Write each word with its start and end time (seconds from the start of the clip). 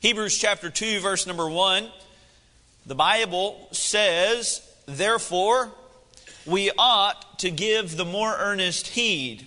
Hebrews 0.00 0.38
chapter 0.38 0.70
2, 0.70 1.00
verse 1.00 1.26
number 1.26 1.50
1, 1.50 1.88
the 2.86 2.94
Bible 2.94 3.66
says, 3.72 4.62
Therefore, 4.86 5.72
we 6.46 6.70
ought 6.78 7.40
to 7.40 7.50
give 7.50 7.96
the 7.96 8.04
more 8.04 8.32
earnest 8.38 8.86
heed. 8.86 9.44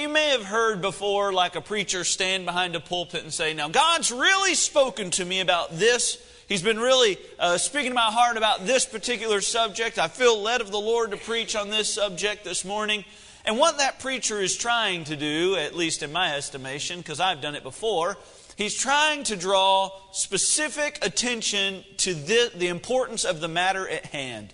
You 0.00 0.08
may 0.08 0.30
have 0.30 0.42
heard 0.42 0.82
before, 0.82 1.32
like 1.32 1.54
a 1.54 1.60
preacher 1.60 2.02
stand 2.02 2.44
behind 2.44 2.74
a 2.74 2.80
pulpit 2.80 3.22
and 3.22 3.32
say, 3.32 3.54
Now, 3.54 3.68
God's 3.68 4.10
really 4.10 4.56
spoken 4.56 5.12
to 5.12 5.24
me 5.24 5.38
about 5.38 5.78
this. 5.78 6.18
He's 6.48 6.62
been 6.62 6.80
really 6.80 7.16
uh, 7.38 7.56
speaking 7.56 7.92
to 7.92 7.94
my 7.94 8.10
heart 8.10 8.36
about 8.36 8.66
this 8.66 8.84
particular 8.84 9.40
subject. 9.40 9.96
I 9.96 10.08
feel 10.08 10.42
led 10.42 10.60
of 10.60 10.72
the 10.72 10.80
Lord 10.80 11.12
to 11.12 11.16
preach 11.16 11.54
on 11.54 11.70
this 11.70 11.94
subject 11.94 12.42
this 12.42 12.64
morning. 12.64 13.04
And 13.44 13.58
what 13.58 13.78
that 13.78 14.00
preacher 14.00 14.40
is 14.40 14.56
trying 14.56 15.04
to 15.04 15.14
do, 15.14 15.54
at 15.54 15.76
least 15.76 16.02
in 16.02 16.10
my 16.10 16.34
estimation, 16.34 16.98
because 16.98 17.20
I've 17.20 17.40
done 17.40 17.54
it 17.54 17.62
before, 17.62 18.16
he's 18.56 18.74
trying 18.74 19.24
to 19.24 19.36
draw 19.36 19.90
specific 20.12 20.98
attention 21.02 21.84
to 21.98 22.14
the, 22.14 22.50
the 22.54 22.68
importance 22.68 23.24
of 23.24 23.40
the 23.40 23.48
matter 23.48 23.88
at 23.88 24.06
hand. 24.06 24.52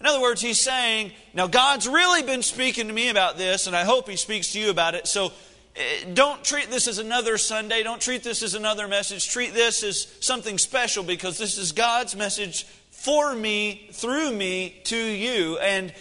In 0.00 0.06
other 0.06 0.20
words, 0.20 0.40
he's 0.40 0.60
saying, 0.60 1.12
Now, 1.34 1.46
God's 1.46 1.88
really 1.88 2.22
been 2.22 2.42
speaking 2.42 2.86
to 2.86 2.92
me 2.92 3.08
about 3.08 3.36
this, 3.36 3.66
and 3.66 3.74
I 3.74 3.84
hope 3.84 4.08
he 4.08 4.16
speaks 4.16 4.52
to 4.52 4.60
you 4.60 4.70
about 4.70 4.94
it. 4.94 5.08
So 5.08 5.32
eh, 5.74 6.04
don't 6.14 6.44
treat 6.44 6.70
this 6.70 6.86
as 6.86 6.98
another 6.98 7.36
Sunday. 7.36 7.82
Don't 7.82 8.00
treat 8.00 8.22
this 8.22 8.42
as 8.42 8.54
another 8.54 8.86
message. 8.86 9.28
Treat 9.28 9.54
this 9.54 9.82
as 9.82 10.06
something 10.20 10.56
special 10.56 11.02
because 11.02 11.36
this 11.36 11.58
is 11.58 11.72
God's 11.72 12.14
message 12.14 12.64
for 12.90 13.34
me, 13.34 13.88
through 13.92 14.32
me, 14.32 14.80
to 14.84 14.96
you. 14.96 15.58
And 15.58 15.92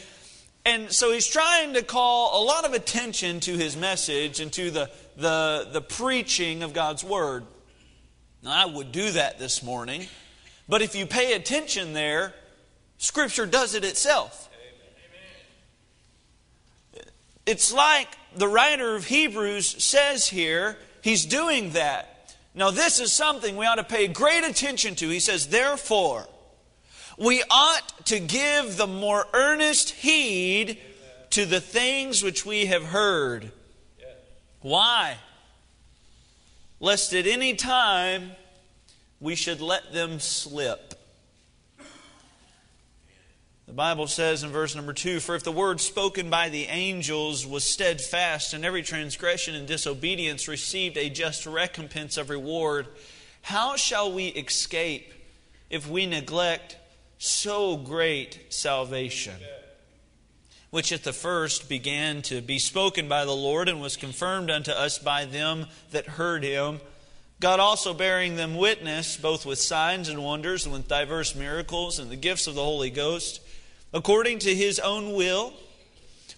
and 0.68 0.92
so 0.92 1.14
he's 1.14 1.28
trying 1.28 1.76
to 1.76 1.82
call 1.82 2.44
a 2.44 2.44
lot 2.44 2.66
of 2.66 2.74
attention 2.74 3.40
to 3.42 3.56
his 3.56 3.78
message 3.78 4.42
and 4.42 4.52
to 4.52 4.70
the, 4.70 4.90
the, 5.18 5.68
the 5.74 5.82
preaching 5.82 6.64
of 6.64 6.74
God's 6.74 7.04
Word. 7.04 7.46
Now, 8.44 8.52
I 8.52 8.66
would 8.66 8.92
do 8.92 9.12
that 9.12 9.40
this 9.40 9.64
morning, 9.64 10.06
but 10.70 10.82
if 10.82 10.96
you 10.96 11.06
pay 11.06 11.34
attention 11.34 11.94
there, 11.94 12.34
Scripture 12.98 13.46
does 13.46 13.74
it 13.74 13.84
itself. 13.84 14.50
It's 17.46 17.74
like 17.74 18.10
the 18.36 18.48
writer 18.48 18.96
of 18.96 19.06
Hebrews 19.06 19.84
says 19.84 20.28
here, 20.28 20.78
he's 21.02 21.26
doing 21.26 21.72
that. 21.72 22.36
Now, 22.54 22.72
this 22.72 23.00
is 23.00 23.14
something 23.14 23.56
we 23.56 23.66
ought 23.66 23.76
to 23.76 23.84
pay 23.84 24.08
great 24.08 24.44
attention 24.44 24.96
to. 24.96 25.10
He 25.10 25.20
says, 25.20 25.48
Therefore, 25.48 26.28
we 27.18 27.44
ought 27.50 28.06
to 28.08 28.20
give 28.20 28.78
the 28.78 28.88
more 28.88 29.26
earnest 29.34 29.92
heed 29.92 30.78
to 31.32 31.46
the 31.46 31.62
things 31.62 32.22
which 32.22 32.46
we 32.46 32.66
have 32.66 32.84
heard. 32.84 33.52
Why? 34.68 35.16
Lest 36.82 37.14
at 37.14 37.26
any 37.26 37.54
time 37.54 38.34
we 39.22 39.34
should 39.34 39.62
let 39.62 39.94
them 39.94 40.20
slip. 40.20 40.94
The 43.66 43.72
Bible 43.74 44.08
says 44.08 44.44
in 44.44 44.50
verse 44.50 44.76
number 44.76 44.92
two 44.92 45.22
For 45.22 45.36
if 45.36 45.44
the 45.46 45.54
word 45.54 45.80
spoken 45.80 46.30
by 46.30 46.50
the 46.50 46.66
angels 46.66 47.48
was 47.48 47.64
steadfast, 47.64 48.54
and 48.54 48.66
every 48.66 48.84
transgression 48.84 49.56
and 49.56 49.66
disobedience 49.66 50.50
received 50.50 50.98
a 50.98 51.10
just 51.10 51.46
recompense 51.46 52.18
of 52.18 52.30
reward, 52.30 52.88
how 53.44 53.78
shall 53.78 54.12
we 54.12 54.28
escape 54.28 55.14
if 55.70 55.90
we 55.90 56.06
neglect 56.06 56.76
so 57.20 57.78
great 57.78 58.48
salvation, 58.50 59.36
which 60.70 60.92
at 60.92 61.04
the 61.04 61.14
first 61.14 61.70
began 61.70 62.22
to 62.22 62.42
be 62.42 62.60
spoken 62.60 63.08
by 63.08 63.26
the 63.26 63.36
Lord 63.36 63.70
and 63.70 63.82
was 63.82 63.98
confirmed 63.98 64.52
unto 64.52 64.72
us 64.72 65.00
by 65.00 65.26
them 65.26 65.68
that 65.92 66.06
heard 66.06 66.44
him. 66.44 66.82
God 67.40 67.60
also 67.60 67.94
bearing 67.94 68.36
them 68.36 68.56
witness, 68.56 69.16
both 69.16 69.46
with 69.46 69.60
signs 69.60 70.10
and 70.10 70.24
wonders, 70.24 70.66
and 70.66 70.74
with 70.74 70.88
diverse 70.88 71.36
miracles, 71.36 72.00
and 72.00 72.10
the 72.10 72.16
gifts 72.16 72.48
of 72.48 72.56
the 72.56 72.64
Holy 72.64 72.90
Ghost, 72.90 73.42
according 73.94 74.40
to 74.40 74.56
his 74.56 74.80
own 74.80 75.14
will. 75.14 75.54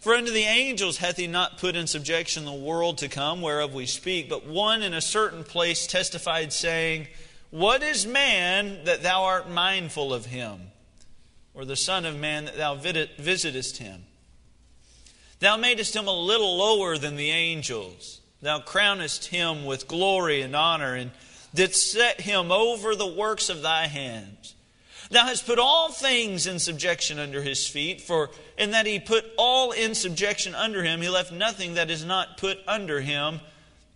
For 0.01 0.13
unto 0.13 0.31
the 0.31 0.44
angels 0.44 0.97
hath 0.97 1.18
he 1.18 1.28
not 1.28 1.57
put 1.57 1.75
in 1.75 1.88
subjection 1.88 2.45
the 2.45 2.53
world 2.53 3.00
to 3.00 3.09
come, 3.09 3.41
whereof 3.41 3.73
we 3.73 3.85
speak, 3.85 4.29
but 4.29 4.45
one 4.45 4.84
in 4.84 4.94
a 4.94 5.01
certain 5.01 5.44
place 5.44 5.88
testified, 5.88 6.53
saying, 6.53 7.07
What 7.50 7.81
is 7.81 8.06
man 8.06 8.84
that 8.85 9.03
thou 9.03 9.23
art 9.23 9.50
mindful 9.50 10.13
of 10.13 10.25
him? 10.25 10.72
or 11.59 11.66
the 11.66 11.75
Son 11.75 12.06
of 12.06 12.18
Man 12.18 12.45
that 12.45 12.56
thou 12.56 12.75
visitest 12.75 13.78
him. 13.78 14.03
Thou 15.39 15.57
madest 15.57 15.95
him 15.95 16.07
a 16.07 16.13
little 16.13 16.57
lower 16.57 16.97
than 16.97 17.16
the 17.16 17.31
angels. 17.31 18.19
Thou 18.41 18.59
crownest 18.59 19.27
him 19.27 19.66
with 19.66 19.88
glory 19.88 20.41
and 20.41 20.55
honor, 20.55 20.95
and 20.95 21.11
didst 21.53 21.91
set 21.91 22.22
him 22.22 22.51
over 22.51 22.95
the 22.95 23.07
works 23.07 23.50
of 23.50 23.61
thy 23.61 23.88
hands. 23.88 24.55
Thou 25.09 25.25
hast 25.25 25.45
put 25.45 25.57
all 25.57 25.91
things 25.91 26.45
in 26.45 26.59
subjection 26.59 27.17
under 27.19 27.41
his 27.41 27.67
feet, 27.67 28.01
for 28.01 28.29
in 28.57 28.72
that 28.72 28.85
he 28.85 29.00
put 29.00 29.25
all 29.38 29.72
in 29.72 29.95
subjection 29.95 30.53
under 30.53 30.83
him, 30.83 31.01
he 31.01 31.09
left 31.09 31.31
nothing 31.31 31.73
that 31.73 31.89
is 31.89 32.06
not 32.06 32.38
put 32.38 32.59
under 32.67 33.01
him. 33.01 33.39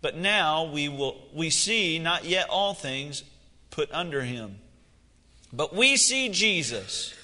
But 0.02 0.16
now 0.16 0.64
we 0.64 0.88
will 0.88 1.16
we 1.32 1.50
see 1.50 1.98
not 1.98 2.24
yet 2.24 2.48
all 2.50 2.74
things 2.74 3.22
put 3.70 3.90
under 3.92 4.22
him. 4.22 4.58
But 5.52 5.74
we 5.74 5.96
see 5.96 6.28
Jesus 6.30 7.14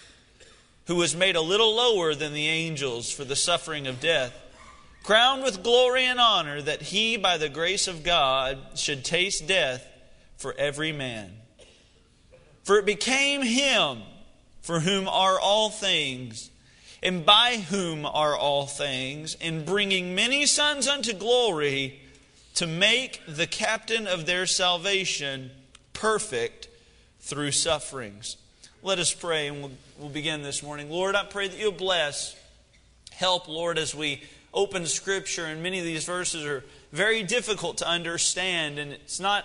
who 0.90 0.96
was 0.96 1.14
made 1.14 1.36
a 1.36 1.40
little 1.40 1.76
lower 1.76 2.16
than 2.16 2.32
the 2.32 2.48
angels 2.48 3.12
for 3.12 3.22
the 3.22 3.36
suffering 3.36 3.86
of 3.86 4.00
death, 4.00 4.36
crowned 5.04 5.40
with 5.40 5.62
glory 5.62 6.04
and 6.04 6.18
honor, 6.18 6.60
that 6.60 6.82
he, 6.82 7.16
by 7.16 7.38
the 7.38 7.48
grace 7.48 7.86
of 7.86 8.02
God, 8.02 8.58
should 8.74 9.04
taste 9.04 9.46
death 9.46 9.86
for 10.36 10.52
every 10.58 10.90
man. 10.90 11.30
For 12.64 12.76
it 12.76 12.86
became 12.86 13.40
him 13.42 14.02
for 14.62 14.80
whom 14.80 15.06
are 15.06 15.38
all 15.38 15.70
things, 15.70 16.50
and 17.04 17.24
by 17.24 17.58
whom 17.58 18.04
are 18.04 18.36
all 18.36 18.66
things, 18.66 19.36
in 19.36 19.64
bringing 19.64 20.16
many 20.16 20.44
sons 20.44 20.88
unto 20.88 21.12
glory, 21.12 22.00
to 22.56 22.66
make 22.66 23.22
the 23.28 23.46
captain 23.46 24.08
of 24.08 24.26
their 24.26 24.44
salvation 24.44 25.52
perfect 25.92 26.66
through 27.20 27.52
sufferings. 27.52 28.38
Let 28.82 28.98
us 28.98 29.12
pray 29.12 29.48
and 29.48 29.60
we'll, 29.60 29.72
we'll 29.98 30.08
begin 30.08 30.42
this 30.42 30.62
morning. 30.62 30.88
Lord, 30.88 31.14
I 31.14 31.24
pray 31.24 31.48
that 31.48 31.58
you'll 31.58 31.70
bless. 31.70 32.34
Help, 33.12 33.46
Lord, 33.46 33.76
as 33.76 33.94
we 33.94 34.22
open 34.54 34.86
Scripture, 34.86 35.44
and 35.44 35.62
many 35.62 35.80
of 35.80 35.84
these 35.84 36.06
verses 36.06 36.46
are 36.46 36.64
very 36.90 37.22
difficult 37.22 37.76
to 37.78 37.86
understand, 37.86 38.78
and 38.78 38.92
it's 38.92 39.20
not 39.20 39.44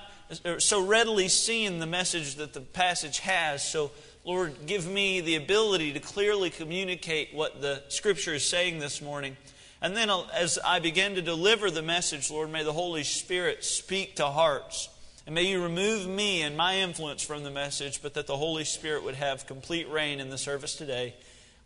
so 0.59 0.81
readily 0.81 1.27
seen 1.27 1.79
the 1.79 1.85
message 1.85 2.35
that 2.35 2.53
the 2.53 2.61
passage 2.61 3.19
has. 3.19 3.61
So, 3.67 3.91
Lord, 4.23 4.55
give 4.67 4.87
me 4.87 5.19
the 5.19 5.35
ability 5.35 5.91
to 5.91 5.99
clearly 5.99 6.49
communicate 6.49 7.33
what 7.33 7.61
the 7.61 7.83
Scripture 7.89 8.35
is 8.35 8.47
saying 8.47 8.79
this 8.79 9.01
morning. 9.01 9.35
And 9.81 9.97
then, 9.97 10.09
as 10.33 10.57
I 10.65 10.79
begin 10.79 11.15
to 11.15 11.21
deliver 11.21 11.69
the 11.69 11.81
message, 11.81 12.31
Lord, 12.31 12.53
may 12.53 12.63
the 12.63 12.71
Holy 12.71 13.03
Spirit 13.03 13.65
speak 13.65 14.15
to 14.15 14.27
hearts. 14.27 14.87
And 15.25 15.33
may 15.33 15.43
you 15.43 15.63
remove 15.63 16.07
me 16.07 16.43
and 16.43 16.55
my 16.55 16.77
influence 16.77 17.23
from 17.23 17.43
the 17.43 17.49
message, 17.49 18.01
but 18.03 18.13
that 18.13 18.27
the 18.27 18.37
Holy 18.37 18.63
Spirit 18.63 19.03
would 19.03 19.15
have 19.15 19.47
complete 19.47 19.89
reign 19.89 20.19
in 20.19 20.29
the 20.29 20.37
service 20.37 20.75
today. 20.75 21.15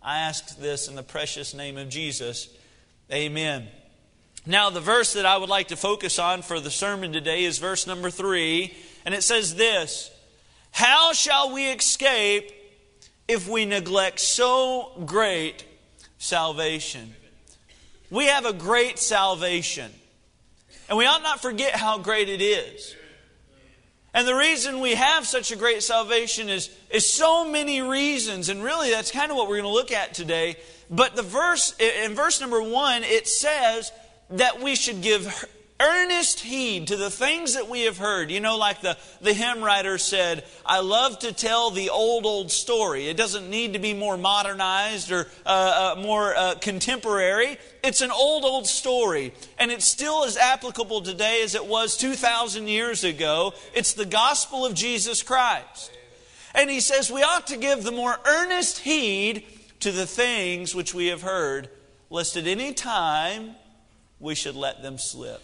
I 0.01 0.19
ask 0.19 0.57
this 0.57 0.87
in 0.87 0.95
the 0.95 1.03
precious 1.03 1.53
name 1.53 1.77
of 1.77 1.89
Jesus. 1.89 2.49
Amen. 3.11 3.67
Now, 4.45 4.69
the 4.69 4.79
verse 4.79 5.13
that 5.13 5.25
I 5.25 5.35
would 5.35 5.49
like 5.49 5.67
to 5.67 5.75
focus 5.75 6.19
on 6.19 6.41
for 6.41 6.61
the 6.61 6.71
sermon 6.71 7.11
today 7.11 7.43
is 7.43 7.57
verse 7.57 7.85
number 7.85 8.09
three, 8.09 8.73
and 9.05 9.13
it 9.13 9.23
says 9.23 9.55
this 9.55 10.09
How 10.71 11.11
shall 11.11 11.53
we 11.53 11.69
escape 11.69 12.51
if 13.27 13.49
we 13.49 13.65
neglect 13.65 14.21
so 14.21 15.03
great 15.05 15.65
salvation? 16.17 17.13
We 18.09 18.27
have 18.27 18.45
a 18.45 18.53
great 18.53 18.99
salvation, 18.99 19.91
and 20.87 20.97
we 20.97 21.05
ought 21.05 21.23
not 21.23 21.41
forget 21.41 21.75
how 21.75 21.97
great 21.97 22.29
it 22.29 22.41
is. 22.41 22.95
And 24.13 24.27
the 24.27 24.35
reason 24.35 24.79
we 24.79 24.95
have 24.95 25.27
such 25.27 25.51
a 25.51 25.55
great 25.55 25.83
salvation 25.83 26.49
is, 26.49 26.69
is 26.89 27.07
so 27.07 27.47
many 27.47 27.81
reasons. 27.81 28.49
And 28.49 28.63
really, 28.63 28.89
that's 28.89 29.11
kind 29.11 29.31
of 29.31 29.37
what 29.37 29.47
we're 29.47 29.61
going 29.61 29.71
to 29.71 29.73
look 29.73 29.91
at 29.91 30.13
today. 30.13 30.57
But 30.89 31.15
the 31.15 31.21
verse, 31.21 31.75
in 31.79 32.15
verse 32.15 32.41
number 32.41 32.61
one, 32.61 33.03
it 33.03 33.27
says 33.27 33.91
that 34.31 34.61
we 34.61 34.75
should 34.75 35.01
give 35.01 35.45
earnest 35.79 36.41
heed 36.41 36.87
to 36.87 36.97
the 36.97 37.09
things 37.09 37.53
that 37.53 37.69
we 37.69 37.83
have 37.83 37.97
heard. 37.97 38.31
You 38.31 38.39
know, 38.39 38.57
like 38.57 38.81
the, 38.81 38.97
the 39.21 39.33
hymn 39.33 39.63
writer 39.63 39.97
said, 39.97 40.43
I 40.65 40.81
love 40.81 41.19
to 41.19 41.31
tell 41.31 41.71
the 41.71 41.89
old, 41.89 42.25
old 42.25 42.51
story. 42.51 43.07
It 43.07 43.17
doesn't 43.17 43.49
need 43.49 43.73
to 43.73 43.79
be 43.79 43.93
more 43.93 44.17
modernized 44.17 45.11
or 45.11 45.27
uh, 45.45 45.95
uh, 45.97 46.01
more 46.01 46.35
uh, 46.35 46.55
contemporary. 46.55 47.57
It's 47.83 48.01
an 48.01 48.11
old, 48.11 48.43
old 48.43 48.67
story. 48.67 49.33
And 49.57 49.71
it's 49.71 49.85
still 49.85 50.25
as 50.25 50.37
applicable 50.37 51.01
today 51.01 51.41
as 51.43 51.55
it 51.55 51.65
was 51.65 51.97
2,000 51.97 52.67
years 52.67 53.03
ago. 53.03 53.53
It's 53.73 53.93
the 53.93 54.05
gospel 54.05 54.65
of 54.65 54.73
Jesus 54.73 55.23
Christ. 55.23 55.91
And 56.53 56.69
he 56.69 56.79
says 56.79 57.11
we 57.11 57.23
ought 57.23 57.47
to 57.47 57.57
give 57.57 57.83
the 57.83 57.91
more 57.91 58.17
earnest 58.25 58.79
heed 58.79 59.45
to 59.79 59.91
the 59.91 60.05
things 60.05 60.75
which 60.75 60.93
we 60.93 61.07
have 61.07 61.21
heard, 61.21 61.69
lest 62.09 62.35
at 62.35 62.47
any 62.47 62.73
time 62.73 63.55
we 64.19 64.35
should 64.35 64.55
let 64.55 64.81
them 64.81 64.97
slip. 64.97 65.41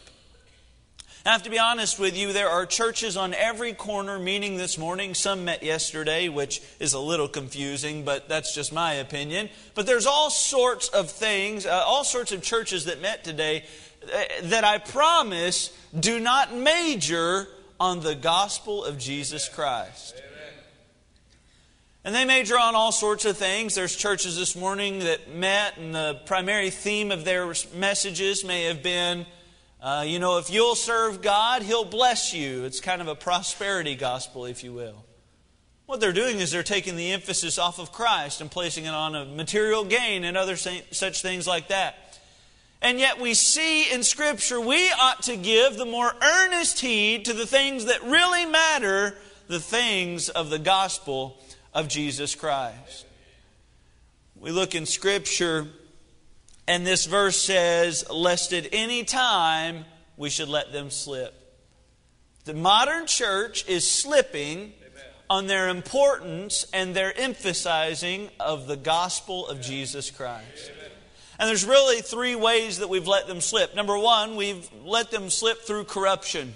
I 1.28 1.32
have 1.32 1.42
to 1.42 1.50
be 1.50 1.58
honest 1.58 1.98
with 1.98 2.16
you, 2.16 2.34
there 2.34 2.50
are 2.50 2.68
churches 2.68 3.18
on 3.18 3.34
every 3.34 3.74
corner 3.74 4.20
meeting 4.20 4.58
this 4.58 4.78
morning. 4.78 5.16
Some 5.16 5.44
met 5.44 5.64
yesterday, 5.64 6.30
which 6.30 6.62
is 6.80 6.94
a 6.94 7.00
little 7.00 7.28
confusing, 7.28 8.06
but 8.06 8.30
that's 8.30 8.54
just 8.54 8.72
my 8.72 8.94
opinion. 8.94 9.50
But 9.74 9.88
there's 9.88 10.06
all 10.06 10.30
sorts 10.30 10.88
of 10.90 11.10
things, 11.10 11.66
uh, 11.66 11.84
all 11.84 12.04
sorts 12.04 12.32
of 12.32 12.44
churches 12.44 12.86
that 12.86 13.02
met 13.02 13.24
today 13.24 13.64
uh, 14.04 14.22
that 14.44 14.64
I 14.64 14.78
promise 14.78 15.76
do 16.00 16.20
not 16.20 16.54
major 16.54 17.48
on 17.80 18.02
the 18.02 18.14
gospel 18.14 18.86
of 18.86 19.00
Jesus 19.00 19.50
Christ. 19.50 20.22
And 22.04 22.14
they 22.14 22.26
major 22.26 22.60
on 22.60 22.76
all 22.76 22.92
sorts 22.92 23.26
of 23.26 23.36
things. 23.36 23.74
There's 23.74 23.96
churches 23.96 24.38
this 24.38 24.56
morning 24.56 25.00
that 25.00 25.34
met, 25.34 25.78
and 25.78 25.96
the 25.96 26.22
primary 26.28 26.70
theme 26.70 27.12
of 27.12 27.26
their 27.26 27.52
messages 27.74 28.46
may 28.46 28.66
have 28.66 28.84
been 28.84 29.26
uh, 29.86 30.02
you 30.02 30.18
know, 30.18 30.40
if 30.40 30.50
you'll 30.50 30.74
serve 30.74 31.22
God, 31.22 31.62
He'll 31.62 31.86
bless 31.86 32.34
you. 32.34 32.64
It's 32.64 32.82
kind 32.82 33.04
of 33.04 33.08
a 33.08 33.14
prosperity 33.14 33.94
gospel, 33.94 34.46
if 34.46 34.64
you 34.64 34.74
will. 34.74 35.06
What 35.86 36.00
they're 36.00 36.12
doing 36.12 36.40
is 36.40 36.50
they're 36.50 36.64
taking 36.64 36.96
the 36.96 37.12
emphasis 37.12 37.60
off 37.60 37.78
of 37.78 37.92
Christ 37.92 38.42
and 38.42 38.50
placing 38.50 38.86
it 38.86 38.96
on 38.96 39.14
a 39.14 39.26
material 39.26 39.86
gain 39.86 40.24
and 40.24 40.36
other 40.36 40.56
such 40.56 41.22
things 41.22 41.46
like 41.46 41.68
that. 41.68 42.20
And 42.82 42.98
yet 42.98 43.22
we 43.22 43.36
see 43.36 43.94
in 43.94 44.02
Scripture 44.02 44.60
we 44.60 44.90
ought 44.90 45.22
to 45.24 45.38
give 45.38 45.78
the 45.78 45.86
more 45.86 46.12
earnest 46.20 46.80
heed 46.80 47.26
to 47.26 47.34
the 47.34 47.46
things 47.46 47.86
that 47.86 48.02
really 48.02 48.48
matter, 48.48 49.16
the 49.48 49.60
things 49.60 50.30
of 50.30 50.50
the 50.50 50.58
gospel 50.58 51.38
of 51.76 51.90
Jesus 51.90 52.34
Christ. 52.34 53.06
We 54.36 54.50
look 54.50 54.74
in 54.74 54.88
Scripture 54.88 55.68
and 56.68 56.86
this 56.86 57.06
verse 57.06 57.42
says, 57.42 58.10
lest 58.10 58.54
at 58.54 58.68
any 58.72 59.04
time 59.04 59.86
we 60.18 60.30
should 60.30 60.50
let 60.50 60.72
them 60.72 60.90
slip. 60.90 61.34
The 62.46 62.54
modern 62.54 63.08
church 63.08 63.68
is 63.68 63.90
slipping 63.90 64.74
on 65.30 65.48
their 65.48 65.70
importance 65.70 66.68
and 66.74 66.96
their 66.96 67.18
emphasizing 67.18 68.30
of 68.40 68.68
the 68.68 68.78
gospel 68.78 69.48
of 69.48 69.62
Jesus 69.62 70.12
Christ. 70.12 70.72
And 71.40 71.50
there's 71.50 71.66
really 71.66 72.02
three 72.02 72.36
ways 72.36 72.80
that 72.80 72.88
we've 72.88 73.08
let 73.08 73.28
them 73.28 73.42
slip. 73.42 73.76
Number 73.76 73.98
one, 73.98 74.36
we've 74.36 74.70
let 74.84 75.12
them 75.12 75.30
slip 75.30 75.64
through 75.64 75.86
corruption. 75.86 76.54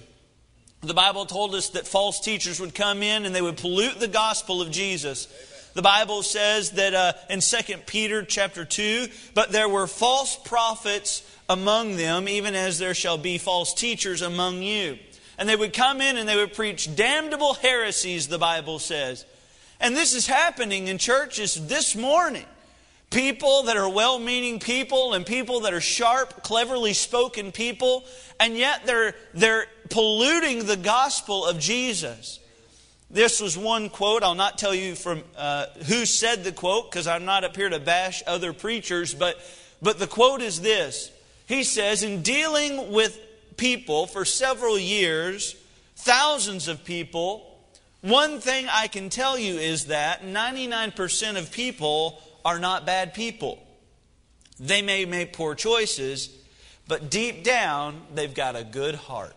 The 0.81 0.93
Bible 0.93 1.25
told 1.25 1.55
us 1.55 1.69
that 1.69 1.87
false 1.87 2.21
teachers 2.21 2.59
would 2.59 2.73
come 2.73 3.03
in 3.03 3.25
and 3.25 3.35
they 3.35 3.41
would 3.41 3.57
pollute 3.57 3.99
the 3.99 4.07
gospel 4.07 4.61
of 4.61 4.71
Jesus. 4.71 5.27
The 5.73 5.81
Bible 5.81 6.23
says 6.23 6.71
that 6.71 6.93
uh, 6.93 7.13
in 7.29 7.41
2 7.41 7.77
Peter 7.85 8.23
chapter 8.23 8.65
2, 8.65 9.07
but 9.33 9.51
there 9.51 9.69
were 9.69 9.87
false 9.87 10.35
prophets 10.35 11.23
among 11.47 11.95
them, 11.95 12.27
even 12.27 12.55
as 12.55 12.79
there 12.79 12.93
shall 12.93 13.17
be 13.17 13.37
false 13.37 13.73
teachers 13.73 14.21
among 14.21 14.61
you. 14.61 14.97
And 15.37 15.47
they 15.47 15.55
would 15.55 15.73
come 15.73 16.01
in 16.01 16.17
and 16.17 16.27
they 16.27 16.35
would 16.35 16.53
preach 16.53 16.95
damnable 16.95 17.53
heresies, 17.53 18.27
the 18.27 18.37
Bible 18.37 18.79
says. 18.79 19.25
And 19.79 19.95
this 19.95 20.13
is 20.13 20.27
happening 20.27 20.87
in 20.87 20.97
churches 20.97 21.67
this 21.67 21.95
morning. 21.95 22.45
People 23.09 23.63
that 23.63 23.77
are 23.77 23.89
well 23.89 24.19
meaning 24.19 24.59
people 24.59 25.13
and 25.13 25.25
people 25.25 25.61
that 25.61 25.73
are 25.73 25.81
sharp, 25.81 26.43
cleverly 26.43 26.93
spoken 26.93 27.51
people, 27.51 28.03
and 28.39 28.55
yet 28.55 28.85
they're, 28.85 29.15
they're 29.33 29.65
polluting 29.89 30.65
the 30.65 30.77
gospel 30.77 31.45
of 31.45 31.57
Jesus. 31.57 32.39
This 33.11 33.41
was 33.41 33.57
one 33.57 33.89
quote. 33.89 34.21
I'll 34.21 34.35
not 34.35 34.57
tell 34.57 34.73
you 34.73 34.93
from 34.93 35.23
uh, 35.35 35.65
who 35.87 36.05
said 36.05 36.43
the 36.43 36.51
quote 36.51 36.91
because 36.91 37.07
I'm 37.07 37.25
not 37.25 37.43
up 37.43 37.55
here 37.55 37.69
to 37.69 37.79
bash 37.79 38.21
other 38.27 38.53
preachers, 38.53 39.15
but, 39.15 39.39
but 39.81 39.97
the 39.97 40.07
quote 40.07 40.41
is 40.41 40.61
this. 40.61 41.11
He 41.47 41.63
says, 41.63 42.03
In 42.03 42.21
dealing 42.21 42.91
with 42.91 43.19
people 43.57 44.05
for 44.05 44.25
several 44.25 44.77
years, 44.77 45.55
thousands 45.95 46.67
of 46.67 46.85
people, 46.85 47.57
one 48.01 48.39
thing 48.39 48.67
I 48.71 48.87
can 48.87 49.09
tell 49.09 49.37
you 49.37 49.55
is 49.55 49.85
that 49.85 50.23
99% 50.23 51.37
of 51.37 51.51
people 51.51 52.21
are 52.45 52.59
not 52.59 52.85
bad 52.85 53.15
people. 53.15 53.65
They 54.59 54.81
may 54.81 55.05
make 55.05 55.33
poor 55.33 55.55
choices, 55.55 56.29
but 56.87 57.09
deep 57.09 57.43
down, 57.43 58.01
they've 58.13 58.33
got 58.33 58.55
a 58.55 58.63
good 58.63 58.95
heart. 58.95 59.35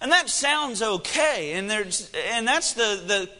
And 0.00 0.12
that 0.12 0.28
sounds 0.28 0.82
okay. 0.82 1.52
And, 1.54 1.70
there's, 1.70 2.10
and 2.30 2.46
that's, 2.46 2.74
the, 2.74 3.02
the, 3.06 3.30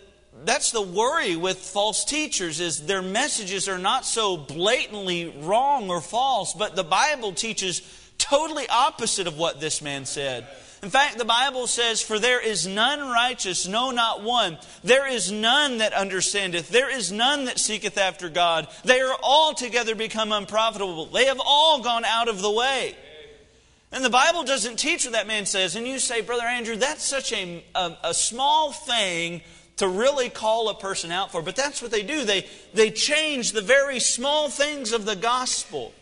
that's 0.45 0.71
the 0.71 0.83
worry 0.83 1.37
with 1.37 1.59
false 1.59 2.05
teachers 2.05 2.61
is 2.61 2.87
their 2.87 3.03
messages 3.03 3.69
are 3.69 3.79
not 3.79 4.05
so 4.05 4.37
blatantly 4.37 5.35
wrong 5.41 5.91
or 5.91 6.01
false, 6.01 6.55
but 6.55 6.77
the 6.77 6.85
Bible 6.85 7.33
teaches 7.33 7.83
totally 8.19 8.67
opposite 8.69 9.27
of 9.27 9.39
what 9.39 9.61
this 9.61 9.83
man 9.83 10.07
said. 10.07 10.47
In 10.85 10.91
fact, 10.91 11.17
the 11.17 11.25
Bible 11.25 11.67
says, 11.67 12.03
For 12.03 12.19
there 12.19 12.47
is 12.47 12.67
none 12.67 13.01
righteous, 13.11 13.67
no, 13.67 13.91
not 13.91 14.23
one. 14.23 14.59
There 14.83 15.09
is 15.09 15.33
none 15.33 15.79
that 15.79 15.95
understandeth. 15.95 16.69
There 16.69 16.95
is 16.95 17.11
none 17.11 17.47
that 17.47 17.59
seeketh 17.59 17.97
after 17.97 18.29
God. 18.29 18.69
They 18.85 19.01
are 19.01 19.17
altogether 19.23 19.95
become 19.95 20.31
unprofitable. 20.31 21.07
They 21.07 21.25
have 21.25 21.41
all 21.43 21.81
gone 21.81 22.05
out 22.05 22.29
of 22.29 22.43
the 22.43 22.51
way. 22.51 22.97
And 23.95 24.05
the 24.05 24.11
Bible 24.11 24.43
doesn't 24.43 24.77
teach 24.77 25.05
what 25.05 25.13
that 25.13 25.29
man 25.29 25.47
says. 25.47 25.77
And 25.77 25.87
you 25.87 26.01
say, 26.01 26.21
Brother 26.21 26.43
Andrew, 26.43 26.75
that's 26.75 27.05
such 27.05 27.33
a, 27.33 27.65
a, 27.77 27.97
a, 28.03 28.13
small 28.13 28.73
thing 28.73 29.41
to 29.77 29.87
really 29.87 30.29
call 30.29 30.69
a 30.69 30.75
person 30.75 31.13
out 31.13 31.31
for. 31.31 31.43
But 31.43 31.55
that's 31.55 31.81
what 31.81 31.93
they 31.93 32.03
do. 32.03 32.25
They, 32.25 32.49
they 32.75 32.91
change 32.91 33.53
the 33.53 33.63
very 33.63 34.01
small 34.01 34.49
things 34.49 34.93
of 34.93 35.05
the 35.05 35.15
gospel. 35.15 35.95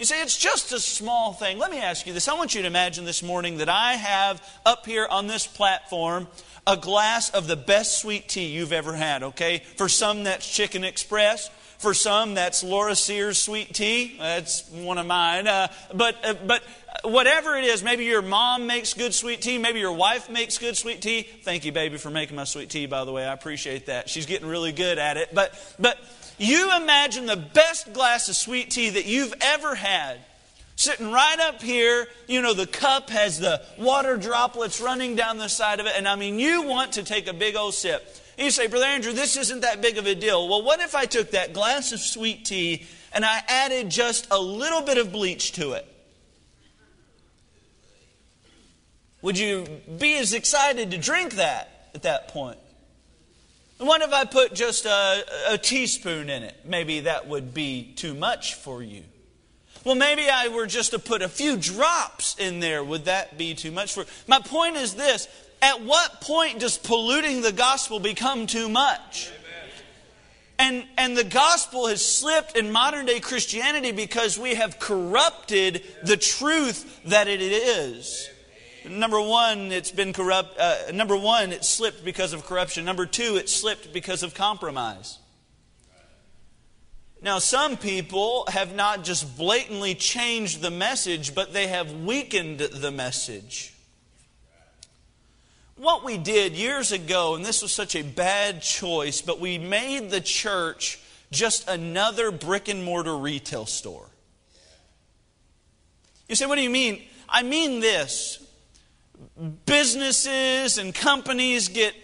You 0.00 0.04
say, 0.04 0.20
it's 0.20 0.36
just 0.36 0.72
a 0.72 0.80
small 0.80 1.32
thing. 1.32 1.58
Let 1.58 1.70
me 1.70 1.78
ask 1.78 2.08
you 2.08 2.12
this. 2.12 2.26
I 2.26 2.34
want 2.34 2.56
you 2.56 2.62
to 2.62 2.66
imagine 2.66 3.04
this 3.04 3.22
morning 3.22 3.58
that 3.58 3.68
I 3.68 3.92
have 3.92 4.42
up 4.66 4.84
here 4.84 5.06
on 5.08 5.28
this 5.28 5.46
platform 5.46 6.26
a 6.66 6.76
glass 6.76 7.30
of 7.30 7.46
the 7.46 7.56
best 7.56 8.00
sweet 8.00 8.28
tea 8.28 8.46
you've 8.46 8.72
ever 8.72 8.96
had, 8.96 9.22
okay? 9.22 9.62
For 9.76 9.88
some, 9.88 10.24
that's 10.24 10.52
Chicken 10.52 10.82
Express. 10.82 11.50
For 11.78 11.92
some, 11.92 12.34
that's 12.34 12.64
Laura 12.64 12.96
Sears 12.96 13.38
sweet 13.38 13.74
tea. 13.74 14.16
That's 14.18 14.68
one 14.70 14.98
of 14.98 15.06
mine. 15.06 15.46
Uh, 15.46 15.68
but, 15.94 16.24
uh, 16.24 16.34
but 16.46 16.62
whatever 17.06 17.56
it 17.56 17.64
is, 17.64 17.82
maybe 17.82 18.04
your 18.04 18.22
mom 18.22 18.66
makes 18.66 18.94
good 18.94 19.14
sweet 19.14 19.42
tea, 19.42 19.58
maybe 19.58 19.80
your 19.80 19.92
wife 19.92 20.28
makes 20.30 20.58
good 20.58 20.76
sweet 20.76 21.02
tea. 21.02 21.22
Thank 21.22 21.64
you, 21.64 21.72
baby, 21.72 21.96
for 21.98 22.10
making 22.10 22.36
my 22.36 22.44
sweet 22.44 22.70
tea, 22.70 22.86
by 22.86 23.04
the 23.04 23.12
way. 23.12 23.24
I 23.26 23.32
appreciate 23.32 23.86
that. 23.86 24.08
She's 24.08 24.26
getting 24.26 24.48
really 24.48 24.72
good 24.72 24.98
at 24.98 25.16
it. 25.16 25.34
But, 25.34 25.54
but 25.78 25.98
you 26.38 26.76
imagine 26.76 27.26
the 27.26 27.36
best 27.36 27.92
glass 27.92 28.28
of 28.28 28.36
sweet 28.36 28.70
tea 28.70 28.90
that 28.90 29.06
you've 29.06 29.34
ever 29.40 29.74
had. 29.74 30.18
Sitting 30.78 31.10
right 31.10 31.40
up 31.40 31.62
here, 31.62 32.06
you 32.28 32.42
know, 32.42 32.52
the 32.52 32.66
cup 32.66 33.08
has 33.08 33.40
the 33.40 33.62
water 33.78 34.18
droplets 34.18 34.78
running 34.78 35.16
down 35.16 35.38
the 35.38 35.48
side 35.48 35.80
of 35.80 35.86
it, 35.86 35.94
and 35.96 36.06
I 36.06 36.16
mean, 36.16 36.38
you 36.38 36.62
want 36.62 36.92
to 36.92 37.02
take 37.02 37.28
a 37.28 37.32
big 37.32 37.56
old 37.56 37.72
sip. 37.72 38.06
And 38.36 38.44
you 38.44 38.50
say, 38.50 38.66
Brother 38.66 38.84
Andrew, 38.84 39.12
this 39.12 39.38
isn't 39.38 39.60
that 39.60 39.80
big 39.80 39.96
of 39.96 40.06
a 40.06 40.14
deal. 40.14 40.46
Well, 40.46 40.62
what 40.62 40.80
if 40.80 40.94
I 40.94 41.06
took 41.06 41.30
that 41.30 41.54
glass 41.54 41.92
of 41.92 42.00
sweet 42.00 42.44
tea 42.44 42.84
and 43.14 43.24
I 43.24 43.40
added 43.48 43.90
just 43.90 44.28
a 44.30 44.38
little 44.38 44.82
bit 44.82 44.98
of 44.98 45.10
bleach 45.10 45.52
to 45.52 45.72
it? 45.72 45.90
Would 49.22 49.38
you 49.38 49.66
be 49.98 50.16
as 50.18 50.32
excited 50.32 50.90
to 50.90 50.98
drink 50.98 51.34
that 51.34 51.90
at 51.94 52.02
that 52.02 52.28
point? 52.28 52.58
And 53.78 53.88
what 53.88 54.00
if 54.00 54.12
I 54.12 54.24
put 54.24 54.54
just 54.54 54.86
a, 54.86 55.24
a, 55.50 55.58
teaspoon 55.58 56.30
in 56.30 56.42
it? 56.42 56.56
Maybe 56.64 57.00
that 57.00 57.28
would 57.28 57.52
be 57.52 57.92
too 57.96 58.14
much 58.14 58.54
for 58.54 58.82
you. 58.82 59.02
Well, 59.84 59.94
maybe 59.94 60.28
I 60.30 60.48
were 60.48 60.66
just 60.66 60.92
to 60.92 60.98
put 60.98 61.20
a 61.22 61.28
few 61.28 61.56
drops 61.56 62.36
in 62.38 62.60
there. 62.60 62.82
Would 62.82 63.04
that 63.04 63.36
be 63.36 63.54
too 63.54 63.70
much 63.70 63.92
for 63.92 64.00
you? 64.00 64.06
My 64.26 64.40
point 64.40 64.76
is 64.76 64.94
this 64.94 65.28
at 65.60 65.82
what 65.82 66.20
point 66.22 66.60
does 66.60 66.78
polluting 66.78 67.42
the 67.42 67.52
gospel 67.52 68.00
become 68.00 68.46
too 68.46 68.68
much? 68.68 69.30
And, 70.58 70.84
and 70.96 71.14
the 71.14 71.24
gospel 71.24 71.86
has 71.88 72.02
slipped 72.02 72.56
in 72.56 72.72
modern 72.72 73.04
day 73.04 73.20
Christianity 73.20 73.92
because 73.92 74.38
we 74.38 74.54
have 74.54 74.78
corrupted 74.78 75.82
the 76.02 76.16
truth 76.16 77.00
that 77.04 77.28
it 77.28 77.42
is. 77.42 78.30
Number 78.88 79.20
one, 79.20 79.72
it's 79.72 79.90
been 79.90 80.12
corrupt. 80.12 80.58
Uh, 80.58 80.92
number 80.92 81.16
one, 81.16 81.52
it 81.52 81.64
slipped 81.64 82.04
because 82.04 82.32
of 82.32 82.44
corruption. 82.46 82.84
Number 82.84 83.06
two, 83.06 83.36
it 83.36 83.48
slipped 83.48 83.92
because 83.92 84.22
of 84.22 84.34
compromise. 84.34 85.18
Now, 87.22 87.38
some 87.38 87.76
people 87.76 88.44
have 88.48 88.74
not 88.74 89.02
just 89.02 89.36
blatantly 89.36 89.94
changed 89.94 90.62
the 90.62 90.70
message, 90.70 91.34
but 91.34 91.52
they 91.52 91.66
have 91.66 91.92
weakened 91.92 92.58
the 92.60 92.90
message. 92.90 93.74
What 95.76 96.04
we 96.04 96.18
did 96.18 96.52
years 96.54 96.92
ago, 96.92 97.34
and 97.34 97.44
this 97.44 97.62
was 97.62 97.72
such 97.72 97.96
a 97.96 98.02
bad 98.02 98.62
choice, 98.62 99.20
but 99.22 99.40
we 99.40 99.58
made 99.58 100.10
the 100.10 100.20
church 100.20 101.00
just 101.32 101.68
another 101.68 102.30
brick 102.30 102.68
and 102.68 102.84
mortar 102.84 103.16
retail 103.16 103.66
store. 103.66 104.08
You 106.28 106.34
say, 106.34 106.46
what 106.46 106.56
do 106.56 106.62
you 106.62 106.70
mean? 106.70 107.02
I 107.28 107.42
mean 107.42 107.80
this 107.80 108.45
businesses 109.66 110.78
and 110.78 110.94
companies 110.94 111.68
get 111.68 111.94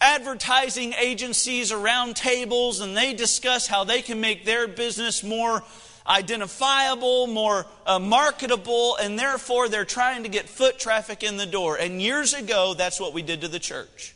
advertising 0.00 0.92
agencies 0.94 1.72
around 1.72 2.16
tables 2.16 2.80
and 2.80 2.96
they 2.96 3.14
discuss 3.14 3.66
how 3.66 3.84
they 3.84 4.02
can 4.02 4.20
make 4.20 4.44
their 4.44 4.68
business 4.68 5.22
more 5.22 5.62
identifiable, 6.06 7.26
more 7.26 7.66
uh, 7.86 7.98
marketable, 7.98 8.96
and 8.96 9.18
therefore 9.18 9.68
they're 9.68 9.84
trying 9.84 10.22
to 10.22 10.28
get 10.28 10.48
foot 10.48 10.78
traffic 10.78 11.22
in 11.22 11.36
the 11.36 11.46
door. 11.46 11.76
And 11.76 12.00
years 12.00 12.32
ago, 12.32 12.74
that's 12.74 12.98
what 12.98 13.12
we 13.12 13.22
did 13.22 13.42
to 13.42 13.48
the 13.48 13.58
church. 13.58 14.14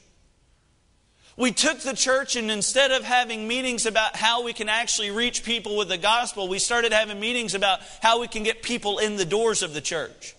We 1.36 1.50
took 1.50 1.80
the 1.80 1.94
church 1.94 2.36
and 2.36 2.50
instead 2.50 2.90
of 2.92 3.04
having 3.04 3.48
meetings 3.48 3.86
about 3.86 4.16
how 4.16 4.44
we 4.44 4.52
can 4.52 4.68
actually 4.68 5.10
reach 5.10 5.44
people 5.44 5.76
with 5.76 5.88
the 5.88 5.98
gospel, 5.98 6.46
we 6.46 6.58
started 6.58 6.92
having 6.92 7.18
meetings 7.20 7.54
about 7.54 7.80
how 8.02 8.20
we 8.20 8.28
can 8.28 8.42
get 8.42 8.62
people 8.62 8.98
in 8.98 9.16
the 9.16 9.24
doors 9.24 9.62
of 9.62 9.74
the 9.74 9.80
church. 9.80 10.34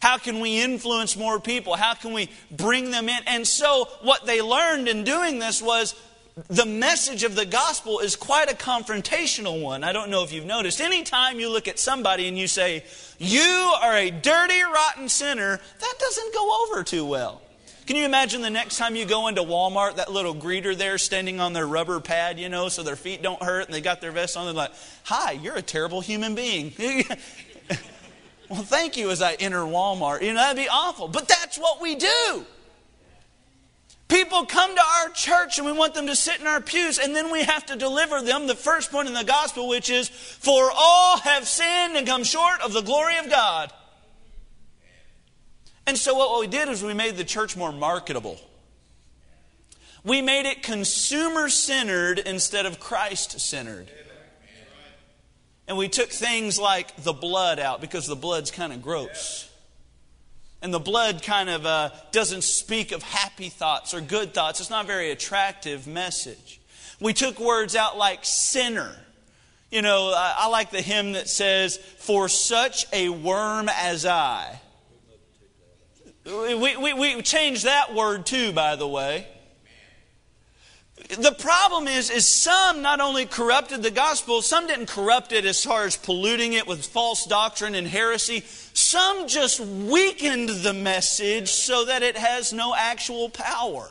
How 0.00 0.16
can 0.16 0.40
we 0.40 0.60
influence 0.60 1.16
more 1.16 1.38
people? 1.38 1.76
How 1.76 1.94
can 1.94 2.12
we 2.12 2.30
bring 2.50 2.90
them 2.90 3.08
in? 3.08 3.18
And 3.26 3.46
so, 3.46 3.86
what 4.02 4.26
they 4.26 4.40
learned 4.40 4.88
in 4.88 5.04
doing 5.04 5.38
this 5.38 5.60
was 5.60 5.94
the 6.48 6.64
message 6.66 7.22
of 7.24 7.34
the 7.34 7.44
gospel 7.44 7.98
is 8.00 8.16
quite 8.16 8.50
a 8.50 8.54
confrontational 8.54 9.62
one. 9.62 9.84
I 9.84 9.92
don't 9.92 10.10
know 10.10 10.24
if 10.24 10.32
you've 10.32 10.46
noticed. 10.46 10.80
Anytime 10.80 11.38
you 11.38 11.50
look 11.50 11.68
at 11.68 11.78
somebody 11.78 12.28
and 12.28 12.38
you 12.38 12.46
say, 12.46 12.84
You 13.18 13.74
are 13.82 13.96
a 13.96 14.10
dirty, 14.10 14.62
rotten 14.62 15.08
sinner, 15.08 15.60
that 15.80 15.94
doesn't 15.98 16.34
go 16.34 16.64
over 16.64 16.82
too 16.82 17.04
well. 17.04 17.42
Can 17.86 17.96
you 17.96 18.04
imagine 18.04 18.40
the 18.40 18.50
next 18.50 18.78
time 18.78 18.94
you 18.94 19.04
go 19.04 19.26
into 19.26 19.42
Walmart, 19.42 19.96
that 19.96 20.12
little 20.12 20.34
greeter 20.34 20.76
there 20.76 20.96
standing 20.96 21.40
on 21.40 21.52
their 21.52 21.66
rubber 21.66 21.98
pad, 21.98 22.38
you 22.38 22.48
know, 22.48 22.68
so 22.68 22.84
their 22.84 22.94
feet 22.94 23.20
don't 23.20 23.42
hurt 23.42 23.64
and 23.66 23.74
they 23.74 23.80
got 23.80 24.00
their 24.00 24.12
vest 24.12 24.36
on? 24.36 24.46
They're 24.46 24.54
like, 24.54 24.72
Hi, 25.04 25.32
you're 25.32 25.56
a 25.56 25.62
terrible 25.62 26.00
human 26.00 26.34
being. 26.34 26.72
well, 28.50 28.62
thank 28.62 28.96
you 28.96 29.10
as 29.10 29.22
I 29.22 29.34
enter 29.34 29.60
Walmart. 29.60 30.22
You 30.22 30.32
know, 30.32 30.40
that'd 30.40 30.60
be 30.60 30.68
awful. 30.68 31.06
But 31.06 31.28
that's 31.28 31.56
what 31.56 31.80
we 31.80 31.94
do. 31.94 32.44
People 34.08 34.44
come 34.44 34.74
to 34.74 34.82
our 34.98 35.10
church 35.10 35.58
and 35.58 35.66
we 35.66 35.72
want 35.72 35.94
them 35.94 36.08
to 36.08 36.16
sit 36.16 36.40
in 36.40 36.48
our 36.48 36.60
pews, 36.60 36.98
and 36.98 37.14
then 37.14 37.30
we 37.30 37.44
have 37.44 37.64
to 37.66 37.76
deliver 37.76 38.20
them 38.20 38.48
the 38.48 38.56
first 38.56 38.90
point 38.90 39.06
in 39.06 39.14
the 39.14 39.22
gospel, 39.22 39.68
which 39.68 39.88
is, 39.88 40.08
For 40.08 40.68
all 40.76 41.18
have 41.18 41.46
sinned 41.46 41.96
and 41.96 42.04
come 42.04 42.24
short 42.24 42.60
of 42.60 42.72
the 42.72 42.80
glory 42.80 43.18
of 43.18 43.30
God. 43.30 43.72
And 45.86 45.96
so 45.96 46.14
what 46.16 46.40
we 46.40 46.48
did 46.48 46.68
is 46.68 46.82
we 46.82 46.92
made 46.92 47.16
the 47.16 47.24
church 47.24 47.56
more 47.56 47.70
marketable. 47.70 48.40
We 50.02 50.22
made 50.22 50.46
it 50.46 50.64
consumer 50.64 51.48
centered 51.48 52.18
instead 52.18 52.66
of 52.66 52.80
Christ 52.80 53.38
centered. 53.38 53.92
And 55.70 55.78
we 55.78 55.86
took 55.86 56.10
things 56.10 56.58
like 56.58 56.96
the 56.96 57.12
blood 57.12 57.60
out 57.60 57.80
because 57.80 58.08
the 58.08 58.16
blood's 58.16 58.50
kind 58.50 58.72
of 58.72 58.82
gross. 58.82 59.48
And 60.60 60.74
the 60.74 60.80
blood 60.80 61.22
kind 61.22 61.48
of 61.48 61.64
uh, 61.64 61.90
doesn't 62.10 62.42
speak 62.42 62.90
of 62.90 63.04
happy 63.04 63.50
thoughts 63.50 63.94
or 63.94 64.00
good 64.00 64.34
thoughts. 64.34 64.58
It's 64.58 64.68
not 64.68 64.86
a 64.86 64.88
very 64.88 65.12
attractive 65.12 65.86
message. 65.86 66.60
We 66.98 67.12
took 67.12 67.38
words 67.38 67.76
out 67.76 67.96
like 67.96 68.24
sinner. 68.24 68.96
You 69.70 69.82
know, 69.82 70.12
I, 70.12 70.34
I 70.38 70.48
like 70.48 70.72
the 70.72 70.82
hymn 70.82 71.12
that 71.12 71.28
says, 71.28 71.76
For 71.76 72.28
such 72.28 72.86
a 72.92 73.08
worm 73.08 73.68
as 73.72 74.04
I. 74.04 74.60
We, 76.26 76.76
we, 76.76 76.94
we 76.94 77.22
changed 77.22 77.64
that 77.64 77.94
word 77.94 78.26
too, 78.26 78.50
by 78.50 78.74
the 78.74 78.88
way. 78.88 79.28
The 81.18 81.32
problem 81.32 81.88
is, 81.88 82.08
is 82.08 82.28
some 82.28 82.82
not 82.82 83.00
only 83.00 83.26
corrupted 83.26 83.82
the 83.82 83.90
gospel, 83.90 84.42
some 84.42 84.68
didn't 84.68 84.86
corrupt 84.86 85.32
it 85.32 85.44
as 85.44 85.64
far 85.64 85.84
as 85.84 85.96
polluting 85.96 86.52
it 86.52 86.68
with 86.68 86.86
false 86.86 87.26
doctrine 87.26 87.74
and 87.74 87.86
heresy. 87.86 88.44
Some 88.74 89.26
just 89.26 89.58
weakened 89.58 90.48
the 90.48 90.72
message 90.72 91.48
so 91.48 91.86
that 91.86 92.04
it 92.04 92.16
has 92.16 92.52
no 92.52 92.74
actual 92.76 93.28
power. 93.28 93.88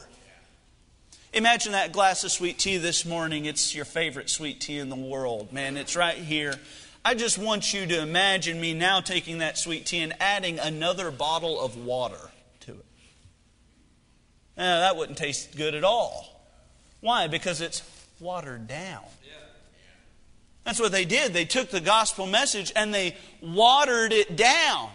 Imagine 1.34 1.74
that 1.74 1.92
glass 1.92 2.24
of 2.24 2.32
sweet 2.32 2.58
tea 2.58 2.78
this 2.78 3.06
morning. 3.06 3.46
It's 3.46 3.76
your 3.76 3.86
favorite 3.86 4.30
sweet 4.30 4.62
tea 4.62 4.80
in 4.80 4.88
the 4.88 4.96
world, 4.96 5.52
man. 5.52 5.76
It's 5.76 5.98
right 5.98 6.18
here. 6.18 6.56
I 7.04 7.16
just 7.16 7.38
want 7.38 7.74
you 7.74 7.86
to 7.86 8.02
imagine 8.02 8.62
me 8.62 8.74
now 8.74 9.02
taking 9.02 9.40
that 9.40 9.58
sweet 9.58 9.86
tea 9.86 10.00
and 10.00 10.14
adding 10.22 10.58
another 10.58 11.12
bottle 11.12 11.60
of 11.60 11.78
water 11.78 12.32
to 12.62 12.72
it. 12.72 12.86
Now, 14.58 14.80
that 14.80 14.96
wouldn't 14.96 15.18
taste 15.18 15.58
good 15.58 15.76
at 15.76 15.84
all. 15.84 16.39
Why? 17.02 17.28
Because 17.28 17.62
it's 17.62 17.84
watered 18.20 18.68
down. 18.68 19.04
That's 20.66 20.80
what 20.80 20.92
they 20.92 21.06
did. 21.06 21.34
They 21.34 21.46
took 21.46 21.72
the 21.72 21.82
gospel 21.82 22.28
message 22.28 22.72
and 22.76 22.94
they 22.94 23.16
watered 23.42 24.14
it 24.14 24.36
down. 24.36 24.90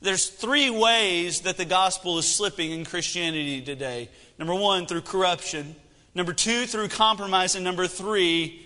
There's 0.00 0.28
three 0.28 0.70
ways 0.70 1.40
that 1.40 1.56
the 1.56 1.64
gospel 1.64 2.18
is 2.18 2.26
slipping 2.26 2.70
in 2.70 2.84
Christianity 2.84 3.60
today. 3.60 4.08
Number 4.38 4.54
one, 4.54 4.86
through 4.86 5.02
corruption. 5.02 5.74
Number 6.14 6.32
two, 6.32 6.66
through 6.66 6.88
compromise. 6.88 7.56
And 7.56 7.64
number 7.64 7.86
three, 7.86 8.64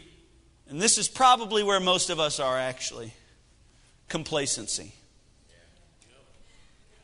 and 0.69 0.81
this 0.81 0.99
is 0.99 1.09
probably 1.09 1.63
where 1.63 1.81
most 1.81 2.11
of 2.11 2.21
us 2.21 2.39
are 2.39 2.59
actually 2.59 3.15
complacency. 4.09 4.93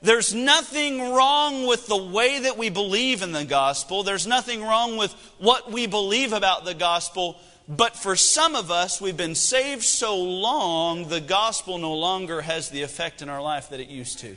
There's 0.01 0.33
nothing 0.33 1.13
wrong 1.13 1.67
with 1.67 1.87
the 1.87 1.97
way 1.97 2.41
that 2.41 2.57
we 2.57 2.71
believe 2.71 3.23
in 3.23 3.33
the 3.33 3.45
gospel. 3.45 4.05
There's 4.05 4.27
nothing 4.27 4.63
wrong 4.63 4.97
with 4.97 5.13
what 5.39 5.73
we 5.73 5.87
believe 5.87 6.33
about 6.33 6.65
the 6.65 6.75
gospel. 6.75 7.37
But 7.69 7.97
for 7.97 8.15
some 8.15 8.55
of 8.55 8.71
us, 8.71 9.01
we've 9.01 9.17
been 9.17 9.35
saved 9.35 9.83
so 9.83 10.17
long, 10.17 11.09
the 11.09 11.21
gospel 11.21 11.79
no 11.79 11.95
longer 11.95 12.41
has 12.43 12.71
the 12.71 12.83
effect 12.83 13.23
in 13.23 13.29
our 13.29 13.43
life 13.43 13.71
that 13.71 13.81
it 13.81 13.89
used 13.89 14.21
to. 14.21 14.37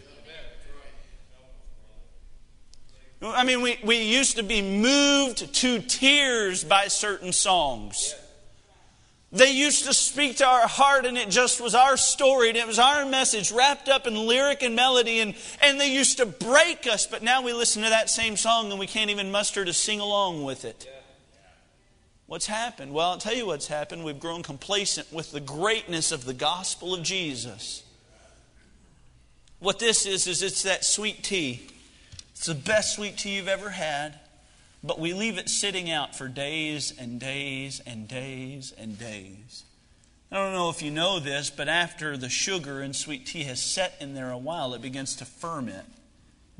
I 3.23 3.43
mean, 3.43 3.61
we, 3.61 3.77
we 3.83 4.01
used 4.01 4.37
to 4.37 4.43
be 4.43 4.63
moved 4.63 5.53
to 5.55 5.79
tears 5.79 6.63
by 6.63 6.87
certain 6.87 7.31
songs. 7.31 8.15
They 9.33 9.51
used 9.51 9.85
to 9.85 9.93
speak 9.93 10.37
to 10.37 10.45
our 10.45 10.67
heart, 10.67 11.05
and 11.05 11.17
it 11.17 11.29
just 11.29 11.61
was 11.61 11.73
our 11.73 11.95
story, 11.95 12.49
and 12.49 12.57
it 12.57 12.67
was 12.67 12.79
our 12.79 13.05
message 13.05 13.49
wrapped 13.51 13.87
up 13.87 14.05
in 14.05 14.13
lyric 14.13 14.61
and 14.61 14.75
melody, 14.75 15.21
and, 15.21 15.35
and 15.61 15.79
they 15.79 15.93
used 15.93 16.17
to 16.17 16.25
break 16.25 16.85
us. 16.85 17.07
But 17.07 17.23
now 17.23 17.41
we 17.41 17.53
listen 17.53 17.81
to 17.83 17.89
that 17.89 18.09
same 18.09 18.35
song, 18.35 18.69
and 18.71 18.79
we 18.79 18.87
can't 18.87 19.09
even 19.09 19.31
muster 19.31 19.63
to 19.63 19.71
sing 19.71 20.01
along 20.01 20.43
with 20.43 20.65
it. 20.65 20.85
What's 22.25 22.45
happened? 22.45 22.93
Well, 22.93 23.11
I'll 23.11 23.17
tell 23.17 23.33
you 23.33 23.45
what's 23.45 23.67
happened. 23.67 24.03
We've 24.03 24.19
grown 24.19 24.43
complacent 24.43 25.11
with 25.13 25.31
the 25.31 25.39
greatness 25.39 26.11
of 26.11 26.25
the 26.25 26.33
gospel 26.33 26.93
of 26.93 27.03
Jesus. 27.03 27.83
What 29.59 29.79
this 29.79 30.05
is, 30.05 30.27
is 30.27 30.41
it's 30.41 30.63
that 30.63 30.83
sweet 30.83 31.23
tea. 31.23 31.67
It's 32.31 32.47
the 32.47 32.55
best 32.55 32.95
sweet 32.95 33.17
tea 33.17 33.35
you've 33.35 33.47
ever 33.47 33.69
had. 33.69 34.19
But 34.83 34.99
we 34.99 35.13
leave 35.13 35.37
it 35.37 35.49
sitting 35.49 35.91
out 35.91 36.15
for 36.15 36.27
days 36.27 36.93
and 36.97 37.19
days 37.19 37.81
and 37.85 38.07
days 38.07 38.73
and 38.77 38.97
days. 38.97 39.63
I 40.31 40.37
don't 40.37 40.53
know 40.53 40.69
if 40.69 40.81
you 40.81 40.91
know 40.91 41.19
this, 41.19 41.49
but 41.49 41.67
after 41.67 42.17
the 42.17 42.29
sugar 42.29 42.81
in 42.81 42.93
sweet 42.93 43.25
tea 43.25 43.43
has 43.43 43.61
set 43.61 43.95
in 43.99 44.13
there 44.13 44.31
a 44.31 44.37
while, 44.37 44.73
it 44.73 44.81
begins 44.81 45.15
to 45.17 45.25
ferment, 45.25 45.85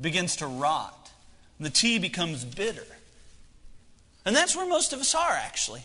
begins 0.00 0.36
to 0.36 0.46
rot. 0.46 1.10
The 1.58 1.70
tea 1.70 1.98
becomes 1.98 2.44
bitter. 2.44 2.86
And 4.24 4.36
that's 4.36 4.54
where 4.54 4.68
most 4.68 4.92
of 4.92 5.00
us 5.00 5.14
are, 5.14 5.32
actually. 5.32 5.82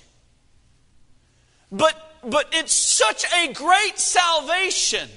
But, 1.71 2.19
but 2.23 2.49
it's 2.51 2.73
such 2.73 3.25
a 3.33 3.53
great 3.53 3.97
salvation 3.97 5.09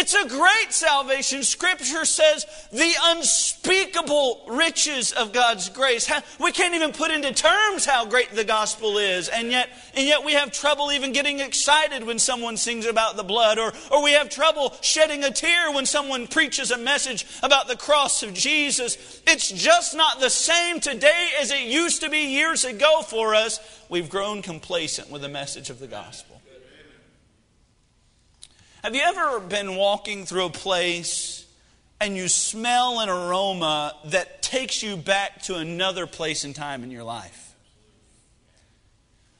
it's 0.00 0.14
a 0.14 0.26
great 0.28 0.72
salvation. 0.72 1.42
Scripture 1.42 2.06
says 2.06 2.46
the 2.72 2.90
unspeakable 3.02 4.46
riches 4.48 5.12
of 5.12 5.34
God's 5.34 5.68
grace. 5.68 6.10
We 6.40 6.52
can't 6.52 6.74
even 6.74 6.92
put 6.92 7.10
into 7.10 7.34
terms 7.34 7.84
how 7.84 8.06
great 8.06 8.30
the 8.30 8.44
gospel 8.44 8.96
is. 8.96 9.28
And 9.28 9.50
yet, 9.50 9.68
and 9.94 10.06
yet 10.06 10.24
we 10.24 10.32
have 10.32 10.52
trouble 10.52 10.90
even 10.90 11.12
getting 11.12 11.40
excited 11.40 12.04
when 12.04 12.18
someone 12.18 12.56
sings 12.56 12.86
about 12.86 13.18
the 13.18 13.22
blood, 13.22 13.58
or, 13.58 13.74
or 13.92 14.02
we 14.02 14.12
have 14.12 14.30
trouble 14.30 14.74
shedding 14.80 15.22
a 15.22 15.30
tear 15.30 15.70
when 15.70 15.84
someone 15.84 16.26
preaches 16.26 16.70
a 16.70 16.78
message 16.78 17.26
about 17.42 17.68
the 17.68 17.76
cross 17.76 18.22
of 18.22 18.32
Jesus. 18.32 19.20
It's 19.26 19.50
just 19.50 19.94
not 19.94 20.18
the 20.18 20.30
same 20.30 20.80
today 20.80 21.28
as 21.38 21.50
it 21.50 21.66
used 21.66 22.00
to 22.00 22.08
be 22.08 22.32
years 22.32 22.64
ago 22.64 23.02
for 23.02 23.34
us. 23.34 23.60
We've 23.90 24.08
grown 24.08 24.40
complacent 24.40 25.10
with 25.10 25.20
the 25.20 25.28
message 25.28 25.68
of 25.68 25.78
the 25.78 25.88
gospel. 25.88 26.29
Have 28.82 28.94
you 28.94 29.02
ever 29.04 29.40
been 29.40 29.76
walking 29.76 30.24
through 30.24 30.46
a 30.46 30.50
place 30.50 31.44
and 32.00 32.16
you 32.16 32.28
smell 32.28 33.00
an 33.00 33.10
aroma 33.10 33.94
that 34.06 34.40
takes 34.40 34.82
you 34.82 34.96
back 34.96 35.42
to 35.42 35.56
another 35.56 36.06
place 36.06 36.44
and 36.44 36.56
time 36.56 36.82
in 36.82 36.90
your 36.90 37.04
life? 37.04 37.54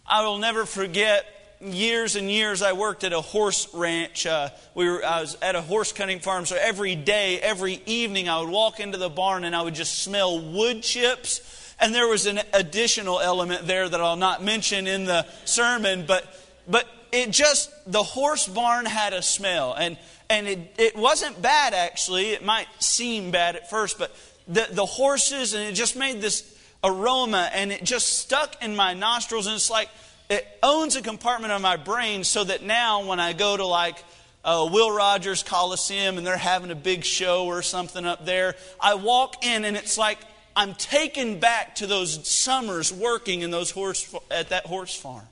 I 0.07 0.27
will 0.27 0.37
never 0.37 0.67
forget 0.67 1.25
years 1.63 2.17
and 2.17 2.31
years 2.31 2.61
I 2.61 2.75
worked 2.75 3.03
at 3.03 3.15
a 3.15 3.21
horse 3.23 3.73
ranch. 3.73 4.27
Uh, 4.27 4.51
we 4.75 4.87
were, 4.87 5.03
I 5.03 5.23
was 5.23 5.39
at 5.41 5.55
a 5.55 5.63
horse 5.63 5.91
cutting 5.91 6.21
farm, 6.21 6.45
so 6.45 6.59
every 6.61 6.95
day, 6.95 7.41
every 7.41 7.81
evening, 7.87 8.29
I 8.29 8.41
would 8.41 8.51
walk 8.51 8.79
into 8.79 8.99
the 8.99 9.09
barn 9.09 9.45
and 9.45 9.57
I 9.57 9.63
would 9.63 9.75
just 9.75 10.01
smell 10.01 10.39
wood 10.39 10.83
chips. 10.83 11.75
And 11.81 11.95
there 11.95 12.09
was 12.09 12.27
an 12.27 12.41
additional 12.53 13.21
element 13.21 13.67
there 13.67 13.89
that 13.89 14.03
I'll 14.03 14.17
not 14.17 14.45
mention 14.45 14.87
in 14.87 15.07
the 15.07 15.27
sermon, 15.47 16.05
but 16.05 16.27
but 16.69 16.87
it 17.13 17.31
just, 17.31 17.71
the 17.91 18.03
horse 18.03 18.47
barn 18.47 18.87
had 18.87 19.13
a 19.13 19.23
smell. 19.23 19.75
And, 19.75 19.97
and 20.29 20.47
it, 20.47 20.75
it 20.79 20.97
wasn't 20.97 21.41
bad, 21.41 21.75
actually. 21.75 22.31
It 22.31 22.45
might 22.45 22.69
seem 22.79 23.31
bad 23.31 23.57
at 23.57 23.71
first, 23.71 23.99
but 23.99 24.15
the, 24.47 24.69
the 24.71 24.87
horses, 24.87 25.55
and 25.55 25.65
it 25.65 25.73
just 25.73 25.97
made 25.97 26.21
this 26.21 26.59
aroma, 26.83 27.51
and 27.53 27.73
it 27.73 27.85
just 27.85 28.19
stuck 28.19 28.63
in 28.63 28.75
my 28.77 28.95
nostrils. 28.95 29.47
And 29.47 29.57
it's 29.57 29.71
like, 29.71 29.89
it 30.31 30.47
owns 30.63 30.95
a 30.95 31.03
compartment 31.03 31.53
of 31.53 31.61
my 31.61 31.77
brain 31.77 32.23
so 32.23 32.45
that 32.45 32.63
now 32.63 33.05
when 33.05 33.19
I 33.19 33.33
go 33.33 33.57
to 33.57 33.67
like 33.67 34.03
uh, 34.45 34.69
Will 34.71 34.91
Rogers 34.91 35.43
Coliseum 35.43 36.19
and 36.19 36.27
they're 36.27 36.37
having 36.37 36.71
a 36.71 36.77
big 36.77 37.05
show 37.05 37.47
or 37.47 37.63
something 37.63 38.07
up 38.07 38.25
there, 38.25 38.55
I 38.81 38.95
walk 38.95 39.45
in 39.45 39.65
and 39.65 39.77
it's 39.77 39.99
like 39.99 40.19
I'm 40.55 40.75
taken 40.75 41.41
back 41.41 41.77
to 41.77 41.87
those 41.87 42.29
summers 42.29 42.93
working 42.93 43.43
in 43.43 43.51
those 43.51 43.71
horse 43.71 44.15
at 44.31 44.51
that 44.51 44.67
horse 44.67 44.95
farm. 44.95 45.27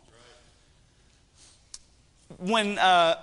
When 2.39 2.79
uh, 2.79 3.17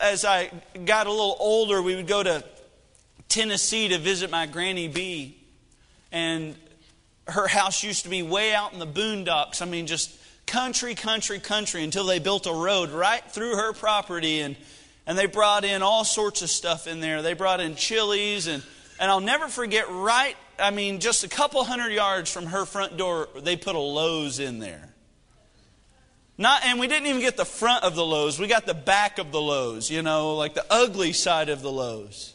as 0.00 0.24
I 0.24 0.50
got 0.84 1.06
a 1.06 1.10
little 1.10 1.36
older, 1.38 1.80
we 1.80 1.94
would 1.94 2.06
go 2.06 2.22
to 2.22 2.42
Tennessee 3.28 3.88
to 3.88 3.98
visit 3.98 4.30
my 4.30 4.46
granny 4.46 4.88
B, 4.88 5.36
and 6.10 6.56
her 7.28 7.46
house 7.46 7.82
used 7.82 8.04
to 8.04 8.08
be 8.08 8.22
way 8.22 8.54
out 8.54 8.72
in 8.72 8.78
the 8.78 8.86
boondocks. 8.86 9.62
I 9.62 9.66
mean, 9.66 9.86
just 9.86 10.16
country, 10.46 10.94
country, 10.94 11.38
country 11.38 11.84
until 11.84 12.04
they 12.04 12.18
built 12.18 12.46
a 12.46 12.52
road 12.52 12.90
right 12.90 13.22
through 13.30 13.56
her 13.56 13.72
property 13.72 14.40
and 14.40 14.56
and 15.06 15.18
they 15.18 15.26
brought 15.26 15.64
in 15.64 15.82
all 15.82 16.04
sorts 16.04 16.42
of 16.42 16.50
stuff 16.50 16.86
in 16.86 17.00
there. 17.00 17.22
They 17.22 17.34
brought 17.34 17.60
in 17.60 17.74
Chili's 17.76 18.46
and 18.46 18.62
and 18.98 19.10
I'll 19.10 19.20
never 19.20 19.48
forget 19.48 19.86
right 19.90 20.36
I 20.58 20.70
mean 20.70 21.00
just 21.00 21.24
a 21.24 21.28
couple 21.28 21.62
hundred 21.64 21.92
yards 21.92 22.30
from 22.30 22.46
her 22.46 22.64
front 22.64 22.96
door 22.96 23.28
they 23.40 23.56
put 23.56 23.74
a 23.74 23.78
Lowe's 23.78 24.38
in 24.38 24.58
there. 24.58 24.91
Not, 26.38 26.64
and 26.64 26.80
we 26.80 26.86
didn't 26.86 27.06
even 27.06 27.20
get 27.20 27.36
the 27.36 27.44
front 27.44 27.84
of 27.84 27.94
the 27.94 28.04
Lowe's. 28.04 28.38
We 28.38 28.46
got 28.46 28.66
the 28.66 28.74
back 28.74 29.18
of 29.18 29.32
the 29.32 29.40
Lowe's, 29.40 29.90
you 29.90 30.02
know, 30.02 30.34
like 30.34 30.54
the 30.54 30.64
ugly 30.70 31.12
side 31.12 31.48
of 31.48 31.62
the 31.62 31.70
Lowe's. 31.70 32.34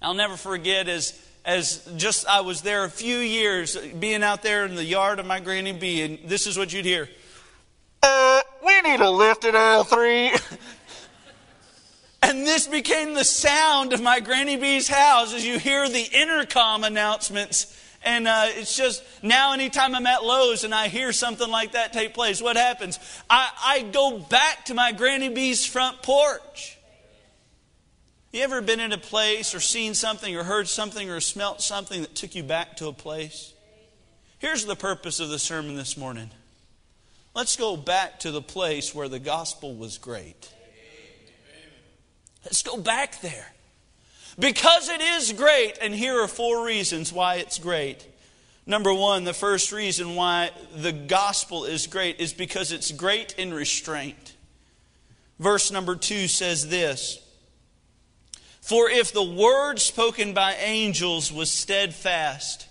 I'll 0.00 0.14
never 0.14 0.36
forget 0.36 0.88
as 0.88 1.20
as 1.44 1.88
just 1.96 2.26
I 2.26 2.40
was 2.40 2.62
there 2.62 2.84
a 2.84 2.90
few 2.90 3.18
years, 3.18 3.76
being 3.76 4.24
out 4.24 4.42
there 4.42 4.66
in 4.66 4.74
the 4.74 4.84
yard 4.84 5.20
of 5.20 5.26
my 5.26 5.38
granny 5.38 5.72
B, 5.72 6.02
and 6.02 6.18
this 6.28 6.46
is 6.46 6.58
what 6.58 6.72
you'd 6.72 6.84
hear. 6.84 7.08
Uh, 8.02 8.40
we 8.64 8.80
need 8.82 9.00
a 9.00 9.10
lift 9.10 9.44
at 9.44 9.54
aisle 9.54 9.84
three. 9.84 10.32
and 12.22 12.44
this 12.44 12.66
became 12.66 13.14
the 13.14 13.24
sound 13.24 13.92
of 13.92 14.02
my 14.02 14.18
granny 14.18 14.56
B's 14.56 14.88
house 14.88 15.32
as 15.32 15.46
you 15.46 15.58
hear 15.58 15.88
the 15.88 16.08
intercom 16.12 16.82
announcements. 16.82 17.72
And 18.06 18.28
uh, 18.28 18.46
it's 18.50 18.76
just 18.76 19.02
now, 19.20 19.52
anytime 19.52 19.96
I'm 19.96 20.06
at 20.06 20.24
Lowe's 20.24 20.62
and 20.62 20.72
I 20.72 20.86
hear 20.86 21.12
something 21.12 21.50
like 21.50 21.72
that 21.72 21.92
take 21.92 22.14
place, 22.14 22.40
what 22.40 22.56
happens? 22.56 23.00
I, 23.28 23.50
I 23.60 23.82
go 23.82 24.20
back 24.20 24.66
to 24.66 24.74
my 24.74 24.92
granny 24.92 25.28
B's 25.28 25.66
front 25.66 26.02
porch. 26.02 26.78
You 28.32 28.42
ever 28.42 28.62
been 28.62 28.78
in 28.78 28.92
a 28.92 28.98
place 28.98 29.56
or 29.56 29.60
seen 29.60 29.94
something 29.94 30.36
or 30.36 30.44
heard 30.44 30.68
something 30.68 31.10
or 31.10 31.18
smelt 31.18 31.60
something 31.60 32.02
that 32.02 32.14
took 32.14 32.36
you 32.36 32.44
back 32.44 32.76
to 32.76 32.86
a 32.86 32.92
place? 32.92 33.52
Here's 34.38 34.64
the 34.64 34.76
purpose 34.76 35.18
of 35.18 35.28
the 35.28 35.38
sermon 35.40 35.74
this 35.74 35.96
morning. 35.96 36.30
Let's 37.34 37.56
go 37.56 37.76
back 37.76 38.20
to 38.20 38.30
the 38.30 38.42
place 38.42 38.94
where 38.94 39.08
the 39.08 39.18
gospel 39.18 39.74
was 39.74 39.98
great. 39.98 40.48
Let's 42.44 42.62
go 42.62 42.76
back 42.76 43.20
there. 43.20 43.52
Because 44.38 44.88
it 44.88 45.00
is 45.00 45.32
great, 45.32 45.78
and 45.80 45.94
here 45.94 46.20
are 46.20 46.28
four 46.28 46.64
reasons 46.64 47.12
why 47.12 47.36
it's 47.36 47.58
great. 47.58 48.06
Number 48.66 48.92
one, 48.92 49.24
the 49.24 49.32
first 49.32 49.72
reason 49.72 50.14
why 50.14 50.50
the 50.74 50.92
gospel 50.92 51.64
is 51.64 51.86
great 51.86 52.20
is 52.20 52.32
because 52.32 52.72
it's 52.72 52.90
great 52.90 53.34
in 53.38 53.54
restraint. 53.54 54.34
Verse 55.38 55.70
number 55.70 55.96
two 55.96 56.26
says 56.28 56.68
this 56.68 57.20
for 58.66 58.90
if 58.90 59.12
the 59.12 59.22
word 59.22 59.78
spoken 59.78 60.32
by 60.32 60.54
angels 60.54 61.32
was 61.32 61.52
steadfast, 61.52 62.66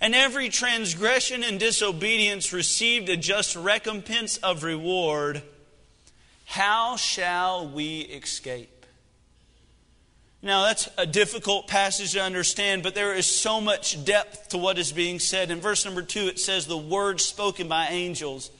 and 0.00 0.12
every 0.12 0.48
transgression 0.48 1.44
and 1.44 1.60
disobedience 1.60 2.52
received 2.52 3.08
a 3.08 3.16
just 3.16 3.54
recompense 3.54 4.38
of 4.38 4.64
reward, 4.64 5.40
how 6.46 6.96
shall 6.96 7.68
we 7.68 8.00
escape? 8.00 8.79
Now, 10.42 10.64
that's 10.64 10.88
a 10.96 11.06
difficult 11.06 11.68
passage 11.68 12.12
to 12.12 12.22
understand, 12.22 12.82
but 12.82 12.94
there 12.94 13.14
is 13.14 13.26
so 13.26 13.60
much 13.60 14.04
depth 14.04 14.50
to 14.50 14.58
what 14.58 14.78
is 14.78 14.90
being 14.90 15.18
said. 15.18 15.50
In 15.50 15.60
verse 15.60 15.84
number 15.84 16.02
two, 16.02 16.28
it 16.28 16.38
says, 16.38 16.66
The 16.66 16.78
word 16.78 17.20
spoken 17.20 17.68
by 17.68 17.88
angels. 17.88 18.50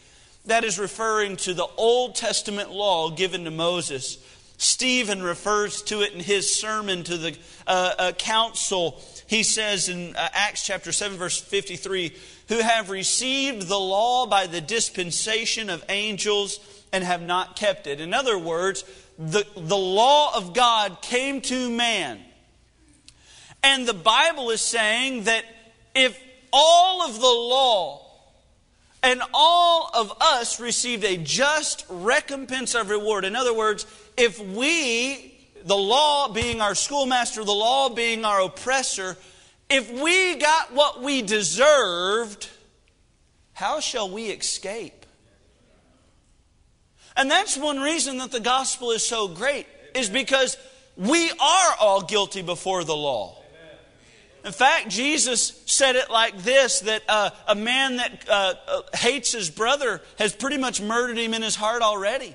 That 0.47 0.65
is 0.65 0.79
referring 0.79 1.37
to 1.39 1.55
the 1.55 1.69
Old 1.77 2.17
Testament 2.17 2.71
law 2.71 3.11
given 3.11 3.45
to 3.45 3.51
Moses 3.51 4.19
Stephen 4.61 5.23
refers 5.23 5.81
to 5.81 6.03
it 6.03 6.13
in 6.13 6.21
his 6.21 6.55
sermon 6.55 7.03
to 7.03 7.17
the 7.17 7.35
uh, 7.67 7.95
uh, 7.99 8.13
council. 8.13 9.01
He 9.27 9.43
says 9.43 9.89
in 9.89 10.15
uh, 10.15 10.29
Acts 10.35 10.67
chapter 10.67 10.93
7, 10.93 11.17
verse 11.17 11.41
53 11.41 12.15
who 12.49 12.59
have 12.61 12.91
received 12.91 13.69
the 13.69 13.79
law 13.79 14.27
by 14.27 14.47
the 14.47 14.61
dispensation 14.61 15.71
of 15.71 15.83
angels 15.89 16.61
and 16.93 17.03
have 17.03 17.23
not 17.23 17.57
kept 17.57 17.87
it. 17.87 18.03
In 18.03 18.13
other 18.13 18.37
words, 18.37 18.85
the, 19.21 19.47
the 19.55 19.77
law 19.77 20.35
of 20.35 20.55
God 20.55 21.03
came 21.03 21.43
to 21.43 21.71
man. 21.71 22.19
And 23.63 23.87
the 23.87 23.95
Bible 23.95 24.49
is 24.49 24.63
saying 24.63 25.25
that 25.25 25.45
if 25.95 26.19
all 26.51 27.03
of 27.03 27.21
the 27.21 27.27
law 27.27 28.07
and 29.03 29.23
all 29.35 29.91
of 29.93 30.13
us 30.21 30.59
received 30.59 31.05
a 31.05 31.19
just 31.19 31.85
recompense 31.91 32.75
of 32.75 32.89
reward. 32.89 33.25
In 33.25 33.37
other 33.37 33.55
words, 33.55 33.87
if 34.17 34.39
we, 34.41 35.39
the 35.65 35.77
law 35.77 36.33
being 36.33 36.61
our 36.61 36.75
schoolmaster, 36.75 37.45
the 37.45 37.53
law 37.53 37.91
being 37.91 38.25
our 38.25 38.43
oppressor, 38.43 39.17
if 39.69 39.91
we 39.91 40.37
got 40.37 40.73
what 40.73 41.03
we 41.03 41.23
deserved, 41.23 42.49
how 43.53 43.81
shall 43.81 44.11
we 44.11 44.29
escape? 44.29 45.00
And 47.21 47.31
that's 47.31 47.59
one 47.59 47.79
reason 47.81 48.17
that 48.17 48.31
the 48.31 48.41
gospel 48.41 48.93
is 48.93 49.07
so 49.07 49.29
great, 49.29 49.67
is 49.95 50.09
because 50.09 50.57
we 50.97 51.31
are 51.31 51.75
all 51.79 52.01
guilty 52.01 52.41
before 52.41 52.83
the 52.83 52.97
law. 52.97 53.37
In 54.43 54.53
fact, 54.53 54.89
Jesus 54.89 55.63
said 55.67 55.97
it 55.97 56.09
like 56.11 56.39
this 56.39 56.81
that 56.81 57.03
uh, 57.07 57.29
a 57.47 57.55
man 57.55 57.97
that 57.97 58.25
uh, 58.27 58.55
uh, 58.67 58.83
hates 58.97 59.33
his 59.33 59.51
brother 59.51 60.01
has 60.19 60.33
pretty 60.33 60.57
much 60.57 60.81
murdered 60.81 61.19
him 61.19 61.35
in 61.35 61.43
his 61.43 61.55
heart 61.55 61.83
already. 61.83 62.35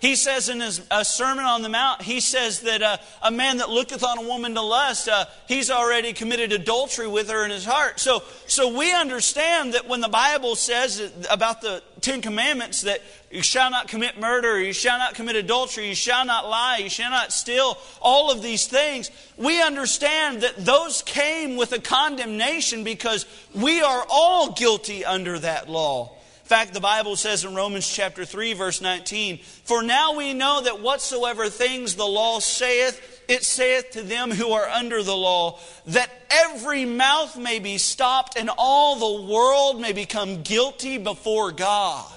He 0.00 0.14
says 0.14 0.48
in 0.48 0.60
his 0.60 0.80
Sermon 1.02 1.44
on 1.44 1.62
the 1.62 1.68
Mount, 1.68 2.02
he 2.02 2.20
says 2.20 2.60
that 2.60 2.82
uh, 2.82 2.98
a 3.22 3.30
man 3.30 3.56
that 3.56 3.68
looketh 3.68 4.04
on 4.04 4.18
a 4.18 4.22
woman 4.22 4.54
to 4.54 4.62
lust, 4.62 5.08
uh, 5.08 5.24
he's 5.48 5.70
already 5.70 6.12
committed 6.12 6.52
adultery 6.52 7.08
with 7.08 7.28
her 7.30 7.44
in 7.44 7.50
his 7.50 7.64
heart. 7.64 7.98
So, 7.98 8.22
so 8.46 8.76
we 8.76 8.94
understand 8.94 9.74
that 9.74 9.88
when 9.88 10.00
the 10.00 10.08
Bible 10.08 10.54
says 10.54 11.10
about 11.28 11.62
the 11.62 11.82
Ten 12.00 12.22
Commandments 12.22 12.82
that 12.82 13.02
you 13.30 13.42
shall 13.42 13.70
not 13.70 13.88
commit 13.88 14.20
murder, 14.20 14.60
you 14.60 14.72
shall 14.72 14.98
not 14.98 15.14
commit 15.14 15.34
adultery, 15.34 15.88
you 15.88 15.94
shall 15.96 16.24
not 16.24 16.48
lie, 16.48 16.78
you 16.78 16.88
shall 16.88 17.10
not 17.10 17.32
steal, 17.32 17.76
all 18.00 18.30
of 18.30 18.40
these 18.40 18.66
things, 18.68 19.10
we 19.36 19.60
understand 19.60 20.42
that 20.42 20.64
those 20.64 21.02
came 21.02 21.56
with 21.56 21.72
a 21.72 21.80
condemnation 21.80 22.84
because 22.84 23.26
we 23.52 23.82
are 23.82 24.06
all 24.08 24.52
guilty 24.52 25.04
under 25.04 25.40
that 25.40 25.68
law 25.68 26.17
fact, 26.48 26.72
the 26.72 26.80
Bible 26.80 27.14
says 27.14 27.44
in 27.44 27.54
Romans 27.54 27.86
chapter 27.86 28.24
3, 28.24 28.54
verse 28.54 28.80
19, 28.80 29.38
For 29.38 29.82
now 29.82 30.16
we 30.16 30.32
know 30.32 30.62
that 30.62 30.80
whatsoever 30.80 31.48
things 31.50 31.94
the 31.94 32.06
law 32.06 32.40
saith, 32.40 33.22
it 33.28 33.44
saith 33.44 33.90
to 33.90 34.02
them 34.02 34.30
who 34.30 34.52
are 34.52 34.66
under 34.66 35.02
the 35.02 35.14
law, 35.14 35.60
that 35.88 36.10
every 36.30 36.86
mouth 36.86 37.36
may 37.36 37.58
be 37.58 37.76
stopped 37.76 38.38
and 38.38 38.50
all 38.56 38.96
the 38.96 39.30
world 39.30 39.78
may 39.78 39.92
become 39.92 40.42
guilty 40.42 40.96
before 40.96 41.52
God. 41.52 42.10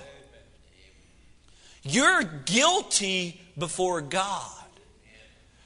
You're 1.84 2.24
guilty 2.24 3.42
before 3.58 4.00
God. 4.00 4.61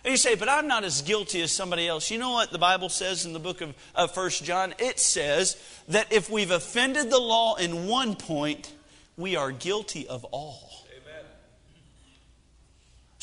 And 0.06 0.12
you 0.12 0.18
say, 0.18 0.36
but 0.36 0.48
I'm 0.48 0.68
not 0.68 0.84
as 0.84 1.02
guilty 1.02 1.42
as 1.42 1.52
somebody 1.52 1.88
else. 1.88 2.12
You 2.12 2.20
know 2.20 2.30
what 2.30 2.52
the 2.52 2.60
Bible 2.60 2.90
says 2.90 3.26
in 3.26 3.34
the 3.34 3.40
book 3.40 3.62
of, 3.62 3.74
of 3.96 4.16
1 4.16 4.30
John? 4.44 4.76
It 4.78 5.00
says 5.00 5.58
that 5.88 6.14
if 6.14 6.30
we've 6.30 6.52
offended 6.52 7.10
the 7.10 7.18
law 7.18 7.56
in 7.56 7.88
one 7.88 8.16
point, 8.16 8.72
we 9.18 9.36
are 9.36 9.50
guilty 9.50 10.08
of 10.08 10.24
all. 10.26 10.75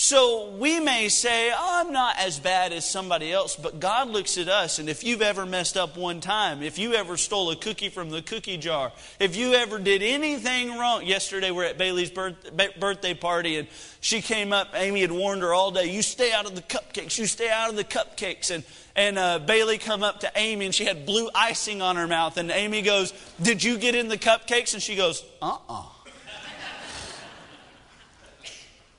So 0.02 0.48
we 0.58 0.80
may 0.80 1.08
say, 1.08 1.52
oh, 1.52 1.80
I'm 1.80 1.92
not 1.92 2.18
as 2.18 2.40
bad 2.40 2.72
as 2.72 2.84
somebody 2.84 3.32
else, 3.32 3.54
but 3.54 3.78
God 3.78 4.08
looks 4.08 4.36
at 4.36 4.48
us, 4.48 4.80
and 4.80 4.88
if 4.88 5.04
you've 5.04 5.22
ever 5.22 5.46
messed 5.46 5.76
up 5.76 5.96
one 5.96 6.20
time, 6.20 6.60
if 6.60 6.76
you 6.76 6.94
ever 6.94 7.16
stole 7.16 7.52
a 7.52 7.56
cookie 7.56 7.88
from 7.88 8.10
the 8.10 8.20
cookie 8.20 8.56
jar, 8.56 8.90
if 9.20 9.36
you 9.36 9.54
ever 9.54 9.78
did 9.78 10.02
anything 10.02 10.76
wrong, 10.76 11.06
yesterday 11.06 11.52
we're 11.52 11.66
at 11.66 11.78
Bailey's 11.78 12.10
birth, 12.10 12.34
birthday 12.80 13.14
party, 13.14 13.58
and 13.58 13.68
she 14.00 14.22
came 14.22 14.52
up, 14.52 14.70
Amy 14.74 15.02
had 15.02 15.12
warned 15.12 15.42
her 15.42 15.54
all 15.54 15.70
day, 15.70 15.84
you 15.84 16.02
stay 16.02 16.32
out 16.32 16.46
of 16.46 16.56
the 16.56 16.62
cupcakes, 16.62 17.16
you 17.16 17.26
stay 17.26 17.48
out 17.48 17.70
of 17.70 17.76
the 17.76 17.84
cupcakes, 17.84 18.50
and 18.50 18.64
and 18.96 19.16
uh, 19.16 19.38
Bailey 19.38 19.78
come 19.78 20.02
up 20.02 20.20
to 20.20 20.32
Amy 20.34 20.66
and 20.66 20.74
she 20.74 20.84
had 20.84 21.06
blue 21.06 21.30
icing 21.34 21.80
on 21.80 21.96
her 21.96 22.06
mouth. 22.06 22.36
And 22.36 22.50
Amy 22.50 22.82
goes, 22.82 23.14
Did 23.40 23.64
you 23.64 23.78
get 23.78 23.94
in 23.94 24.08
the 24.08 24.18
cupcakes? 24.18 24.74
And 24.74 24.82
she 24.82 24.96
goes, 24.96 25.24
Uh 25.40 25.52
uh-uh. 25.52 25.80
uh 25.80 26.01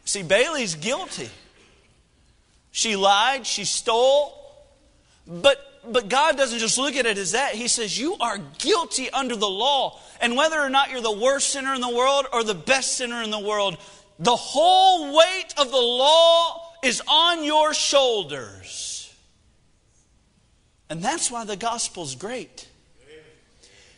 See, 0.06 0.24
Bailey's 0.24 0.76
guilty. 0.76 1.30
She 2.72 2.96
lied, 2.96 3.46
she 3.46 3.66
stole, 3.66 4.34
but 5.28 5.74
but 5.86 6.08
God 6.08 6.38
doesn't 6.38 6.60
just 6.60 6.78
look 6.78 6.96
at 6.96 7.06
it 7.06 7.18
as 7.18 7.34
that. 7.34 7.56
He 7.56 7.68
says, 7.68 8.00
You 8.00 8.16
are 8.20 8.38
guilty 8.60 9.10
under 9.10 9.36
the 9.36 9.50
law. 9.50 10.00
And 10.22 10.36
whether 10.38 10.60
or 10.60 10.70
not 10.70 10.92
you're 10.92 11.02
the 11.02 11.12
worst 11.12 11.50
sinner 11.50 11.74
in 11.74 11.82
the 11.82 11.94
world 11.94 12.26
or 12.32 12.44
the 12.44 12.54
best 12.54 12.94
sinner 12.96 13.22
in 13.22 13.32
the 13.32 13.40
world, 13.40 13.78
the 14.20 14.36
whole 14.36 15.16
weight 15.16 15.54
of 15.58 15.72
the 15.72 15.78
law 15.78 16.74
is 16.84 17.02
on 17.08 17.44
your 17.44 17.74
shoulders. 17.74 19.14
And 20.90 21.02
that's 21.02 21.30
why 21.30 21.44
the 21.44 21.58
gospel's 21.58 22.16
great. 22.16 22.68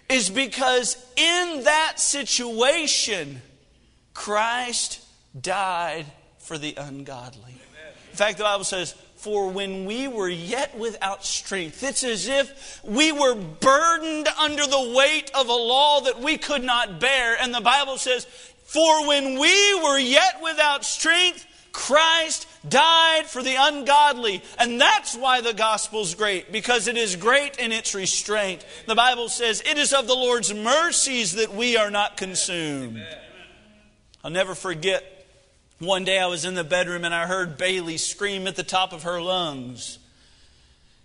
Is 0.09 0.29
because 0.29 0.97
in 1.15 1.63
that 1.63 1.93
situation, 1.97 3.41
Christ 4.13 5.04
died 5.39 6.05
for 6.39 6.57
the 6.57 6.75
ungodly. 6.77 7.55
In 8.11 8.17
fact, 8.17 8.37
the 8.37 8.43
Bible 8.43 8.63
says, 8.63 8.93
For 9.17 9.49
when 9.49 9.85
we 9.85 10.07
were 10.07 10.29
yet 10.29 10.77
without 10.77 11.25
strength, 11.25 11.83
it's 11.83 12.03
as 12.03 12.27
if 12.27 12.79
we 12.83 13.11
were 13.11 13.35
burdened 13.35 14.29
under 14.39 14.65
the 14.65 14.93
weight 14.95 15.31
of 15.35 15.49
a 15.49 15.53
law 15.53 16.01
that 16.01 16.21
we 16.21 16.37
could 16.37 16.63
not 16.63 16.99
bear. 16.99 17.35
And 17.39 17.53
the 17.53 17.61
Bible 17.61 17.97
says, 17.97 18.25
For 18.63 19.07
when 19.07 19.37
we 19.37 19.81
were 19.83 19.99
yet 19.99 20.39
without 20.41 20.85
strength, 20.85 21.45
Christ 21.73 22.47
died 22.69 23.25
for 23.25 23.43
the 23.43 23.55
ungodly. 23.59 24.41
And 24.57 24.79
that's 24.79 25.13
why 25.17 25.41
the 25.41 25.53
gospel's 25.53 26.15
great, 26.15 26.53
because 26.53 26.87
it 26.87 26.95
is 26.95 27.17
great 27.17 27.57
in 27.57 27.73
its 27.73 27.93
restraint. 27.93 28.65
The 28.87 28.95
Bible 28.95 29.27
says, 29.27 29.61
It 29.65 29.77
is 29.77 29.91
of 29.91 30.07
the 30.07 30.13
Lord's 30.13 30.53
mercies 30.53 31.33
that 31.33 31.53
we 31.53 31.75
are 31.75 31.91
not 31.91 32.15
consumed. 32.15 33.05
I'll 34.23 34.31
never 34.31 34.55
forget 34.55 35.14
one 35.85 36.03
day 36.03 36.19
I 36.19 36.27
was 36.27 36.45
in 36.45 36.55
the 36.55 36.63
bedroom 36.63 37.05
and 37.05 37.13
I 37.13 37.27
heard 37.27 37.57
Bailey 37.57 37.97
scream 37.97 38.47
at 38.47 38.55
the 38.55 38.63
top 38.63 38.93
of 38.93 39.03
her 39.03 39.21
lungs. 39.21 39.99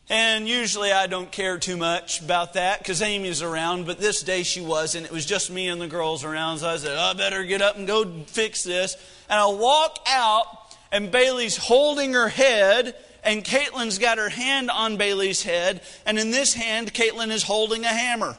And 0.08 0.48
usually 0.48 0.90
I 0.90 1.06
don't 1.06 1.30
care 1.30 1.56
too 1.56 1.76
much 1.76 2.20
about 2.20 2.54
that 2.54 2.80
because 2.80 3.00
Amy's 3.00 3.42
around, 3.42 3.86
but 3.86 4.00
this 4.00 4.22
day 4.24 4.42
she 4.42 4.60
was, 4.60 4.96
and 4.96 5.06
it 5.06 5.12
was 5.12 5.24
just 5.24 5.52
me 5.52 5.68
and 5.68 5.80
the 5.80 5.86
girls 5.86 6.24
around. 6.24 6.58
So 6.58 6.68
I 6.68 6.76
said, 6.78 6.96
I 6.96 7.12
better 7.12 7.44
get 7.44 7.62
up 7.62 7.76
and 7.76 7.86
go 7.86 8.24
fix 8.26 8.64
this. 8.64 8.96
And 9.28 9.38
I 9.38 9.46
walk 9.46 10.00
out, 10.08 10.44
and 10.90 11.12
Bailey's 11.12 11.56
holding 11.56 12.14
her 12.14 12.28
head, 12.28 12.96
and 13.22 13.44
Caitlin's 13.44 13.98
got 13.98 14.18
her 14.18 14.28
hand 14.28 14.68
on 14.68 14.96
Bailey's 14.96 15.44
head, 15.44 15.80
and 16.04 16.18
in 16.18 16.32
this 16.32 16.54
hand, 16.54 16.92
Caitlin 16.92 17.30
is 17.30 17.44
holding 17.44 17.84
a 17.84 17.88
hammer. 17.88 18.36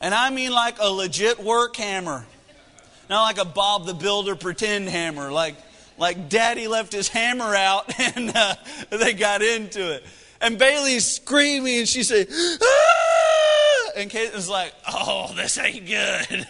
And 0.00 0.14
I 0.14 0.30
mean 0.30 0.52
like 0.52 0.76
a 0.78 0.90
legit 0.90 1.42
work 1.42 1.74
hammer. 1.76 2.26
Not 3.08 3.22
like 3.24 3.38
a 3.38 3.44
Bob 3.44 3.86
the 3.86 3.94
Builder 3.94 4.34
pretend 4.34 4.88
hammer, 4.88 5.30
like, 5.30 5.56
like 5.98 6.28
daddy 6.28 6.68
left 6.68 6.92
his 6.92 7.08
hammer 7.08 7.54
out 7.54 7.92
and 8.16 8.32
uh, 8.34 8.54
they 8.90 9.12
got 9.14 9.42
into 9.42 9.92
it. 9.94 10.04
And 10.40 10.58
Bailey's 10.58 11.06
screaming 11.06 11.80
and 11.80 11.88
she 11.88 12.02
said, 12.02 12.28
ah! 12.30 13.90
And 13.96 14.10
Caitlin's 14.10 14.48
like, 14.48 14.74
oh, 14.88 15.32
this 15.34 15.56
ain't 15.58 15.86
good. 15.86 16.28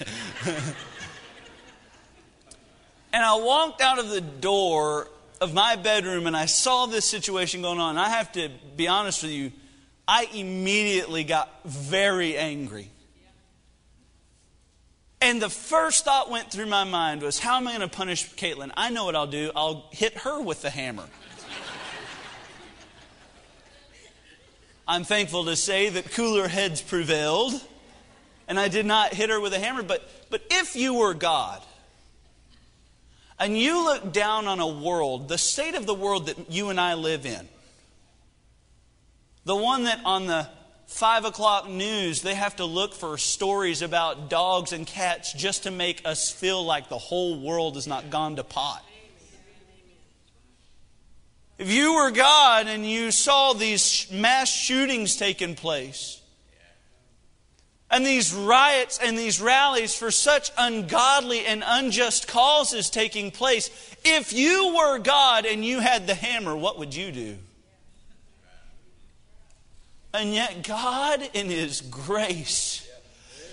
and 3.12 3.24
I 3.24 3.36
walked 3.36 3.80
out 3.80 3.98
of 3.98 4.08
the 4.08 4.20
door 4.20 5.08
of 5.40 5.52
my 5.52 5.76
bedroom 5.76 6.26
and 6.26 6.36
I 6.36 6.46
saw 6.46 6.86
this 6.86 7.04
situation 7.04 7.62
going 7.62 7.78
on. 7.78 7.98
I 7.98 8.08
have 8.08 8.32
to 8.32 8.50
be 8.76 8.88
honest 8.88 9.22
with 9.22 9.32
you, 9.32 9.52
I 10.08 10.28
immediately 10.32 11.22
got 11.22 11.50
very 11.64 12.36
angry. 12.36 12.90
And 15.20 15.40
the 15.40 15.48
first 15.48 16.04
thought 16.04 16.30
went 16.30 16.50
through 16.50 16.66
my 16.66 16.84
mind 16.84 17.22
was, 17.22 17.38
how 17.38 17.56
am 17.56 17.66
I 17.66 17.76
going 17.76 17.88
to 17.88 17.96
punish 17.96 18.30
Caitlin? 18.34 18.72
I 18.76 18.90
know 18.90 19.04
what 19.04 19.16
I'll 19.16 19.26
do. 19.26 19.50
I'll 19.56 19.88
hit 19.90 20.18
her 20.18 20.40
with 20.40 20.62
the 20.62 20.70
hammer. 20.70 21.04
I'm 24.88 25.04
thankful 25.04 25.46
to 25.46 25.56
say 25.56 25.88
that 25.88 26.10
cooler 26.12 26.48
heads 26.48 26.82
prevailed, 26.82 27.54
and 28.46 28.60
I 28.60 28.68
did 28.68 28.84
not 28.84 29.14
hit 29.14 29.30
her 29.30 29.40
with 29.40 29.54
a 29.54 29.58
hammer. 29.58 29.82
But, 29.82 30.06
but 30.28 30.42
if 30.50 30.76
you 30.76 30.94
were 30.94 31.14
God, 31.14 31.62
and 33.38 33.58
you 33.58 33.84
look 33.84 34.12
down 34.12 34.46
on 34.46 34.60
a 34.60 34.68
world, 34.68 35.28
the 35.28 35.38
state 35.38 35.74
of 35.74 35.86
the 35.86 35.94
world 35.94 36.26
that 36.26 36.50
you 36.50 36.68
and 36.68 36.78
I 36.78 36.94
live 36.94 37.26
in, 37.26 37.48
the 39.44 39.56
one 39.56 39.84
that 39.84 40.00
on 40.04 40.26
the 40.26 40.48
five 40.86 41.24
o'clock 41.24 41.68
news, 41.68 42.22
they 42.22 42.34
have 42.34 42.56
to 42.56 42.64
look 42.64 42.94
for 42.94 43.18
stories 43.18 43.82
about 43.82 44.28
dogs 44.30 44.72
and 44.72 44.86
cats 44.86 45.32
just 45.32 45.64
to 45.64 45.70
make 45.70 46.02
us 46.04 46.30
feel 46.30 46.64
like 46.64 46.88
the 46.88 46.98
whole 46.98 47.40
world 47.40 47.74
has 47.74 47.86
not 47.86 48.10
gone 48.10 48.36
to 48.36 48.44
pot. 48.44 48.84
If 51.56 51.70
you 51.70 51.94
were 51.94 52.10
God 52.10 52.66
and 52.66 52.84
you 52.84 53.10
saw 53.10 53.52
these 53.52 54.08
mass 54.10 54.52
shootings 54.52 55.16
taking 55.16 55.54
place, 55.54 56.20
and 57.90 58.04
these 58.04 58.34
riots 58.34 58.98
and 59.00 59.16
these 59.16 59.40
rallies 59.40 59.94
for 59.94 60.10
such 60.10 60.50
ungodly 60.58 61.46
and 61.46 61.62
unjust 61.64 62.26
causes 62.26 62.90
taking 62.90 63.30
place, 63.30 63.70
if 64.04 64.32
you 64.32 64.74
were 64.74 64.98
God 64.98 65.46
and 65.46 65.64
you 65.64 65.78
had 65.78 66.08
the 66.08 66.14
hammer, 66.14 66.56
what 66.56 66.78
would 66.78 66.92
you 66.92 67.12
do? 67.12 67.36
And 70.14 70.32
yet, 70.32 70.62
God, 70.62 71.28
in 71.34 71.50
His 71.50 71.80
grace, 71.80 72.88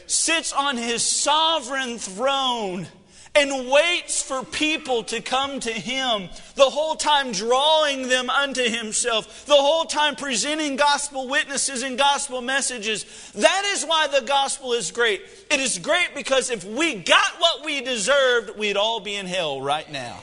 sits 0.05 0.53
on 0.53 0.77
His 0.77 1.01
sovereign 1.01 1.97
throne 1.97 2.87
and 3.33 3.71
waits 3.71 4.21
for 4.21 4.43
people 4.43 5.03
to 5.05 5.21
come 5.21 5.59
to 5.59 5.71
Him, 5.71 6.29
the 6.53 6.69
whole 6.69 6.95
time 6.95 7.31
drawing 7.31 8.09
them 8.09 8.29
unto 8.29 8.61
Himself, 8.61 9.47
the 9.47 9.55
whole 9.55 9.85
time 9.85 10.15
presenting 10.15 10.75
gospel 10.75 11.27
witnesses 11.27 11.81
and 11.81 11.97
gospel 11.97 12.41
messages. 12.41 13.31
That 13.33 13.63
is 13.73 13.83
why 13.83 14.07
the 14.07 14.21
gospel 14.21 14.73
is 14.73 14.91
great. 14.91 15.23
It 15.49 15.59
is 15.59 15.79
great 15.79 16.09
because 16.13 16.51
if 16.51 16.63
we 16.63 16.93
got 16.93 17.39
what 17.39 17.65
we 17.65 17.81
deserved, 17.81 18.55
we'd 18.55 18.77
all 18.77 18.99
be 18.99 19.15
in 19.15 19.25
hell 19.25 19.61
right 19.61 19.91
now. 19.91 20.19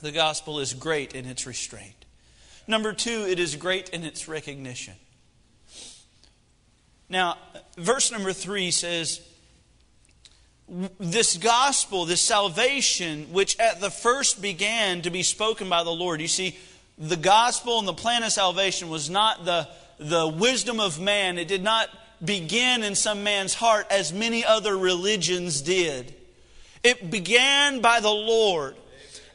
The 0.00 0.12
gospel 0.12 0.60
is 0.60 0.74
great 0.74 1.14
in 1.14 1.24
its 1.24 1.46
restraint. 1.46 1.97
Number 2.68 2.92
two, 2.92 3.26
it 3.26 3.38
is 3.38 3.56
great 3.56 3.88
in 3.88 4.04
its 4.04 4.28
recognition. 4.28 4.92
Now, 7.08 7.38
verse 7.78 8.12
number 8.12 8.34
three 8.34 8.70
says, 8.70 9.22
This 11.00 11.38
gospel, 11.38 12.04
this 12.04 12.20
salvation, 12.20 13.32
which 13.32 13.58
at 13.58 13.80
the 13.80 13.90
first 13.90 14.42
began 14.42 15.00
to 15.00 15.10
be 15.10 15.22
spoken 15.22 15.70
by 15.70 15.82
the 15.82 15.90
Lord. 15.90 16.20
You 16.20 16.28
see, 16.28 16.58
the 16.98 17.16
gospel 17.16 17.78
and 17.78 17.88
the 17.88 17.94
plan 17.94 18.22
of 18.22 18.32
salvation 18.32 18.90
was 18.90 19.08
not 19.08 19.46
the, 19.46 19.66
the 19.98 20.28
wisdom 20.28 20.78
of 20.78 21.00
man. 21.00 21.38
It 21.38 21.48
did 21.48 21.62
not 21.62 21.88
begin 22.22 22.82
in 22.82 22.94
some 22.94 23.24
man's 23.24 23.54
heart 23.54 23.86
as 23.90 24.12
many 24.12 24.44
other 24.44 24.76
religions 24.76 25.62
did. 25.62 26.14
It 26.82 27.10
began 27.10 27.80
by 27.80 28.00
the 28.00 28.10
Lord. 28.10 28.76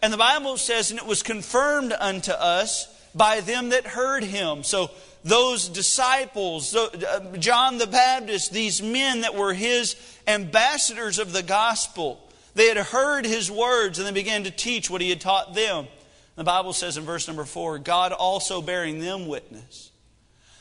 And 0.03 0.13
the 0.13 0.17
Bible 0.17 0.57
says, 0.57 0.91
and 0.91 0.99
it 0.99 1.05
was 1.07 1.23
confirmed 1.23 1.95
unto 1.97 2.31
us 2.31 2.92
by 3.15 3.41
them 3.41 3.69
that 3.69 3.85
heard 3.85 4.23
him. 4.23 4.63
So 4.63 4.89
those 5.23 5.69
disciples, 5.69 6.75
uh, 6.75 7.35
John 7.39 7.77
the 7.77 7.87
Baptist, 7.87 8.51
these 8.51 8.81
men 8.81 9.21
that 9.21 9.35
were 9.35 9.53
his 9.53 9.95
ambassadors 10.27 11.19
of 11.19 11.31
the 11.31 11.43
gospel, 11.43 12.19
they 12.55 12.67
had 12.67 12.77
heard 12.77 13.25
his 13.25 13.49
words 13.49 13.99
and 13.99 14.07
they 14.07 14.11
began 14.11 14.43
to 14.43 14.51
teach 14.51 14.89
what 14.89 15.01
he 15.01 15.09
had 15.09 15.21
taught 15.21 15.53
them. 15.53 15.87
The 16.35 16.43
Bible 16.43 16.73
says 16.73 16.97
in 16.97 17.03
verse 17.03 17.27
number 17.27 17.45
four, 17.45 17.77
God 17.77 18.11
also 18.11 18.61
bearing 18.61 18.99
them 18.99 19.27
witness. 19.27 19.91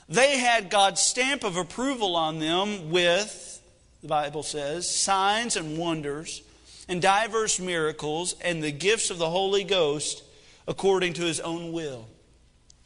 They 0.09 0.37
had 0.39 0.69
God's 0.69 1.01
stamp 1.01 1.45
of 1.45 1.57
approval 1.57 2.17
on 2.17 2.39
them 2.39 2.91
with, 2.91 3.63
the 4.03 4.09
Bible 4.09 4.43
says, 4.43 4.89
signs 4.89 5.57
and 5.57 5.79
wonders 5.79 6.43
and 6.89 7.01
diverse 7.01 7.59
miracles 7.59 8.35
and 8.43 8.63
the 8.63 8.73
gifts 8.73 9.11
of 9.11 9.19
the 9.19 9.31
Holy 9.31 9.65
Ghost 9.65 10.23
according 10.69 11.15
to 11.15 11.23
his 11.23 11.41
own 11.41 11.73
will. 11.73 12.07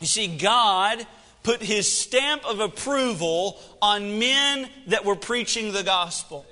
You 0.00 0.06
see, 0.06 0.36
God 0.36 1.06
put 1.42 1.62
his 1.62 1.90
stamp 1.90 2.44
of 2.44 2.60
approval 2.60 3.60
on 3.80 4.18
men 4.18 4.68
that 4.88 5.04
were 5.04 5.16
preaching 5.16 5.72
the 5.72 5.82
gospel. 5.82 6.44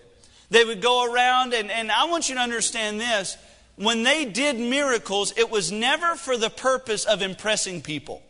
They 0.50 0.64
would 0.64 0.80
go 0.80 1.12
around, 1.12 1.52
and, 1.52 1.70
and 1.70 1.90
I 1.90 2.04
want 2.04 2.28
you 2.28 2.36
to 2.36 2.40
understand 2.40 3.00
this. 3.00 3.36
When 3.76 4.04
they 4.04 4.24
did 4.24 4.58
miracles, 4.58 5.34
it 5.36 5.50
was 5.50 5.72
never 5.72 6.14
for 6.14 6.36
the 6.36 6.48
purpose 6.48 7.04
of 7.04 7.22
impressing 7.22 7.82
people. 7.82 8.22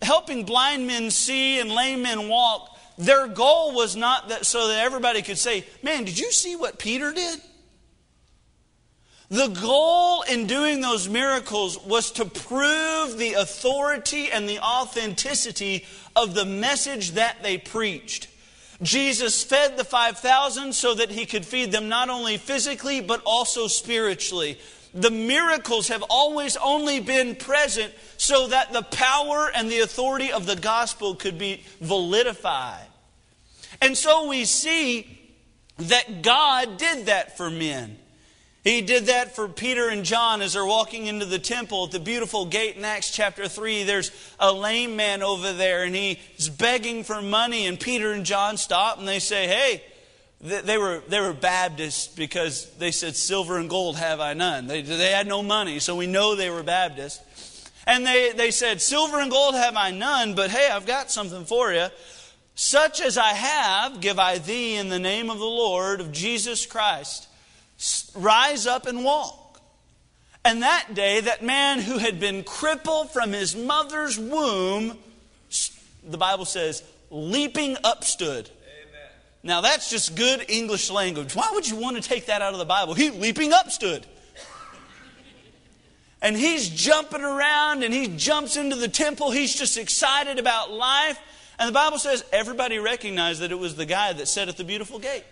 Helping 0.00 0.44
blind 0.44 0.86
men 0.86 1.10
see 1.10 1.60
and 1.60 1.70
lame 1.70 2.02
men 2.02 2.28
walk, 2.28 2.78
their 2.96 3.28
goal 3.28 3.74
was 3.74 3.94
not 3.94 4.30
that 4.30 4.46
so 4.46 4.68
that 4.68 4.82
everybody 4.82 5.20
could 5.20 5.38
say, 5.38 5.66
Man, 5.82 6.04
did 6.04 6.18
you 6.18 6.32
see 6.32 6.56
what 6.56 6.78
Peter 6.78 7.12
did? 7.12 7.40
The 9.28 9.48
goal 9.48 10.22
in 10.22 10.46
doing 10.46 10.80
those 10.80 11.08
miracles 11.08 11.82
was 11.84 12.12
to 12.12 12.24
prove 12.24 13.18
the 13.18 13.34
authority 13.34 14.30
and 14.30 14.48
the 14.48 14.60
authenticity 14.60 15.84
of 16.14 16.34
the 16.34 16.44
message 16.44 17.12
that 17.12 17.42
they 17.42 17.58
preached. 17.58 18.28
Jesus 18.82 19.42
fed 19.42 19.76
the 19.76 19.84
5,000 19.84 20.72
so 20.74 20.94
that 20.94 21.10
he 21.10 21.26
could 21.26 21.44
feed 21.44 21.72
them 21.72 21.88
not 21.88 22.08
only 22.08 22.36
physically, 22.36 23.00
but 23.00 23.22
also 23.24 23.66
spiritually. 23.66 24.58
The 24.94 25.10
miracles 25.10 25.88
have 25.88 26.04
always 26.08 26.56
only 26.56 27.00
been 27.00 27.34
present 27.34 27.92
so 28.16 28.46
that 28.48 28.72
the 28.72 28.82
power 28.82 29.50
and 29.54 29.68
the 29.68 29.80
authority 29.80 30.30
of 30.30 30.46
the 30.46 30.56
gospel 30.56 31.16
could 31.16 31.36
be 31.36 31.64
validified. 31.82 32.86
And 33.82 33.96
so 33.96 34.28
we 34.28 34.44
see 34.44 35.20
that 35.78 36.22
God 36.22 36.78
did 36.78 37.06
that 37.06 37.36
for 37.36 37.50
men. 37.50 37.98
He 38.66 38.80
did 38.80 39.06
that 39.06 39.36
for 39.36 39.46
Peter 39.46 39.90
and 39.90 40.04
John 40.04 40.42
as 40.42 40.54
they're 40.54 40.66
walking 40.66 41.06
into 41.06 41.24
the 41.24 41.38
temple 41.38 41.84
at 41.84 41.92
the 41.92 42.00
beautiful 42.00 42.46
gate 42.46 42.74
in 42.74 42.84
Acts 42.84 43.12
chapter 43.12 43.46
3. 43.46 43.84
There's 43.84 44.10
a 44.40 44.52
lame 44.52 44.96
man 44.96 45.22
over 45.22 45.52
there 45.52 45.84
and 45.84 45.94
he's 45.94 46.48
begging 46.48 47.04
for 47.04 47.22
money. 47.22 47.68
And 47.68 47.78
Peter 47.78 48.10
and 48.10 48.26
John 48.26 48.56
stop 48.56 48.98
and 48.98 49.06
they 49.06 49.20
say, 49.20 49.46
Hey, 49.46 49.84
they 50.40 50.78
were, 50.78 51.00
they 51.06 51.20
were 51.20 51.32
Baptists 51.32 52.08
because 52.08 52.68
they 52.78 52.90
said, 52.90 53.14
Silver 53.14 53.56
and 53.56 53.70
gold 53.70 53.98
have 53.98 54.18
I 54.18 54.34
none. 54.34 54.66
They, 54.66 54.82
they 54.82 55.12
had 55.12 55.28
no 55.28 55.44
money, 55.44 55.78
so 55.78 55.94
we 55.94 56.08
know 56.08 56.34
they 56.34 56.50
were 56.50 56.64
Baptists. 56.64 57.70
And 57.86 58.04
they, 58.04 58.32
they 58.32 58.50
said, 58.50 58.82
Silver 58.82 59.20
and 59.20 59.30
gold 59.30 59.54
have 59.54 59.76
I 59.76 59.92
none, 59.92 60.34
but 60.34 60.50
hey, 60.50 60.70
I've 60.72 60.86
got 60.86 61.12
something 61.12 61.44
for 61.44 61.72
you. 61.72 61.86
Such 62.56 63.00
as 63.00 63.16
I 63.16 63.28
have, 63.28 64.00
give 64.00 64.18
I 64.18 64.38
thee 64.38 64.74
in 64.74 64.88
the 64.88 64.98
name 64.98 65.30
of 65.30 65.38
the 65.38 65.44
Lord, 65.44 66.00
of 66.00 66.10
Jesus 66.10 66.66
Christ 66.66 67.28
rise 68.14 68.66
up 68.66 68.86
and 68.86 69.04
walk. 69.04 69.60
And 70.44 70.62
that 70.62 70.94
day, 70.94 71.20
that 71.20 71.42
man 71.42 71.80
who 71.80 71.98
had 71.98 72.20
been 72.20 72.44
crippled 72.44 73.10
from 73.10 73.32
his 73.32 73.56
mother's 73.56 74.16
womb, 74.16 74.96
the 76.08 76.18
Bible 76.18 76.44
says, 76.44 76.84
leaping 77.10 77.76
up 77.82 78.04
stood. 78.04 78.48
Amen. 78.48 79.10
Now, 79.42 79.60
that's 79.60 79.90
just 79.90 80.14
good 80.14 80.44
English 80.48 80.88
language. 80.88 81.34
Why 81.34 81.48
would 81.52 81.68
you 81.68 81.76
want 81.76 81.96
to 81.96 82.02
take 82.02 82.26
that 82.26 82.42
out 82.42 82.52
of 82.52 82.58
the 82.60 82.64
Bible? 82.64 82.94
He 82.94 83.10
leaping 83.10 83.52
up 83.52 83.70
stood. 83.70 84.06
And 86.22 86.36
he's 86.36 86.68
jumping 86.68 87.22
around 87.22 87.82
and 87.82 87.92
he 87.92 88.08
jumps 88.08 88.56
into 88.56 88.76
the 88.76 88.88
temple. 88.88 89.30
He's 89.30 89.54
just 89.54 89.76
excited 89.76 90.38
about 90.38 90.72
life. 90.72 91.18
And 91.58 91.68
the 91.68 91.72
Bible 91.72 91.98
says 91.98 92.24
everybody 92.32 92.78
recognized 92.78 93.40
that 93.40 93.52
it 93.52 93.58
was 93.58 93.76
the 93.76 93.86
guy 93.86 94.12
that 94.12 94.26
sat 94.28 94.48
at 94.48 94.56
the 94.56 94.64
beautiful 94.64 94.98
gate. 94.98 95.24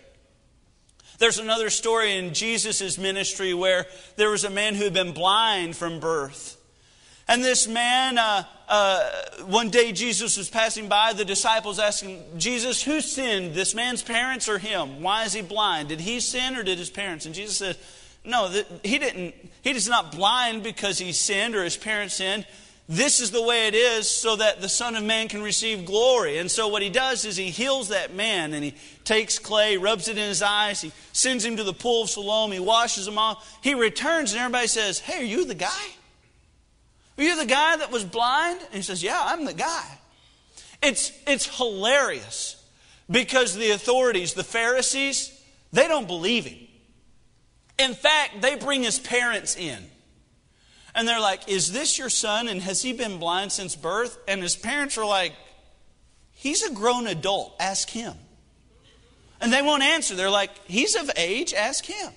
There's 1.17 1.39
another 1.39 1.69
story 1.69 2.17
in 2.17 2.33
Jesus' 2.33 2.97
ministry 2.97 3.53
where 3.53 3.85
there 4.17 4.29
was 4.29 4.43
a 4.43 4.49
man 4.49 4.75
who 4.75 4.83
had 4.83 4.93
been 4.93 5.13
blind 5.13 5.75
from 5.75 5.99
birth. 5.99 6.57
And 7.27 7.43
this 7.43 7.67
man, 7.67 8.17
uh, 8.17 8.43
uh, 8.69 9.09
one 9.45 9.69
day 9.69 9.91
Jesus 9.91 10.37
was 10.37 10.49
passing 10.49 10.87
by, 10.87 11.13
the 11.13 11.25
disciples 11.25 11.79
asking, 11.79 12.23
Jesus, 12.37 12.83
who 12.83 13.01
sinned, 13.01 13.55
this 13.55 13.73
man's 13.73 14.03
parents 14.03 14.47
or 14.47 14.59
him? 14.59 15.01
Why 15.01 15.23
is 15.23 15.33
he 15.33 15.41
blind? 15.41 15.89
Did 15.89 16.01
he 16.01 16.19
sin 16.19 16.55
or 16.55 16.63
did 16.63 16.77
his 16.77 16.91
parents? 16.91 17.25
And 17.25 17.33
Jesus 17.33 17.57
said, 17.57 17.77
No, 18.23 18.49
he 18.83 18.99
didn't. 18.99 19.33
He 19.63 19.71
is 19.71 19.89
not 19.89 20.11
blind 20.11 20.61
because 20.61 20.99
he 20.99 21.13
sinned 21.13 21.55
or 21.55 21.63
his 21.63 21.77
parents 21.77 22.15
sinned 22.15 22.45
this 22.87 23.19
is 23.19 23.31
the 23.31 23.41
way 23.41 23.67
it 23.67 23.73
is 23.73 24.07
so 24.07 24.35
that 24.35 24.61
the 24.61 24.69
Son 24.69 24.95
of 24.95 25.03
Man 25.03 25.27
can 25.27 25.41
receive 25.41 25.85
glory. 25.85 26.37
And 26.37 26.51
so 26.51 26.67
what 26.67 26.83
he 26.83 26.89
does 26.89 27.25
is 27.25 27.35
he 27.35 27.49
heals 27.49 27.89
that 27.89 28.13
man 28.13 28.53
and 28.53 28.63
he 28.63 28.75
takes 29.03 29.39
clay, 29.39 29.77
rubs 29.77 30.07
it 30.07 30.17
in 30.17 30.27
his 30.27 30.43
eyes, 30.43 30.81
he 30.81 30.91
sends 31.11 31.43
him 31.43 31.57
to 31.57 31.63
the 31.63 31.73
pool 31.73 32.03
of 32.03 32.09
Siloam, 32.11 32.51
he 32.51 32.59
washes 32.59 33.07
him 33.07 33.17
off. 33.17 33.57
He 33.63 33.73
returns 33.73 34.33
and 34.33 34.39
everybody 34.39 34.67
says, 34.67 34.99
Hey, 34.99 35.21
are 35.21 35.25
you 35.25 35.45
the 35.45 35.55
guy? 35.55 35.87
Are 37.17 37.23
you 37.23 37.37
the 37.37 37.47
guy 37.47 37.77
that 37.77 37.91
was 37.91 38.03
blind? 38.03 38.59
And 38.61 38.75
he 38.75 38.81
says, 38.83 39.01
Yeah, 39.01 39.19
I'm 39.19 39.45
the 39.45 39.53
guy. 39.53 39.85
It's, 40.83 41.11
it's 41.25 41.57
hilarious 41.57 42.63
because 43.09 43.55
the 43.55 43.71
authorities, 43.71 44.33
the 44.33 44.43
Pharisees, 44.43 45.31
they 45.73 45.87
don't 45.87 46.07
believe 46.07 46.45
him. 46.45 46.59
In 47.79 47.95
fact, 47.95 48.41
they 48.41 48.55
bring 48.55 48.83
his 48.83 48.99
parents 48.99 49.55
in. 49.55 49.79
And 50.95 51.05
they're 51.07 51.19
like, 51.19 51.49
Is 51.49 51.73
this 51.73 51.99
your 51.99 52.09
son? 52.09 52.47
And 52.47 52.61
has 52.61 52.81
he 52.81 52.93
been 52.93 53.19
blind 53.19 53.51
since 53.51 53.75
birth? 53.75 54.17
And 54.27 54.41
his 54.41 54.55
parents 54.55 54.97
are 54.97 55.05
like, 55.05 55.33
He's 56.33 56.63
a 56.63 56.71
grown 56.73 57.05
adult. 57.05 57.55
Ask 57.59 57.89
him. 57.89 58.13
And 59.41 59.51
they 59.51 59.61
won't 59.61 59.83
answer. 59.83 60.15
They're 60.15 60.29
like, 60.29 60.51
He's 60.65 60.95
of 60.95 61.11
age. 61.17 61.53
Ask 61.53 61.85
him. 61.85 62.11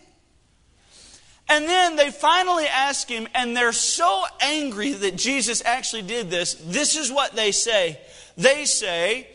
And 1.51 1.65
then 1.65 1.97
they 1.97 2.11
finally 2.11 2.67
ask 2.67 3.09
him, 3.09 3.27
and 3.35 3.57
they're 3.57 3.73
so 3.73 4.25
angry 4.41 4.93
that 4.93 5.17
Jesus 5.17 5.63
actually 5.65 6.03
did 6.03 6.29
this. 6.29 6.55
This 6.55 6.95
is 6.95 7.11
what 7.11 7.35
they 7.35 7.53
say. 7.53 7.99
They 8.37 8.67
say, 8.67 9.29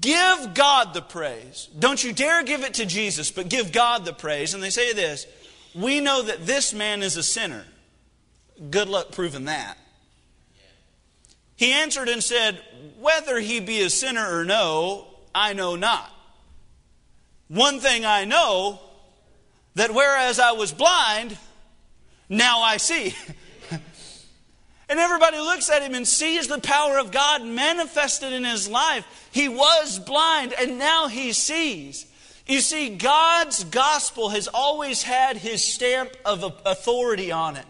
Give 0.00 0.54
God 0.54 0.94
the 0.94 1.02
praise. 1.02 1.68
Don't 1.78 2.02
you 2.02 2.12
dare 2.12 2.42
give 2.44 2.62
it 2.62 2.74
to 2.74 2.86
Jesus, 2.86 3.30
but 3.30 3.48
give 3.48 3.72
God 3.72 4.04
the 4.04 4.12
praise. 4.12 4.54
And 4.54 4.62
they 4.62 4.70
say 4.70 4.92
this 4.92 5.26
We 5.74 6.00
know 6.00 6.22
that 6.22 6.46
this 6.46 6.72
man 6.72 7.02
is 7.02 7.16
a 7.16 7.22
sinner. 7.22 7.64
Good 8.70 8.88
luck 8.88 9.12
proving 9.12 9.46
that. 9.46 9.78
He 11.56 11.72
answered 11.72 12.08
and 12.08 12.22
said, 12.22 12.60
Whether 13.00 13.38
he 13.38 13.60
be 13.60 13.82
a 13.82 13.90
sinner 13.90 14.38
or 14.38 14.44
no, 14.44 15.06
I 15.34 15.52
know 15.52 15.76
not. 15.76 16.10
One 17.48 17.80
thing 17.80 18.04
I 18.04 18.24
know, 18.24 18.80
that 19.74 19.92
whereas 19.92 20.38
I 20.38 20.52
was 20.52 20.72
blind, 20.72 21.36
now 22.28 22.60
I 22.60 22.78
see. 22.78 23.14
and 23.70 24.98
everybody 24.98 25.38
looks 25.38 25.70
at 25.70 25.82
him 25.82 25.94
and 25.94 26.08
sees 26.08 26.48
the 26.48 26.58
power 26.58 26.98
of 26.98 27.12
God 27.12 27.44
manifested 27.44 28.32
in 28.32 28.44
his 28.44 28.68
life. 28.68 29.28
He 29.32 29.48
was 29.48 29.98
blind 29.98 30.54
and 30.58 30.78
now 30.78 31.08
he 31.08 31.32
sees. 31.32 32.06
You 32.46 32.60
see, 32.60 32.96
God's 32.96 33.64
gospel 33.64 34.30
has 34.30 34.48
always 34.48 35.02
had 35.02 35.36
his 35.36 35.64
stamp 35.64 36.10
of 36.24 36.42
authority 36.66 37.30
on 37.30 37.56
it. 37.56 37.66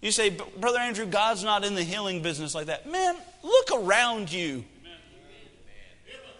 You 0.00 0.10
say, 0.12 0.30
Brother 0.58 0.78
Andrew, 0.78 1.06
God's 1.06 1.44
not 1.44 1.64
in 1.64 1.74
the 1.74 1.82
healing 1.82 2.22
business 2.22 2.54
like 2.54 2.66
that. 2.66 2.90
Man, 2.90 3.16
look 3.42 3.70
around 3.74 4.32
you. 4.32 4.64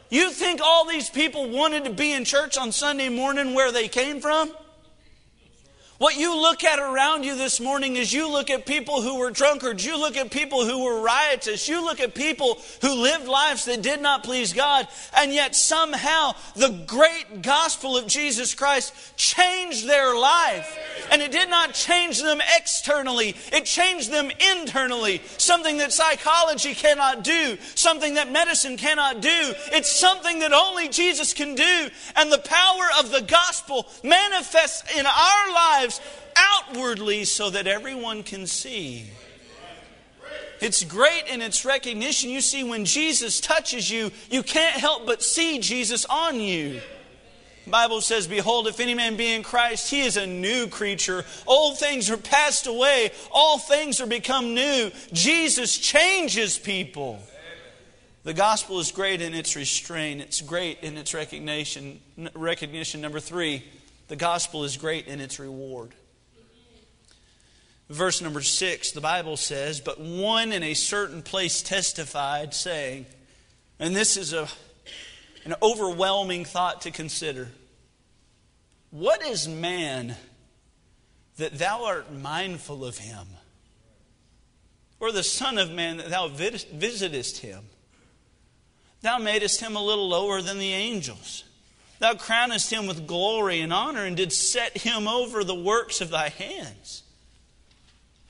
You 0.09 0.31
think 0.31 0.61
all 0.63 0.87
these 0.87 1.09
people 1.09 1.51
wanted 1.51 1.85
to 1.85 1.91
be 1.91 2.13
in 2.13 2.25
church 2.25 2.59
on 2.59 2.73
Sunday 2.73 3.09
morning 3.09 3.55
where 3.55 3.71
they 3.71 3.87
came 3.87 4.21
from? 4.21 4.51
What 6.01 6.17
you 6.17 6.35
look 6.35 6.65
at 6.65 6.79
around 6.79 7.25
you 7.25 7.37
this 7.37 7.61
morning 7.61 7.97
is 7.97 8.11
you 8.11 8.27
look 8.27 8.49
at 8.49 8.65
people 8.65 9.03
who 9.03 9.19
were 9.19 9.31
drunkards, 9.31 9.85
you 9.85 9.99
look 9.99 10.17
at 10.17 10.31
people 10.31 10.65
who 10.65 10.83
were 10.83 11.03
riotous, 11.03 11.69
you 11.69 11.85
look 11.85 12.01
at 12.01 12.15
people 12.15 12.57
who 12.81 13.03
lived 13.03 13.29
lives 13.29 13.67
that 13.67 13.83
did 13.83 14.01
not 14.01 14.25
please 14.25 14.55
God, 14.55 14.89
and 15.15 15.31
yet 15.31 15.55
somehow 15.55 16.33
the 16.57 16.71
great 16.87 17.43
gospel 17.43 17.99
of 17.99 18.07
Jesus 18.07 18.55
Christ 18.55 18.95
changed 19.19 19.87
their 19.87 20.17
life. 20.17 20.75
And 21.13 21.21
it 21.21 21.33
did 21.33 21.51
not 21.51 21.75
change 21.75 22.23
them 22.23 22.41
externally, 22.57 23.37
it 23.53 23.67
changed 23.67 24.11
them 24.11 24.31
internally. 24.57 25.21
Something 25.37 25.77
that 25.79 25.93
psychology 25.93 26.73
cannot 26.75 27.25
do, 27.25 27.59
something 27.75 28.15
that 28.15 28.33
medicine 28.33 28.79
cannot 28.79 29.21
do. 29.21 29.53
It's 29.71 29.95
something 29.95 30.39
that 30.39 30.55
only 30.55 30.89
Jesus 30.89 31.35
can 31.35 31.55
do. 31.55 31.89
And 32.17 32.33
the 32.33 32.39
power 32.39 32.85
of 32.99 33.11
the 33.11 33.21
gospel 33.21 33.87
manifests 34.03 34.97
in 34.97 35.05
our 35.05 35.53
lives 35.53 35.90
lives 35.91 36.01
outwardly 36.37 37.25
so 37.25 37.51
that 37.51 37.67
everyone 37.67 38.23
can 38.23 38.47
see. 38.47 39.07
It's 40.61 40.85
great 40.85 41.25
in 41.29 41.41
its 41.41 41.65
recognition. 41.65 42.31
You 42.31 42.43
see, 42.43 42.65
when 42.65 42.85
Jesus 42.85 43.41
touches 43.41 43.91
you, 43.91 44.11
you 44.31 44.43
can't 44.43 44.77
help 44.77 45.07
but 45.07 45.23
see 45.23 45.59
Jesus 45.59 46.05
on 46.05 46.39
you. 46.39 46.81
The 47.65 47.71
Bible 47.71 48.01
says, 48.01 48.27
Behold, 48.27 48.67
if 48.67 48.79
any 48.79 48.95
man 48.95 49.17
be 49.17 49.33
in 49.33 49.43
Christ, 49.43 49.91
he 49.91 50.03
is 50.03 50.17
a 50.17 50.27
new 50.27 50.67
creature. 50.67 51.25
Old 51.47 51.79
things 51.79 52.11
are 52.11 52.17
passed 52.19 52.67
away, 52.67 53.11
all 53.33 53.59
things 53.59 54.01
are 54.01 54.07
become 54.07 54.55
new. 54.55 54.91
Jesus 55.13 55.79
changes 55.79 56.59
people. 56.59 57.21
The 58.23 58.35
gospel 58.35 58.81
is 58.81 58.93
great 58.93 59.23
in 59.23 59.33
its 59.33 59.57
restraint, 59.57 60.21
it's 60.21 60.43
great 60.43 60.81
in 60.83 60.99
its 60.99 61.15
recognition. 61.15 62.01
Recognition 62.35 63.01
number 63.01 63.21
three 63.21 63.65
the 64.11 64.17
gospel 64.17 64.65
is 64.65 64.77
great 64.77 65.07
in 65.07 65.21
its 65.21 65.39
reward. 65.39 65.95
Verse 67.89 68.21
number 68.21 68.41
six, 68.41 68.91
the 68.91 69.01
Bible 69.01 69.37
says, 69.37 69.81
But 69.81 70.01
one 70.01 70.51
in 70.51 70.65
a 70.65 70.75
certain 70.75 71.23
place 71.23 71.63
testified, 71.63 72.53
saying, 72.53 73.07
and 73.79 73.95
this 73.95 74.17
is 74.17 74.33
a, 74.33 74.49
an 75.45 75.55
overwhelming 75.63 76.45
thought 76.45 76.81
to 76.83 76.91
consider. 76.91 77.51
What 78.91 79.25
is 79.25 79.47
man 79.47 80.17
that 81.37 81.57
thou 81.57 81.85
art 81.85 82.13
mindful 82.13 82.85
of 82.85 82.99
him? 82.99 83.29
Or 84.99 85.13
the 85.13 85.23
Son 85.23 85.57
of 85.57 85.71
Man 85.71 85.99
that 85.99 86.11
thou 86.11 86.27
visitest 86.27 87.39
him? 87.39 87.63
Thou 89.03 89.19
madest 89.19 89.61
him 89.61 89.77
a 89.77 89.83
little 89.83 90.09
lower 90.09 90.43
than 90.43 90.59
the 90.59 90.73
angels. 90.73 91.45
Thou 92.01 92.15
crownest 92.15 92.73
him 92.73 92.87
with 92.87 93.07
glory 93.07 93.61
and 93.61 93.73
honor, 93.73 94.05
and 94.05 94.17
didst 94.17 94.51
set 94.51 94.79
him 94.79 95.07
over 95.07 95.45
the 95.45 95.55
works 95.55 96.01
of 96.01 96.11
thy 96.11 96.31
hands. 96.31 97.03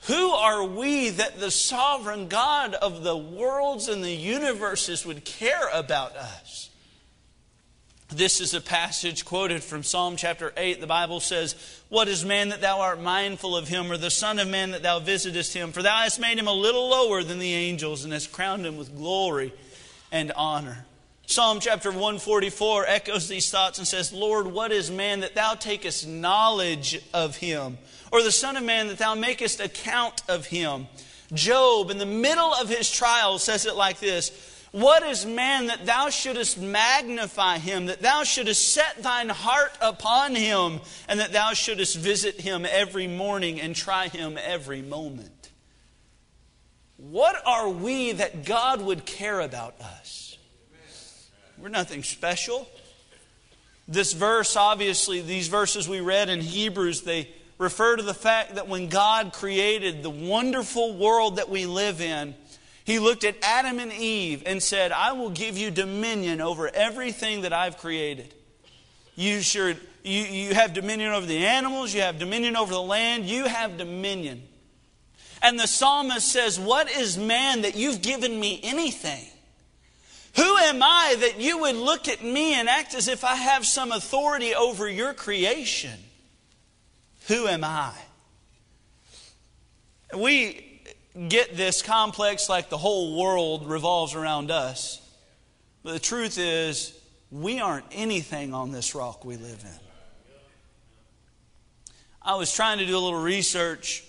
Who 0.07 0.31
are 0.31 0.63
we 0.63 1.09
that 1.09 1.39
the 1.39 1.51
sovereign 1.51 2.27
God 2.27 2.73
of 2.73 3.03
the 3.03 3.15
worlds 3.15 3.87
and 3.87 4.03
the 4.03 4.11
universes 4.11 5.05
would 5.05 5.25
care 5.25 5.69
about 5.71 6.15
us? 6.17 6.69
This 8.09 8.41
is 8.41 8.53
a 8.53 8.59
passage 8.59 9.23
quoted 9.23 9.63
from 9.63 9.83
Psalm 9.83 10.17
chapter 10.17 10.51
8. 10.57 10.81
The 10.81 10.87
Bible 10.87 11.21
says, 11.21 11.55
What 11.87 12.09
is 12.09 12.25
man 12.25 12.49
that 12.49 12.59
thou 12.59 12.81
art 12.81 12.99
mindful 12.99 13.55
of 13.55 13.69
him, 13.69 13.89
or 13.89 13.95
the 13.95 14.11
Son 14.11 14.37
of 14.37 14.49
Man 14.49 14.71
that 14.71 14.83
thou 14.83 14.99
visitest 14.99 15.53
him? 15.53 15.71
For 15.71 15.81
thou 15.81 15.95
hast 15.99 16.19
made 16.19 16.37
him 16.37 16.47
a 16.47 16.53
little 16.53 16.89
lower 16.89 17.23
than 17.23 17.39
the 17.39 17.53
angels, 17.53 18.03
and 18.03 18.11
hast 18.11 18.33
crowned 18.33 18.65
him 18.65 18.75
with 18.75 18.97
glory 18.97 19.53
and 20.11 20.33
honor. 20.33 20.85
Psalm 21.31 21.61
chapter 21.61 21.91
144 21.91 22.87
echoes 22.87 23.29
these 23.29 23.49
thoughts 23.49 23.77
and 23.77 23.87
says, 23.87 24.11
Lord, 24.11 24.47
what 24.47 24.73
is 24.73 24.91
man 24.91 25.21
that 25.21 25.33
thou 25.33 25.53
takest 25.53 26.05
knowledge 26.05 27.01
of 27.13 27.37
him? 27.37 27.77
Or 28.11 28.21
the 28.21 28.33
Son 28.33 28.57
of 28.57 28.63
Man 28.63 28.89
that 28.89 28.97
thou 28.97 29.15
makest 29.15 29.61
account 29.61 30.23
of 30.27 30.47
him? 30.47 30.87
Job, 31.33 31.89
in 31.89 31.99
the 31.99 32.05
middle 32.05 32.53
of 32.53 32.67
his 32.67 32.91
trial, 32.91 33.39
says 33.39 33.65
it 33.65 33.77
like 33.77 34.01
this 34.01 34.59
what 34.71 35.03
is 35.03 35.25
man 35.25 35.67
that 35.67 35.85
thou 35.85 36.09
shouldest 36.09 36.57
magnify 36.57 37.59
him, 37.59 37.85
that 37.85 38.01
thou 38.01 38.23
shouldest 38.23 38.73
set 38.73 39.01
thine 39.01 39.29
heart 39.29 39.71
upon 39.79 40.35
him, 40.35 40.81
and 41.07 41.21
that 41.21 41.31
thou 41.31 41.53
shouldest 41.53 41.97
visit 41.97 42.41
him 42.41 42.65
every 42.69 43.07
morning 43.07 43.61
and 43.61 43.73
try 43.73 44.09
him 44.09 44.37
every 44.37 44.81
moment? 44.81 45.49
What 46.97 47.41
are 47.45 47.69
we 47.69 48.11
that 48.11 48.43
God 48.43 48.81
would 48.81 49.05
care 49.05 49.39
about 49.39 49.79
us? 49.79 50.20
We're 51.61 51.69
nothing 51.69 52.01
special. 52.01 52.67
This 53.87 54.13
verse, 54.13 54.55
obviously, 54.55 55.21
these 55.21 55.47
verses 55.47 55.87
we 55.87 55.99
read 55.99 56.29
in 56.29 56.41
Hebrews, 56.41 57.01
they 57.01 57.29
refer 57.59 57.97
to 57.97 58.03
the 58.03 58.15
fact 58.15 58.55
that 58.55 58.67
when 58.67 58.87
God 58.87 59.31
created 59.33 60.01
the 60.01 60.09
wonderful 60.09 60.97
world 60.97 61.35
that 61.35 61.49
we 61.49 61.67
live 61.67 62.01
in, 62.01 62.33
he 62.83 62.97
looked 62.97 63.23
at 63.23 63.35
Adam 63.43 63.77
and 63.77 63.93
Eve 63.93 64.41
and 64.47 64.63
said, 64.63 64.91
I 64.91 65.11
will 65.11 65.29
give 65.29 65.55
you 65.55 65.69
dominion 65.69 66.41
over 66.41 66.67
everything 66.67 67.41
that 67.41 67.53
I've 67.53 67.77
created. 67.77 68.33
You, 69.15 69.41
should, 69.41 69.77
you, 70.03 70.23
you 70.23 70.55
have 70.55 70.73
dominion 70.73 71.11
over 71.11 71.27
the 71.27 71.45
animals, 71.45 71.93
you 71.93 72.01
have 72.01 72.17
dominion 72.17 72.55
over 72.55 72.73
the 72.73 72.81
land, 72.81 73.25
you 73.25 73.45
have 73.45 73.77
dominion. 73.77 74.41
And 75.43 75.59
the 75.59 75.67
psalmist 75.67 76.27
says, 76.27 76.59
What 76.59 76.89
is 76.89 77.19
man 77.19 77.61
that 77.61 77.75
you've 77.75 78.01
given 78.01 78.39
me 78.39 78.59
anything? 78.63 79.27
Who 80.35 80.57
am 80.57 80.81
I 80.81 81.15
that 81.19 81.39
you 81.39 81.59
would 81.59 81.75
look 81.75 82.07
at 82.07 82.23
me 82.23 82.53
and 82.53 82.69
act 82.69 82.93
as 82.93 83.07
if 83.07 83.23
I 83.23 83.35
have 83.35 83.65
some 83.65 83.91
authority 83.91 84.55
over 84.55 84.89
your 84.89 85.13
creation? 85.13 85.99
Who 87.27 87.47
am 87.47 87.63
I? 87.63 87.93
We 90.15 90.81
get 91.27 91.57
this 91.57 91.81
complex 91.81 92.49
like 92.49 92.69
the 92.69 92.77
whole 92.77 93.19
world 93.19 93.69
revolves 93.69 94.15
around 94.15 94.51
us. 94.51 95.01
But 95.83 95.93
the 95.93 95.99
truth 95.99 96.37
is, 96.37 96.97
we 97.31 97.59
aren't 97.59 97.85
anything 97.91 98.53
on 98.53 98.71
this 98.71 98.93
rock 98.95 99.25
we 99.25 99.37
live 99.37 99.63
in. 99.63 99.79
I 102.21 102.35
was 102.35 102.53
trying 102.53 102.77
to 102.77 102.85
do 102.85 102.95
a 102.95 102.99
little 102.99 103.21
research, 103.21 104.03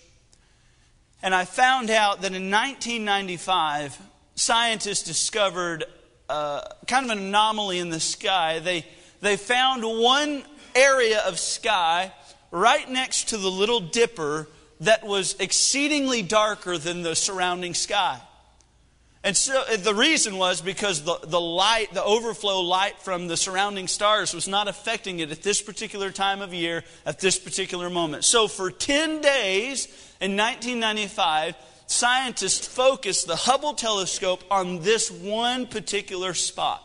and 1.23 1.35
I 1.35 1.47
found 1.47 1.89
out 1.89 2.21
that 2.23 2.35
in 2.35 2.51
1995, 2.51 3.99
scientists 4.35 5.03
discovered 5.03 5.85
uh, 6.33 6.62
kind 6.87 7.05
of 7.05 7.16
an 7.16 7.18
anomaly 7.18 7.79
in 7.79 7.90
the 7.90 8.01
sky. 8.01 8.59
They, 8.59 8.87
they 9.21 9.37
found 9.37 9.85
one 9.85 10.45
area 10.75 11.21
of 11.27 11.38
sky 11.38 12.11
right 12.51 12.88
next 12.90 13.29
to 13.29 13.37
the 13.37 13.51
Little 13.51 13.81
Dipper 13.81 14.49
that 14.81 15.07
was 15.07 15.37
exceedingly 15.38 16.23
darker 16.23 16.79
than 16.79 17.03
the 17.03 17.14
surrounding 17.14 17.75
sky. 17.75 18.18
And 19.23 19.37
so 19.37 19.62
uh, 19.71 19.77
the 19.77 19.95
reason 19.95 20.37
was 20.38 20.61
because 20.61 21.03
the, 21.03 21.18
the 21.23 21.40
light, 21.40 21.92
the 21.92 22.03
overflow 22.03 22.61
light 22.61 22.99
from 22.99 23.29
the 23.29 23.37
surrounding 23.37 23.87
stars 23.87 24.35
was 24.35 24.49
not 24.49 24.68
affecting 24.68 25.21
it 25.21 25.31
at 25.31 25.42
this 25.42 25.62
particular 25.62 26.11
time 26.11 26.40
of 26.40 26.53
year, 26.53 26.83
at 27.07 27.21
this 27.21 27.38
particular 27.38 27.90
moment. 27.90 28.25
So 28.25 28.49
for 28.49 28.71
10 28.71 29.21
days 29.21 29.87
in 30.21 30.37
1995, 30.37 31.55
scientists 31.92 32.66
focused 32.66 33.26
the 33.26 33.37
Hubble 33.37 33.74
telescope 33.74 34.42
on 34.50 34.81
this 34.81 35.11
one 35.11 35.66
particular 35.66 36.35
spot. 36.35 36.83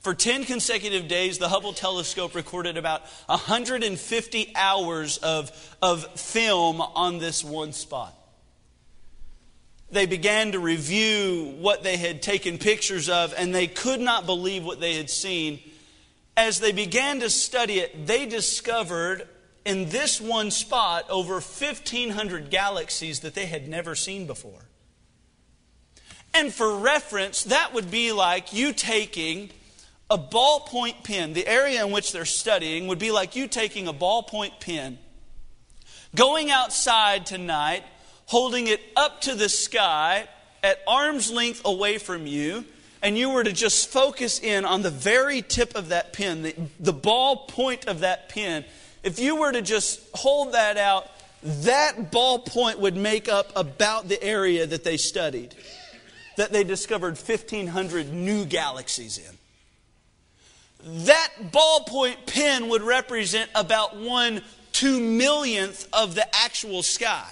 For 0.00 0.14
10 0.14 0.44
consecutive 0.44 1.08
days, 1.08 1.38
the 1.38 1.48
Hubble 1.48 1.72
telescope 1.72 2.34
recorded 2.34 2.76
about 2.76 3.02
150 3.26 4.52
hours 4.54 5.18
of, 5.18 5.76
of 5.80 6.04
film 6.18 6.80
on 6.80 7.18
this 7.18 7.44
one 7.44 7.72
spot. 7.72 8.16
They 9.90 10.06
began 10.06 10.52
to 10.52 10.58
review 10.58 11.54
what 11.58 11.82
they 11.82 11.96
had 11.96 12.22
taken 12.22 12.58
pictures 12.58 13.08
of, 13.08 13.34
and 13.36 13.54
they 13.54 13.66
could 13.66 14.00
not 14.00 14.26
believe 14.26 14.64
what 14.64 14.80
they 14.80 14.94
had 14.94 15.10
seen. 15.10 15.60
As 16.36 16.60
they 16.60 16.72
began 16.72 17.20
to 17.20 17.28
study 17.28 17.78
it, 17.78 18.06
they 18.06 18.26
discovered 18.26 19.28
in 19.64 19.88
this 19.90 20.20
one 20.20 20.50
spot 20.50 21.04
over 21.08 21.34
1,500 21.34 22.50
galaxies 22.50 23.20
that 23.20 23.34
they 23.34 23.46
had 23.46 23.68
never 23.68 23.94
seen 23.94 24.26
before. 24.26 24.66
And 26.34 26.52
for 26.52 26.76
reference, 26.76 27.44
that 27.44 27.74
would 27.74 27.90
be 27.90 28.12
like 28.12 28.52
you 28.52 28.72
taking 28.72 29.50
a 30.10 30.18
ballpoint 30.18 31.04
pen, 31.04 31.32
the 31.32 31.46
area 31.46 31.84
in 31.84 31.92
which 31.92 32.12
they're 32.12 32.24
studying, 32.24 32.86
would 32.86 32.98
be 32.98 33.10
like 33.10 33.36
you 33.36 33.46
taking 33.46 33.88
a 33.88 33.92
ballpoint 33.92 34.60
pen, 34.60 34.98
going 36.14 36.50
outside 36.50 37.24
tonight, 37.26 37.84
holding 38.26 38.66
it 38.66 38.80
up 38.96 39.20
to 39.22 39.34
the 39.34 39.48
sky 39.48 40.26
at 40.62 40.80
arm's 40.86 41.30
length 41.30 41.62
away 41.64 41.98
from 41.98 42.26
you, 42.26 42.64
and 43.02 43.18
you 43.18 43.30
were 43.30 43.42
to 43.42 43.52
just 43.52 43.88
focus 43.88 44.38
in 44.38 44.64
on 44.64 44.82
the 44.82 44.90
very 44.90 45.42
tip 45.42 45.74
of 45.74 45.88
that 45.88 46.12
pen, 46.12 46.42
the, 46.42 46.54
the 46.78 46.92
ball 46.92 47.46
point 47.48 47.86
of 47.86 48.00
that 48.00 48.28
pen. 48.28 48.64
If 49.02 49.18
you 49.18 49.36
were 49.36 49.52
to 49.52 49.62
just 49.62 50.00
hold 50.14 50.52
that 50.52 50.76
out, 50.76 51.08
that 51.42 52.10
ball 52.10 52.38
point 52.38 52.78
would 52.78 52.96
make 52.96 53.28
up 53.28 53.52
about 53.56 54.08
the 54.08 54.22
area 54.22 54.66
that 54.66 54.84
they 54.84 54.96
studied, 54.96 55.54
that 56.36 56.52
they 56.52 56.64
discovered 56.64 57.18
1,500 57.18 58.12
new 58.12 58.44
galaxies 58.44 59.18
in 59.18 59.38
that 60.84 61.28
ballpoint 61.52 62.26
pen 62.26 62.68
would 62.68 62.82
represent 62.82 63.50
about 63.54 63.96
one 63.96 64.42
two 64.72 65.00
millionth 65.00 65.86
of 65.92 66.14
the 66.14 66.26
actual 66.34 66.82
sky. 66.82 67.30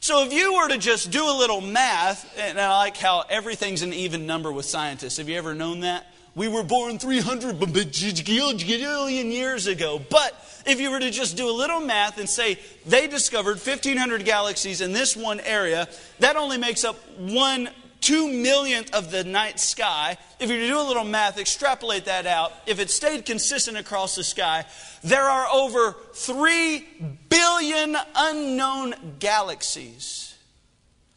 So 0.00 0.24
if 0.24 0.32
you 0.32 0.54
were 0.54 0.68
to 0.68 0.78
just 0.78 1.10
do 1.10 1.24
a 1.24 1.36
little 1.36 1.60
math, 1.60 2.38
and 2.38 2.60
I 2.60 2.76
like 2.78 2.96
how 2.96 3.24
everything's 3.28 3.82
an 3.82 3.92
even 3.92 4.26
number 4.26 4.52
with 4.52 4.66
scientists. 4.66 5.18
Have 5.18 5.28
you 5.28 5.36
ever 5.36 5.54
known 5.54 5.80
that? 5.80 6.06
We 6.34 6.48
were 6.48 6.64
born 6.64 6.98
300 6.98 7.60
billion 7.60 9.30
years 9.30 9.66
ago. 9.66 10.00
But 10.10 10.62
if 10.66 10.80
you 10.80 10.90
were 10.90 10.98
to 11.00 11.10
just 11.10 11.36
do 11.36 11.48
a 11.48 11.52
little 11.52 11.80
math 11.80 12.18
and 12.18 12.28
say 12.28 12.58
they 12.86 13.06
discovered 13.06 13.58
1,500 13.58 14.24
galaxies 14.24 14.80
in 14.80 14.92
this 14.92 15.16
one 15.16 15.40
area, 15.40 15.88
that 16.18 16.36
only 16.36 16.58
makes 16.58 16.84
up 16.84 16.96
one 17.18 17.68
two 18.04 18.28
millionth 18.28 18.92
of 18.92 19.10
the 19.10 19.24
night 19.24 19.58
sky, 19.58 20.18
if 20.38 20.50
you 20.50 20.58
do 20.68 20.78
a 20.78 20.82
little 20.82 21.04
math, 21.04 21.38
extrapolate 21.38 22.04
that 22.04 22.26
out, 22.26 22.52
if 22.66 22.78
it 22.78 22.90
stayed 22.90 23.24
consistent 23.24 23.78
across 23.78 24.14
the 24.14 24.22
sky, 24.22 24.66
there 25.02 25.22
are 25.22 25.46
over 25.50 25.96
three 26.12 26.86
billion 27.30 27.96
unknown 28.14 28.94
galaxies. 29.18 30.33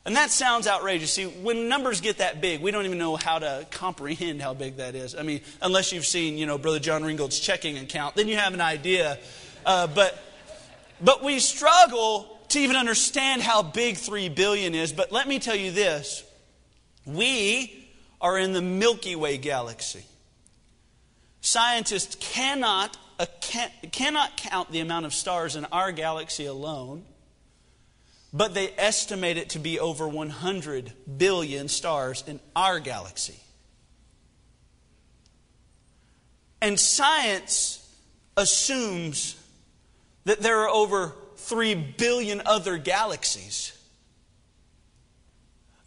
And 0.08 0.16
that 0.16 0.32
sounds 0.32 0.68
outrageous. 0.68 1.12
See, 1.12 1.26
when 1.26 1.68
numbers 1.68 2.00
get 2.00 2.20
that 2.20 2.40
big, 2.40 2.62
we 2.62 2.72
don't 2.72 2.86
even 2.86 2.98
know 2.98 3.18
how 3.18 3.40
to 3.40 3.68
comprehend 3.72 4.42
how 4.42 4.54
big 4.54 4.78
that 4.78 4.96
is. 4.96 5.14
I 5.14 5.22
mean, 5.22 5.42
unless 5.62 5.92
you've 5.92 6.06
seen, 6.06 6.38
you 6.38 6.46
know, 6.46 6.58
Brother 6.58 6.80
John 6.80 7.04
Ringgold's 7.04 7.38
checking 7.38 7.78
account, 7.78 8.16
then 8.16 8.30
you 8.30 8.38
have 8.38 8.54
an 8.54 8.62
idea. 8.62 9.20
Uh, 9.66 9.86
but, 9.86 10.18
but 11.02 11.26
we 11.26 11.40
struggle 11.40 12.40
to 12.48 12.60
even 12.60 12.78
understand 12.78 13.42
how 13.42 13.62
big 13.62 13.98
3 13.98 14.30
billion 14.30 14.74
is. 14.76 14.94
But 14.94 15.12
let 15.12 15.28
me 15.28 15.40
tell 15.40 15.58
you 15.58 15.72
this 15.72 16.24
we 17.06 17.90
are 18.22 18.38
in 18.38 18.54
the 18.54 18.62
Milky 18.62 19.18
Way 19.18 19.38
galaxy. 19.38 20.06
Scientists 21.42 22.16
cannot, 22.22 22.96
cannot 23.92 24.38
count 24.38 24.72
the 24.72 24.80
amount 24.80 25.06
of 25.06 25.14
stars 25.14 25.58
in 25.58 25.66
our 25.66 25.92
galaxy 25.92 26.46
alone, 26.46 27.04
but 28.38 28.54
they 28.54 28.70
estimate 28.78 29.38
it 29.38 29.50
to 29.50 29.60
be 29.60 29.80
over 29.80 30.08
100 30.08 30.94
billion 31.18 31.68
stars 31.68 32.24
in 32.28 32.40
our 32.56 32.80
galaxy. 32.80 33.40
And 36.62 36.80
science 36.80 37.84
assumes 38.36 39.42
that 40.26 40.40
there 40.42 40.60
are 40.60 40.70
over 40.70 41.16
3 41.38 41.74
billion 41.98 42.44
other 42.46 42.78
galaxies. 42.78 43.74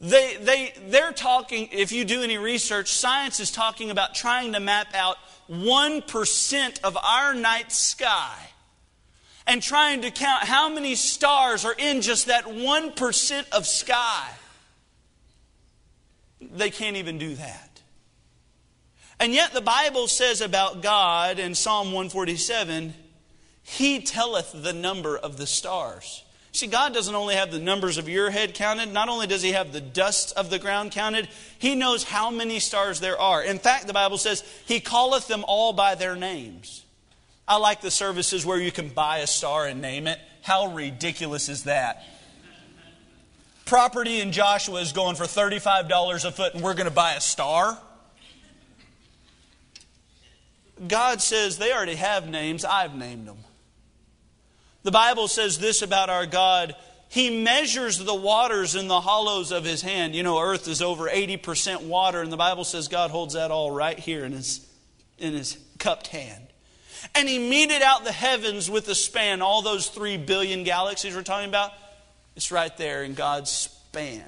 They, 0.00 0.36
they, 0.40 0.72
they're 0.88 1.12
talking, 1.12 1.68
if 1.70 1.92
you 1.92 2.04
do 2.04 2.22
any 2.22 2.36
research, 2.36 2.90
science 2.90 3.38
is 3.38 3.52
talking 3.52 3.92
about 3.92 4.14
trying 4.16 4.54
to 4.54 4.60
map 4.60 4.92
out 4.94 5.18
1% 5.48 6.80
of 6.82 6.96
our 6.96 7.32
night 7.32 7.70
sky 7.70 8.49
and 9.50 9.60
trying 9.60 10.02
to 10.02 10.12
count 10.12 10.44
how 10.44 10.68
many 10.68 10.94
stars 10.94 11.64
are 11.64 11.74
in 11.76 12.02
just 12.02 12.28
that 12.28 12.44
1% 12.44 13.48
of 13.50 13.66
sky. 13.66 14.28
They 16.40 16.70
can't 16.70 16.96
even 16.96 17.18
do 17.18 17.34
that. 17.34 17.80
And 19.18 19.34
yet 19.34 19.52
the 19.52 19.60
Bible 19.60 20.06
says 20.06 20.40
about 20.40 20.82
God 20.82 21.40
in 21.40 21.56
Psalm 21.56 21.86
147, 21.86 22.94
He 23.64 24.00
telleth 24.00 24.52
the 24.54 24.72
number 24.72 25.18
of 25.18 25.36
the 25.36 25.48
stars. 25.48 26.22
See, 26.52 26.68
God 26.68 26.94
doesn't 26.94 27.14
only 27.14 27.34
have 27.34 27.50
the 27.50 27.58
numbers 27.58 27.98
of 27.98 28.08
your 28.08 28.30
head 28.30 28.54
counted, 28.54 28.92
not 28.92 29.08
only 29.08 29.26
does 29.26 29.42
He 29.42 29.50
have 29.50 29.72
the 29.72 29.80
dust 29.80 30.32
of 30.36 30.48
the 30.48 30.60
ground 30.60 30.92
counted, 30.92 31.28
He 31.58 31.74
knows 31.74 32.04
how 32.04 32.30
many 32.30 32.60
stars 32.60 33.00
there 33.00 33.20
are. 33.20 33.42
In 33.42 33.58
fact, 33.58 33.88
the 33.88 33.92
Bible 33.92 34.16
says, 34.16 34.44
He 34.66 34.78
calleth 34.78 35.26
them 35.26 35.44
all 35.48 35.72
by 35.72 35.96
their 35.96 36.14
names. 36.14 36.79
I 37.50 37.56
like 37.56 37.80
the 37.80 37.90
services 37.90 38.46
where 38.46 38.60
you 38.60 38.70
can 38.70 38.90
buy 38.90 39.18
a 39.18 39.26
star 39.26 39.66
and 39.66 39.82
name 39.82 40.06
it. 40.06 40.20
How 40.40 40.68
ridiculous 40.68 41.48
is 41.48 41.64
that? 41.64 42.04
Property 43.64 44.20
in 44.20 44.30
Joshua 44.30 44.80
is 44.80 44.92
going 44.92 45.16
for 45.16 45.24
$35 45.24 46.24
a 46.24 46.30
foot, 46.30 46.54
and 46.54 46.62
we're 46.62 46.74
going 46.74 46.88
to 46.88 46.94
buy 46.94 47.14
a 47.14 47.20
star? 47.20 47.76
God 50.86 51.20
says 51.20 51.58
they 51.58 51.72
already 51.72 51.96
have 51.96 52.28
names, 52.28 52.64
I've 52.64 52.94
named 52.94 53.26
them. 53.26 53.38
The 54.84 54.92
Bible 54.92 55.26
says 55.26 55.58
this 55.58 55.82
about 55.82 56.08
our 56.08 56.26
God 56.26 56.76
He 57.08 57.42
measures 57.42 57.98
the 57.98 58.14
waters 58.14 58.76
in 58.76 58.86
the 58.86 59.00
hollows 59.00 59.50
of 59.50 59.64
His 59.64 59.82
hand. 59.82 60.14
You 60.14 60.22
know, 60.22 60.38
earth 60.38 60.68
is 60.68 60.80
over 60.80 61.08
80% 61.08 61.82
water, 61.82 62.22
and 62.22 62.30
the 62.30 62.36
Bible 62.36 62.62
says 62.62 62.86
God 62.86 63.10
holds 63.10 63.34
that 63.34 63.50
all 63.50 63.72
right 63.72 63.98
here 63.98 64.24
in 64.24 64.30
His, 64.30 64.64
in 65.18 65.32
his 65.32 65.58
cupped 65.80 66.06
hand. 66.06 66.49
And 67.14 67.28
He 67.28 67.38
meted 67.38 67.82
out 67.82 68.04
the 68.04 68.12
heavens 68.12 68.70
with 68.70 68.88
a 68.88 68.94
span, 68.94 69.42
all 69.42 69.62
those 69.62 69.88
three 69.88 70.16
billion 70.16 70.64
galaxies 70.64 71.14
we're 71.14 71.22
talking 71.22 71.48
about. 71.48 71.72
It's 72.36 72.50
right 72.50 72.74
there 72.76 73.02
in 73.04 73.14
God's 73.14 73.50
span. 73.50 74.24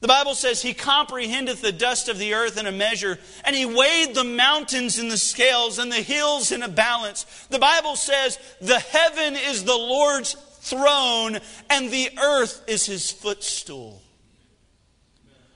The 0.00 0.08
Bible 0.08 0.34
says 0.34 0.60
he 0.60 0.74
comprehendeth 0.74 1.62
the 1.62 1.70
dust 1.70 2.08
of 2.08 2.18
the 2.18 2.34
earth 2.34 2.58
in 2.58 2.66
a 2.66 2.72
measure, 2.72 3.20
and 3.44 3.54
he 3.54 3.64
weighed 3.64 4.16
the 4.16 4.24
mountains 4.24 4.98
in 4.98 5.08
the 5.08 5.16
scales 5.16 5.78
and 5.78 5.92
the 5.92 6.02
hills 6.02 6.50
in 6.50 6.64
a 6.64 6.68
balance. 6.68 7.24
The 7.50 7.60
Bible 7.60 7.94
says 7.94 8.36
the 8.60 8.80
heaven 8.80 9.36
is 9.36 9.62
the 9.62 9.76
Lord's 9.76 10.34
throne 10.62 11.38
and 11.70 11.90
the 11.90 12.10
earth 12.20 12.62
is 12.66 12.86
his 12.86 13.12
footstool. 13.12 14.02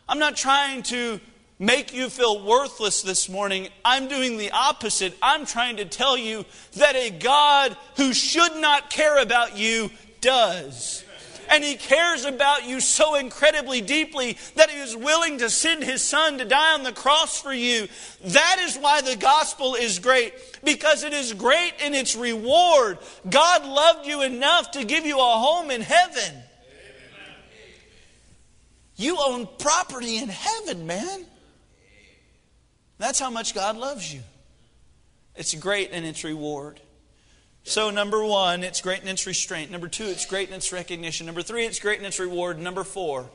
I'm 0.08 0.20
not 0.20 0.36
trying 0.36 0.84
to 0.84 1.20
make 1.58 1.94
you 1.94 2.08
feel 2.10 2.44
worthless 2.44 3.02
this 3.02 3.28
morning. 3.28 3.68
I'm 3.84 4.08
doing 4.08 4.36
the 4.36 4.50
opposite. 4.50 5.16
I'm 5.22 5.46
trying 5.46 5.76
to 5.78 5.84
tell 5.84 6.16
you 6.16 6.44
that 6.76 6.96
a 6.96 7.10
God 7.10 7.76
who 7.96 8.12
should 8.12 8.56
not 8.56 8.90
care 8.90 9.20
about 9.20 9.56
you 9.56 9.90
does 10.20 11.04
and 11.48 11.62
He 11.64 11.76
cares 11.76 12.24
about 12.24 12.66
you 12.66 12.80
so 12.80 13.14
incredibly 13.14 13.80
deeply 13.80 14.36
that 14.54 14.70
He 14.70 14.78
is 14.78 14.96
willing 14.96 15.38
to 15.38 15.50
send 15.50 15.82
His 15.82 16.02
Son 16.02 16.38
to 16.38 16.44
die 16.44 16.74
on 16.74 16.82
the 16.82 16.92
cross 16.92 17.40
for 17.40 17.52
you. 17.52 17.88
That 18.24 18.58
is 18.60 18.76
why 18.76 19.00
the 19.00 19.16
gospel 19.16 19.74
is 19.74 19.98
great, 19.98 20.34
because 20.64 21.04
it 21.04 21.12
is 21.12 21.32
great 21.32 21.74
in 21.84 21.94
its 21.94 22.16
reward. 22.16 22.98
God 23.28 23.64
loved 23.64 24.06
you 24.06 24.22
enough 24.22 24.72
to 24.72 24.84
give 24.84 25.06
you 25.06 25.18
a 25.18 25.22
home 25.22 25.70
in 25.70 25.80
heaven. 25.80 26.42
You 28.96 29.18
own 29.20 29.46
property 29.58 30.16
in 30.16 30.28
heaven, 30.28 30.86
man. 30.86 31.26
That's 32.98 33.18
how 33.18 33.30
much 33.30 33.54
God 33.54 33.76
loves 33.76 34.12
you. 34.12 34.20
It's 35.34 35.54
great 35.54 35.90
in 35.90 36.04
its 36.04 36.24
reward. 36.24 36.80
So, 37.62 37.90
number 37.90 38.24
one, 38.24 38.62
it's 38.62 38.80
great 38.80 39.02
in 39.02 39.08
its 39.08 39.26
restraint. 39.26 39.70
Number 39.70 39.88
two, 39.88 40.04
it's 40.04 40.24
great 40.24 40.48
in 40.48 40.54
its 40.54 40.72
recognition. 40.72 41.26
Number 41.26 41.42
three, 41.42 41.66
it's 41.66 41.80
great 41.80 41.98
in 41.98 42.04
its 42.04 42.20
reward. 42.20 42.58
Number 42.58 42.84
four, 42.84 43.28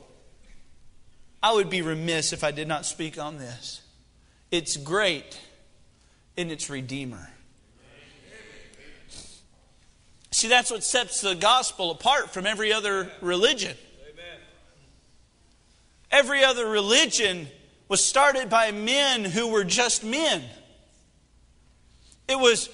I 1.42 1.52
would 1.52 1.68
be 1.68 1.82
remiss 1.82 2.32
if 2.32 2.42
I 2.42 2.50
did 2.50 2.66
not 2.66 2.86
speak 2.86 3.18
on 3.18 3.38
this. 3.38 3.82
It's 4.50 4.76
great 4.76 5.38
in 6.36 6.50
its 6.50 6.70
Redeemer. 6.70 7.30
See, 10.30 10.48
that's 10.48 10.70
what 10.70 10.82
sets 10.82 11.20
the 11.20 11.34
gospel 11.34 11.90
apart 11.90 12.30
from 12.30 12.46
every 12.46 12.72
other 12.72 13.12
religion. 13.20 13.76
Every 16.10 16.42
other 16.42 16.66
religion 16.66 17.48
was 17.88 18.04
started 18.04 18.48
by 18.48 18.70
men 18.72 19.24
who 19.24 19.48
were 19.48 19.64
just 19.64 20.04
men. 20.04 20.42
It 22.28 22.38
was 22.38 22.68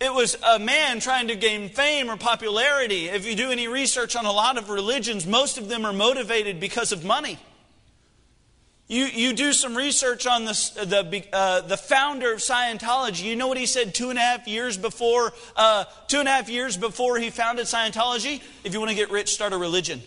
it 0.00 0.12
was 0.12 0.36
a 0.46 0.58
man 0.58 1.00
trying 1.00 1.28
to 1.28 1.36
gain 1.36 1.68
fame 1.68 2.10
or 2.10 2.16
popularity. 2.16 3.06
If 3.08 3.26
you 3.26 3.34
do 3.34 3.50
any 3.50 3.68
research 3.68 4.16
on 4.16 4.26
a 4.26 4.32
lot 4.32 4.58
of 4.58 4.68
religions, 4.68 5.26
most 5.26 5.56
of 5.56 5.68
them 5.68 5.86
are 5.86 5.92
motivated 5.92 6.60
because 6.60 6.92
of 6.92 7.04
money. 7.04 7.38
You, 8.86 9.06
you 9.06 9.32
do 9.32 9.54
some 9.54 9.74
research 9.74 10.26
on 10.26 10.44
this, 10.44 10.70
the, 10.70 11.24
uh, 11.32 11.62
the 11.62 11.76
founder 11.78 12.34
of 12.34 12.40
Scientology. 12.40 13.22
You 13.22 13.34
know 13.34 13.48
what 13.48 13.56
he 13.56 13.64
said 13.64 13.94
two 13.94 14.10
and 14.10 14.18
a 14.18 14.22
half 14.22 14.46
years 14.46 14.76
before, 14.76 15.32
uh, 15.56 15.84
two 16.06 16.18
and 16.18 16.28
a 16.28 16.30
half 16.30 16.50
years 16.50 16.76
before 16.76 17.18
he 17.18 17.30
founded 17.30 17.64
Scientology? 17.64 18.42
If 18.62 18.74
you 18.74 18.80
want 18.80 18.90
to 18.90 18.96
get 18.96 19.10
rich, 19.10 19.32
start 19.32 19.54
a 19.54 19.58
religion. 19.58 20.02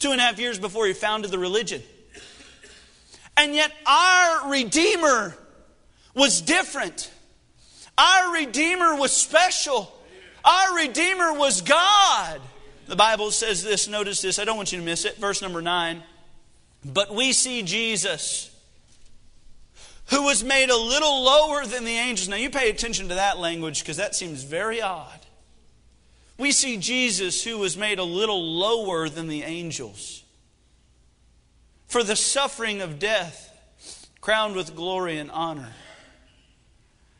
Two 0.00 0.10
and 0.10 0.20
a 0.20 0.24
half 0.24 0.40
years 0.40 0.58
before 0.58 0.86
he 0.86 0.94
founded 0.94 1.30
the 1.30 1.38
religion. 1.38 1.80
And 3.36 3.54
yet 3.54 3.72
our 3.86 4.50
Redeemer 4.50 5.36
was 6.14 6.40
different. 6.40 7.10
Our 7.98 8.34
Redeemer 8.34 8.96
was 8.96 9.12
special. 9.12 9.92
Our 10.44 10.76
Redeemer 10.76 11.34
was 11.34 11.60
God. 11.60 12.40
The 12.86 12.96
Bible 12.96 13.30
says 13.30 13.64
this, 13.64 13.88
notice 13.88 14.22
this, 14.22 14.38
I 14.38 14.44
don't 14.44 14.56
want 14.56 14.72
you 14.72 14.78
to 14.78 14.84
miss 14.84 15.04
it. 15.04 15.16
Verse 15.16 15.42
number 15.42 15.60
9. 15.60 16.02
But 16.84 17.14
we 17.14 17.32
see 17.32 17.62
Jesus, 17.62 18.50
who 20.06 20.22
was 20.22 20.44
made 20.44 20.70
a 20.70 20.76
little 20.76 21.24
lower 21.24 21.66
than 21.66 21.84
the 21.84 21.96
angels. 21.96 22.28
Now, 22.28 22.36
you 22.36 22.48
pay 22.48 22.70
attention 22.70 23.08
to 23.08 23.16
that 23.16 23.38
language 23.38 23.80
because 23.80 23.96
that 23.96 24.14
seems 24.14 24.44
very 24.44 24.80
odd. 24.80 25.20
We 26.38 26.52
see 26.52 26.76
Jesus, 26.76 27.42
who 27.42 27.58
was 27.58 27.76
made 27.76 27.98
a 27.98 28.04
little 28.04 28.42
lower 28.42 29.08
than 29.08 29.26
the 29.26 29.42
angels. 29.42 30.22
For 31.86 32.02
the 32.02 32.16
suffering 32.16 32.80
of 32.80 32.98
death, 32.98 33.42
crowned 34.20 34.56
with 34.56 34.74
glory 34.74 35.18
and 35.18 35.30
honor 35.30 35.72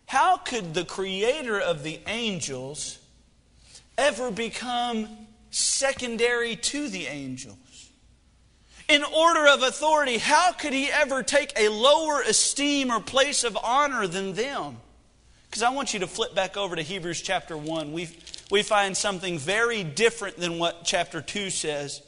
how 0.07 0.37
could 0.37 0.73
the 0.73 0.85
creator 0.85 1.61
of 1.61 1.83
the 1.83 1.99
angels 2.07 2.99
ever 3.99 4.31
become 4.31 5.09
secondary 5.51 6.57
to 6.57 6.89
the 6.89 7.07
angels? 7.07 7.57
In 8.89 9.03
order 9.03 9.49
of 9.49 9.63
authority, 9.65 10.19
how 10.19 10.53
could 10.53 10.73
he 10.73 10.89
ever 10.89 11.25
take 11.25 11.53
a 11.59 11.69
lower 11.69 12.23
esteem 12.23 12.93
or 12.93 13.01
place 13.01 13.43
of 13.43 13.59
honor 13.61 14.07
than 14.07 14.35
them? 14.35 14.77
Because 15.51 15.65
I 15.65 15.71
want 15.71 15.93
you 15.93 16.01
to 16.01 16.07
flip 16.07 16.37
back 16.37 16.57
over 16.57 16.77
to 16.77 16.83
Hebrews 16.83 17.21
chapter 17.21 17.57
1. 17.59 17.93
We, 17.93 18.09
we 18.49 18.63
find 18.63 18.97
something 18.97 19.39
very 19.39 19.83
different 19.83 20.37
than 20.37 20.61
what 20.61 20.85
chapter 20.85 21.21
2 21.21 21.51
says. 21.51 22.01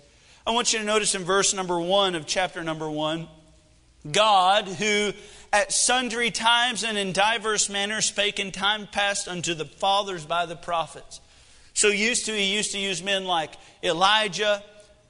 I 0.49 0.53
want 0.53 0.73
you 0.73 0.79
to 0.79 0.85
notice 0.87 1.15
in 1.15 1.25
verse 1.25 1.53
number 1.53 1.79
1 1.79 2.15
of 2.15 2.27
chapter 2.27 2.65
number 2.65 2.91
1 2.91 3.29
God, 4.11 4.67
who 4.67 5.13
at 5.53 5.71
sundry 5.73 6.31
times 6.31 6.85
and 6.85 6.97
in 6.97 7.13
diverse 7.13 7.69
manners 7.69 8.07
spake 8.07 8.41
in 8.41 8.51
time 8.51 8.87
past 8.91 9.29
unto 9.29 9.53
the 9.53 9.67
fathers 9.67 10.25
by 10.25 10.47
the 10.47 10.57
prophets. 10.57 11.21
So 11.75 11.89
used 11.89 12.25
to, 12.27 12.33
he 12.33 12.57
used 12.57 12.73
to 12.73 12.79
use 12.79 13.03
men 13.03 13.27
like 13.27 13.57
Elijah, 13.85 14.63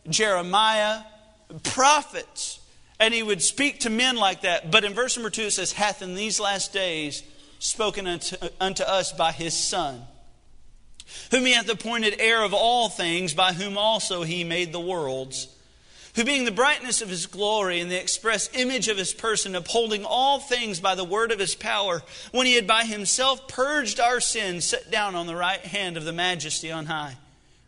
Jeremiah, 0.08 1.02
prophets, 1.62 2.58
and 2.98 3.14
he 3.14 3.22
would 3.22 3.40
speak 3.40 3.78
to 3.80 3.90
men 3.90 4.16
like 4.16 4.40
that. 4.40 4.72
But 4.72 4.82
in 4.82 4.92
verse 4.92 5.16
number 5.16 5.30
two, 5.30 5.42
it 5.42 5.52
says, 5.52 5.70
Hath 5.70 6.02
in 6.02 6.16
these 6.16 6.40
last 6.40 6.72
days 6.72 7.22
spoken 7.60 8.08
unto, 8.08 8.36
unto 8.60 8.82
us 8.82 9.12
by 9.12 9.30
his 9.30 9.54
Son, 9.54 10.02
whom 11.30 11.46
he 11.46 11.52
hath 11.52 11.68
appointed 11.68 12.16
heir 12.18 12.42
of 12.42 12.54
all 12.54 12.88
things, 12.88 13.34
by 13.34 13.52
whom 13.52 13.76
also 13.78 14.22
he 14.22 14.44
made 14.44 14.72
the 14.72 14.80
worlds 14.80 15.48
who 16.18 16.24
being 16.24 16.44
the 16.44 16.50
brightness 16.50 17.00
of 17.00 17.08
his 17.08 17.26
glory 17.26 17.78
and 17.78 17.88
the 17.88 18.00
express 18.00 18.50
image 18.52 18.88
of 18.88 18.96
his 18.96 19.14
person, 19.14 19.54
upholding 19.54 20.04
all 20.04 20.40
things 20.40 20.80
by 20.80 20.96
the 20.96 21.04
word 21.04 21.30
of 21.30 21.38
his 21.38 21.54
power, 21.54 22.02
when 22.32 22.44
he 22.44 22.54
had 22.54 22.66
by 22.66 22.82
himself 22.82 23.46
purged 23.46 24.00
our 24.00 24.18
sins, 24.18 24.64
sat 24.64 24.90
down 24.90 25.14
on 25.14 25.28
the 25.28 25.36
right 25.36 25.60
hand 25.60 25.96
of 25.96 26.04
the 26.04 26.12
majesty 26.12 26.72
on 26.72 26.86
high. 26.86 27.16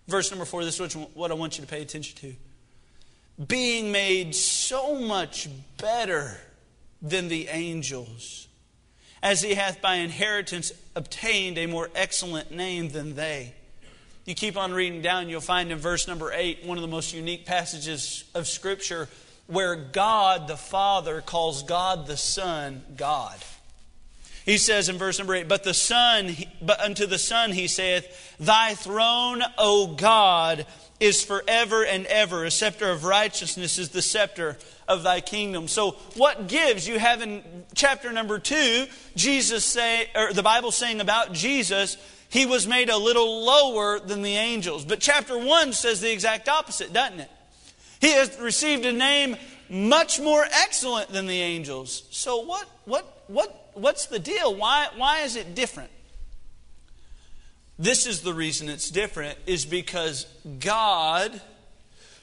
Verse 0.09 0.33
number 0.33 0.45
four, 0.45 0.65
this 0.65 0.81
is 0.81 0.95
what 1.15 1.31
I 1.31 1.35
want 1.35 1.59
you 1.59 1.65
to 1.65 1.71
pay 1.71 1.81
attention 1.81 2.17
to. 2.19 3.45
Being 3.47 3.93
made 3.93 4.35
so 4.35 4.97
much 4.97 5.49
better 5.79 6.37
than 7.01 7.29
the 7.29 7.47
angels, 7.47 8.49
as 9.23 9.43
he 9.43 9.55
hath 9.55 9.81
by 9.81 9.97
inheritance 9.97 10.73
obtained 10.97 11.59
a 11.59 11.67
more 11.67 11.91
excellent 11.95 12.51
name 12.51 12.89
than 12.89 13.15
they. 13.15 13.55
You 14.25 14.35
keep 14.35 14.57
on 14.57 14.73
reading 14.73 15.03
down, 15.03 15.29
you'll 15.29 15.41
find 15.41 15.73
in 15.73 15.79
verse 15.79 16.07
number 16.07 16.33
8 16.33 16.65
one 16.65 16.79
of 16.79 16.83
the 16.83 16.89
most 16.89 17.13
unique 17.13 17.47
passages 17.47 18.25
of 18.35 18.47
Scripture 18.47 19.09
where 19.47 19.75
God 19.75 20.47
the 20.47 20.57
Father 20.57 21.21
calls 21.21 21.65
God 21.65 22.07
the 22.07 22.17
Son 22.17 22.83
God. 22.97 23.37
He 24.47 24.59
says 24.59 24.89
in 24.89 24.97
verse 24.97 25.19
number 25.19 25.35
8, 25.35 25.49
But 25.49 25.65
the 25.65 25.75
Son, 25.75 26.37
but 26.63 26.81
unto 26.81 27.07
the 27.07 27.19
Son 27.19 27.53
he 27.53 27.67
saith, 27.67 28.37
Thy 28.39 28.75
throne, 28.75 29.43
O 29.59 29.95
God, 29.95 30.67
is 30.99 31.25
forever 31.25 31.85
and 31.85 32.07
ever. 32.07 32.45
A 32.45 32.51
scepter 32.51 32.91
of 32.91 33.05
righteousness 33.05 33.79
is 33.79 33.91
the 33.91 34.03
scepter 34.03 34.59
of 34.91 35.05
thy 35.05 35.21
kingdom. 35.21 35.69
So 35.69 35.93
what 36.17 36.49
gives? 36.49 36.87
You 36.87 36.99
have 36.99 37.23
in 37.23 37.43
chapter 37.75 38.13
number 38.13 38.39
2, 38.39 38.87
Jesus 39.17 39.65
say, 39.65 40.09
or 40.15 40.33
the 40.33 40.43
Bible 40.43 40.73
saying 40.73 41.01
about 41.01 41.33
Jesus, 41.33 41.97
he 42.29 42.45
was 42.45 42.67
made 42.67 42.91
a 42.91 42.97
little 42.97 43.45
lower 43.45 44.01
than 44.01 44.23
the 44.23 44.37
angels. 44.37 44.85
But 44.85 45.01
chapter 45.01 45.39
1 45.39 45.73
says 45.73 46.01
the 46.01 46.13
exact 46.13 46.49
opposite, 46.49 46.93
doesn't 46.93 47.21
it? 47.21 47.31
He 48.01 48.13
has 48.13 48.39
received 48.41 48.85
a 48.85 48.93
name 48.93 49.37
much 49.69 50.19
more 50.19 50.45
excellent 50.51 51.11
than 51.11 51.27
the 51.27 51.41
angels. 51.41 52.03
So 52.11 52.41
what 52.41 52.69
what 52.87 53.23
what 53.29 53.71
what's 53.75 54.07
the 54.07 54.19
deal? 54.19 54.55
Why 54.55 54.89
why 54.97 55.21
is 55.21 55.37
it 55.37 55.55
different? 55.55 55.91
This 57.79 58.07
is 58.07 58.23
the 58.23 58.35
reason 58.35 58.69
it's 58.69 58.91
different 58.91 59.39
is 59.47 59.65
because 59.65 60.27
God 60.59 61.41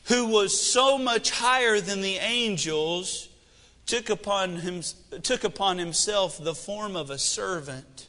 who 0.08 0.28
was 0.28 0.60
so 0.60 0.98
much 0.98 1.32
higher 1.32 1.80
than 1.80 2.02
the 2.02 2.16
angels 2.16 3.30
took 3.86 4.10
upon 4.10 4.58
him 4.58 4.82
took 5.24 5.44
upon 5.44 5.78
himself 5.78 6.42
the 6.44 6.56
form 6.56 6.96
of 6.96 7.10
a 7.10 7.18
servant 7.18 8.08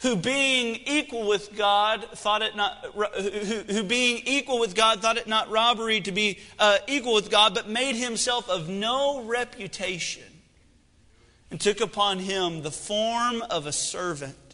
who 0.00 0.14
being 0.14 0.78
equal 0.86 1.26
with 1.26 1.56
God 1.56 2.06
thought 2.14 2.42
it 2.42 2.54
not, 2.54 2.84
who, 2.94 3.72
who 3.72 3.82
being 3.82 4.22
equal 4.26 4.60
with 4.60 4.74
God 4.74 5.00
thought 5.00 5.16
it 5.16 5.26
not 5.26 5.50
robbery 5.50 6.00
to 6.02 6.12
be 6.12 6.38
uh, 6.58 6.78
equal 6.86 7.14
with 7.14 7.30
God, 7.30 7.54
but 7.54 7.68
made 7.68 7.96
himself 7.96 8.48
of 8.48 8.68
no 8.68 9.22
reputation 9.22 10.22
and 11.50 11.60
took 11.60 11.80
upon 11.80 12.18
him 12.18 12.62
the 12.62 12.70
form 12.70 13.42
of 13.50 13.66
a 13.66 13.72
servant 13.72 14.45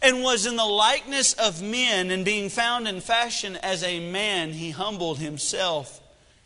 and 0.00 0.22
was 0.22 0.46
in 0.46 0.56
the 0.56 0.64
likeness 0.64 1.34
of 1.34 1.62
men 1.62 2.10
and 2.10 2.24
being 2.24 2.48
found 2.48 2.86
in 2.86 3.00
fashion 3.00 3.56
as 3.56 3.82
a 3.82 4.10
man 4.10 4.52
he 4.52 4.70
humbled 4.70 5.18
himself 5.18 6.00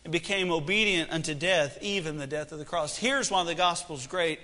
and 0.05 0.13
became 0.13 0.51
obedient 0.51 1.11
unto 1.11 1.35
death 1.35 1.79
even 1.81 2.19
the 2.19 2.27
death 2.27 2.53
of 2.53 2.59
the 2.59 2.65
cross. 2.65 2.97
Here's 2.97 3.31
why 3.31 3.45
the 3.45 3.55
gospel 3.55 3.97
is 3.97 4.07
great 4.07 4.41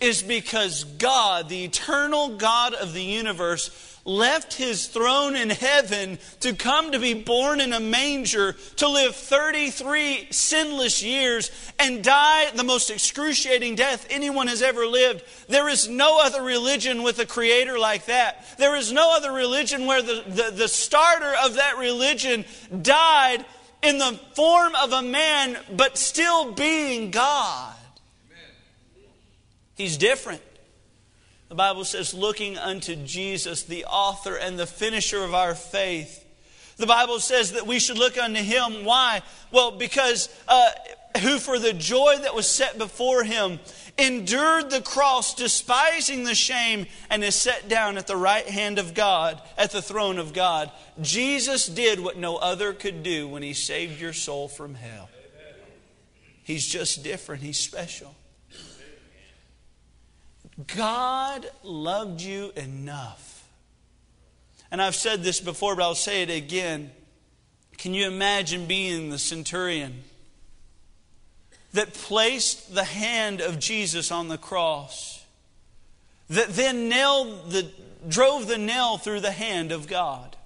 is 0.00 0.22
because 0.22 0.84
God, 0.84 1.48
the 1.48 1.64
eternal 1.64 2.36
God 2.36 2.74
of 2.74 2.92
the 2.92 3.02
universe, 3.02 3.97
left 4.04 4.54
his 4.54 4.86
throne 4.86 5.36
in 5.36 5.50
heaven 5.50 6.18
to 6.40 6.54
come 6.54 6.92
to 6.92 6.98
be 6.98 7.14
born 7.14 7.60
in 7.60 7.72
a 7.72 7.80
manger, 7.80 8.54
to 8.76 8.88
live 8.88 9.14
33 9.14 10.28
sinless 10.30 11.02
years, 11.02 11.50
and 11.78 12.02
die 12.02 12.50
the 12.52 12.64
most 12.64 12.90
excruciating 12.90 13.74
death 13.74 14.06
anyone 14.10 14.46
has 14.46 14.62
ever 14.62 14.86
lived. 14.86 15.22
There 15.48 15.68
is 15.68 15.88
no 15.88 16.20
other 16.22 16.42
religion 16.42 17.02
with 17.02 17.18
a 17.18 17.26
creator 17.26 17.78
like 17.78 18.06
that. 18.06 18.44
There 18.58 18.76
is 18.76 18.92
no 18.92 19.14
other 19.16 19.32
religion 19.32 19.86
where 19.86 20.02
the, 20.02 20.24
the, 20.26 20.50
the 20.54 20.68
starter 20.68 21.34
of 21.44 21.54
that 21.54 21.78
religion 21.78 22.44
died 22.82 23.44
in 23.82 23.98
the 23.98 24.18
form 24.34 24.74
of 24.74 24.92
a 24.92 25.02
man, 25.02 25.56
but 25.76 25.96
still 25.96 26.52
being 26.52 27.10
God. 27.10 27.74
He's 29.76 29.96
different. 29.96 30.42
The 31.48 31.54
Bible 31.54 31.84
says, 31.84 32.12
looking 32.12 32.58
unto 32.58 32.94
Jesus, 32.94 33.62
the 33.62 33.86
author 33.86 34.36
and 34.36 34.58
the 34.58 34.66
finisher 34.66 35.24
of 35.24 35.34
our 35.34 35.54
faith. 35.54 36.24
The 36.76 36.86
Bible 36.86 37.20
says 37.20 37.52
that 37.52 37.66
we 37.66 37.78
should 37.78 37.98
look 37.98 38.18
unto 38.18 38.40
him. 38.40 38.84
Why? 38.84 39.22
Well, 39.50 39.72
because 39.72 40.28
uh, 40.46 40.70
who 41.20 41.38
for 41.38 41.58
the 41.58 41.72
joy 41.72 42.18
that 42.22 42.34
was 42.34 42.48
set 42.48 42.78
before 42.78 43.24
him 43.24 43.58
endured 43.96 44.70
the 44.70 44.80
cross, 44.80 45.34
despising 45.34 46.24
the 46.24 46.34
shame, 46.34 46.86
and 47.10 47.24
is 47.24 47.34
set 47.34 47.68
down 47.68 47.98
at 47.98 48.06
the 48.06 48.16
right 48.16 48.46
hand 48.46 48.78
of 48.78 48.94
God, 48.94 49.40
at 49.56 49.72
the 49.72 49.82
throne 49.82 50.18
of 50.18 50.32
God. 50.32 50.70
Jesus 51.00 51.66
did 51.66 51.98
what 51.98 52.16
no 52.16 52.36
other 52.36 52.72
could 52.72 53.02
do 53.02 53.26
when 53.26 53.42
he 53.42 53.54
saved 53.54 54.00
your 54.00 54.12
soul 54.12 54.48
from 54.48 54.74
hell. 54.74 55.08
He's 56.44 56.66
just 56.66 57.02
different, 57.02 57.42
he's 57.42 57.58
special. 57.58 58.14
God 60.66 61.48
loved 61.62 62.20
you 62.20 62.52
enough. 62.56 63.46
And 64.70 64.82
I've 64.82 64.96
said 64.96 65.22
this 65.22 65.40
before, 65.40 65.76
but 65.76 65.82
I'll 65.82 65.94
say 65.94 66.22
it 66.22 66.30
again. 66.30 66.90
Can 67.78 67.94
you 67.94 68.06
imagine 68.06 68.66
being 68.66 69.10
the 69.10 69.18
centurion 69.18 70.02
that 71.72 71.94
placed 71.94 72.74
the 72.74 72.84
hand 72.84 73.40
of 73.40 73.58
Jesus 73.58 74.10
on 74.10 74.28
the 74.28 74.38
cross, 74.38 75.24
that 76.28 76.48
then 76.48 76.88
nailed 76.88 77.50
the, 77.50 77.70
drove 78.08 78.48
the 78.48 78.58
nail 78.58 78.98
through 78.98 79.20
the 79.20 79.30
hand 79.30 79.70
of 79.70 79.86
God? 79.86 80.36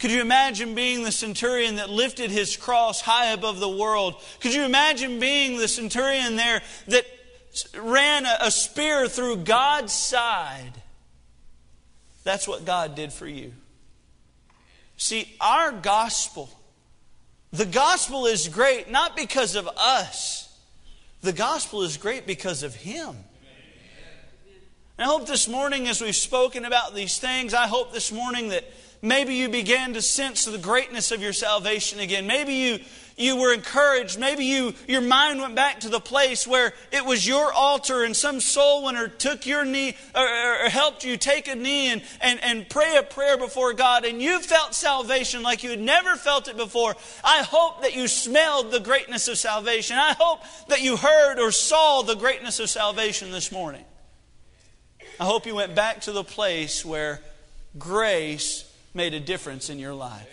Could 0.00 0.10
you 0.10 0.20
imagine 0.20 0.74
being 0.74 1.04
the 1.04 1.12
centurion 1.12 1.76
that 1.76 1.88
lifted 1.88 2.30
his 2.30 2.56
cross 2.56 3.00
high 3.00 3.32
above 3.32 3.60
the 3.60 3.68
world? 3.68 4.20
Could 4.40 4.52
you 4.52 4.64
imagine 4.64 5.20
being 5.20 5.56
the 5.56 5.68
centurion 5.68 6.36
there 6.36 6.60
that 6.88 7.06
ran 7.78 8.26
a, 8.26 8.50
spear 8.50 9.08
through 9.08 9.38
God's 9.38 9.92
side. 9.92 10.72
That's 12.22 12.48
what 12.48 12.64
God 12.64 12.94
did 12.94 13.12
for 13.12 13.26
you. 13.26 13.52
See, 14.96 15.34
our 15.40 15.72
gospel, 15.72 16.48
the 17.52 17.66
gospel 17.66 18.26
is 18.26 18.48
great 18.48 18.90
not 18.90 19.16
because 19.16 19.56
of 19.56 19.68
us, 19.76 20.56
the 21.20 21.32
gospel 21.32 21.82
is 21.82 21.96
great 21.96 22.26
because 22.26 22.62
of 22.62 22.74
Him. 22.74 23.16
And 24.96 25.08
I 25.08 25.12
hope 25.12 25.26
this 25.26 25.48
morning, 25.48 25.88
as 25.88 26.00
we've 26.00 26.14
spoken 26.14 26.64
about 26.64 26.94
these 26.94 27.18
things, 27.18 27.52
I 27.52 27.66
hope 27.66 27.92
this 27.92 28.12
morning 28.12 28.50
that 28.50 28.64
maybe 29.02 29.34
you 29.34 29.48
began 29.48 29.94
to 29.94 30.02
sense 30.02 30.44
the 30.44 30.56
greatness 30.56 31.10
of 31.10 31.20
your 31.20 31.32
salvation 31.32 31.98
again. 31.98 32.28
Maybe 32.28 32.54
you 32.54 32.78
you 33.16 33.36
were 33.36 33.52
encouraged. 33.52 34.18
Maybe 34.18 34.44
you, 34.44 34.74
your 34.88 35.00
mind 35.00 35.40
went 35.40 35.54
back 35.54 35.80
to 35.80 35.88
the 35.88 36.00
place 36.00 36.46
where 36.46 36.72
it 36.90 37.04
was 37.04 37.26
your 37.26 37.52
altar 37.52 38.02
and 38.02 38.14
some 38.14 38.40
soul 38.40 38.84
winner 38.84 39.08
took 39.08 39.46
your 39.46 39.64
knee 39.64 39.96
or, 40.14 40.22
or, 40.22 40.66
or, 40.66 40.68
helped 40.68 41.04
you 41.04 41.16
take 41.16 41.46
a 41.46 41.54
knee 41.54 41.88
and, 41.88 42.02
and, 42.20 42.42
and 42.42 42.68
pray 42.68 42.96
a 42.96 43.02
prayer 43.02 43.36
before 43.36 43.72
God 43.72 44.04
and 44.04 44.20
you 44.20 44.40
felt 44.40 44.74
salvation 44.74 45.42
like 45.42 45.62
you 45.62 45.70
had 45.70 45.80
never 45.80 46.16
felt 46.16 46.48
it 46.48 46.56
before. 46.56 46.94
I 47.22 47.42
hope 47.42 47.82
that 47.82 47.94
you 47.94 48.08
smelled 48.08 48.72
the 48.72 48.80
greatness 48.80 49.28
of 49.28 49.38
salvation. 49.38 49.96
I 49.96 50.14
hope 50.18 50.40
that 50.68 50.82
you 50.82 50.96
heard 50.96 51.38
or 51.38 51.52
saw 51.52 52.02
the 52.02 52.16
greatness 52.16 52.58
of 52.58 52.68
salvation 52.68 53.30
this 53.30 53.52
morning. 53.52 53.84
I 55.20 55.24
hope 55.24 55.46
you 55.46 55.54
went 55.54 55.76
back 55.76 56.00
to 56.02 56.12
the 56.12 56.24
place 56.24 56.84
where 56.84 57.20
grace 57.78 58.68
made 58.92 59.14
a 59.14 59.20
difference 59.20 59.70
in 59.70 59.78
your 59.78 59.94
life. 59.94 60.28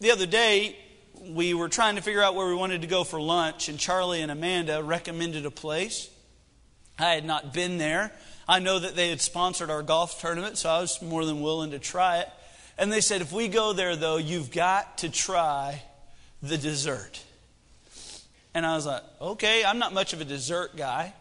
The 0.00 0.12
other 0.12 0.26
day, 0.26 0.76
we 1.20 1.54
were 1.54 1.68
trying 1.68 1.96
to 1.96 2.02
figure 2.02 2.22
out 2.22 2.36
where 2.36 2.46
we 2.46 2.54
wanted 2.54 2.82
to 2.82 2.86
go 2.86 3.02
for 3.02 3.20
lunch, 3.20 3.68
and 3.68 3.78
Charlie 3.78 4.22
and 4.22 4.30
Amanda 4.30 4.80
recommended 4.80 5.44
a 5.44 5.50
place. 5.50 6.08
I 6.98 7.14
had 7.14 7.24
not 7.24 7.52
been 7.52 7.78
there. 7.78 8.12
I 8.46 8.60
know 8.60 8.78
that 8.78 8.94
they 8.94 9.10
had 9.10 9.20
sponsored 9.20 9.70
our 9.70 9.82
golf 9.82 10.20
tournament, 10.20 10.56
so 10.56 10.70
I 10.70 10.80
was 10.80 11.02
more 11.02 11.24
than 11.24 11.40
willing 11.40 11.72
to 11.72 11.80
try 11.80 12.18
it. 12.18 12.28
And 12.78 12.92
they 12.92 13.00
said, 13.00 13.22
if 13.22 13.32
we 13.32 13.48
go 13.48 13.72
there, 13.72 13.96
though, 13.96 14.18
you've 14.18 14.52
got 14.52 14.98
to 14.98 15.10
try 15.10 15.82
the 16.42 16.56
dessert. 16.56 17.20
And 18.54 18.64
I 18.64 18.76
was 18.76 18.86
like, 18.86 19.02
okay, 19.20 19.64
I'm 19.64 19.80
not 19.80 19.92
much 19.92 20.12
of 20.12 20.20
a 20.20 20.24
dessert 20.24 20.76
guy. 20.76 21.12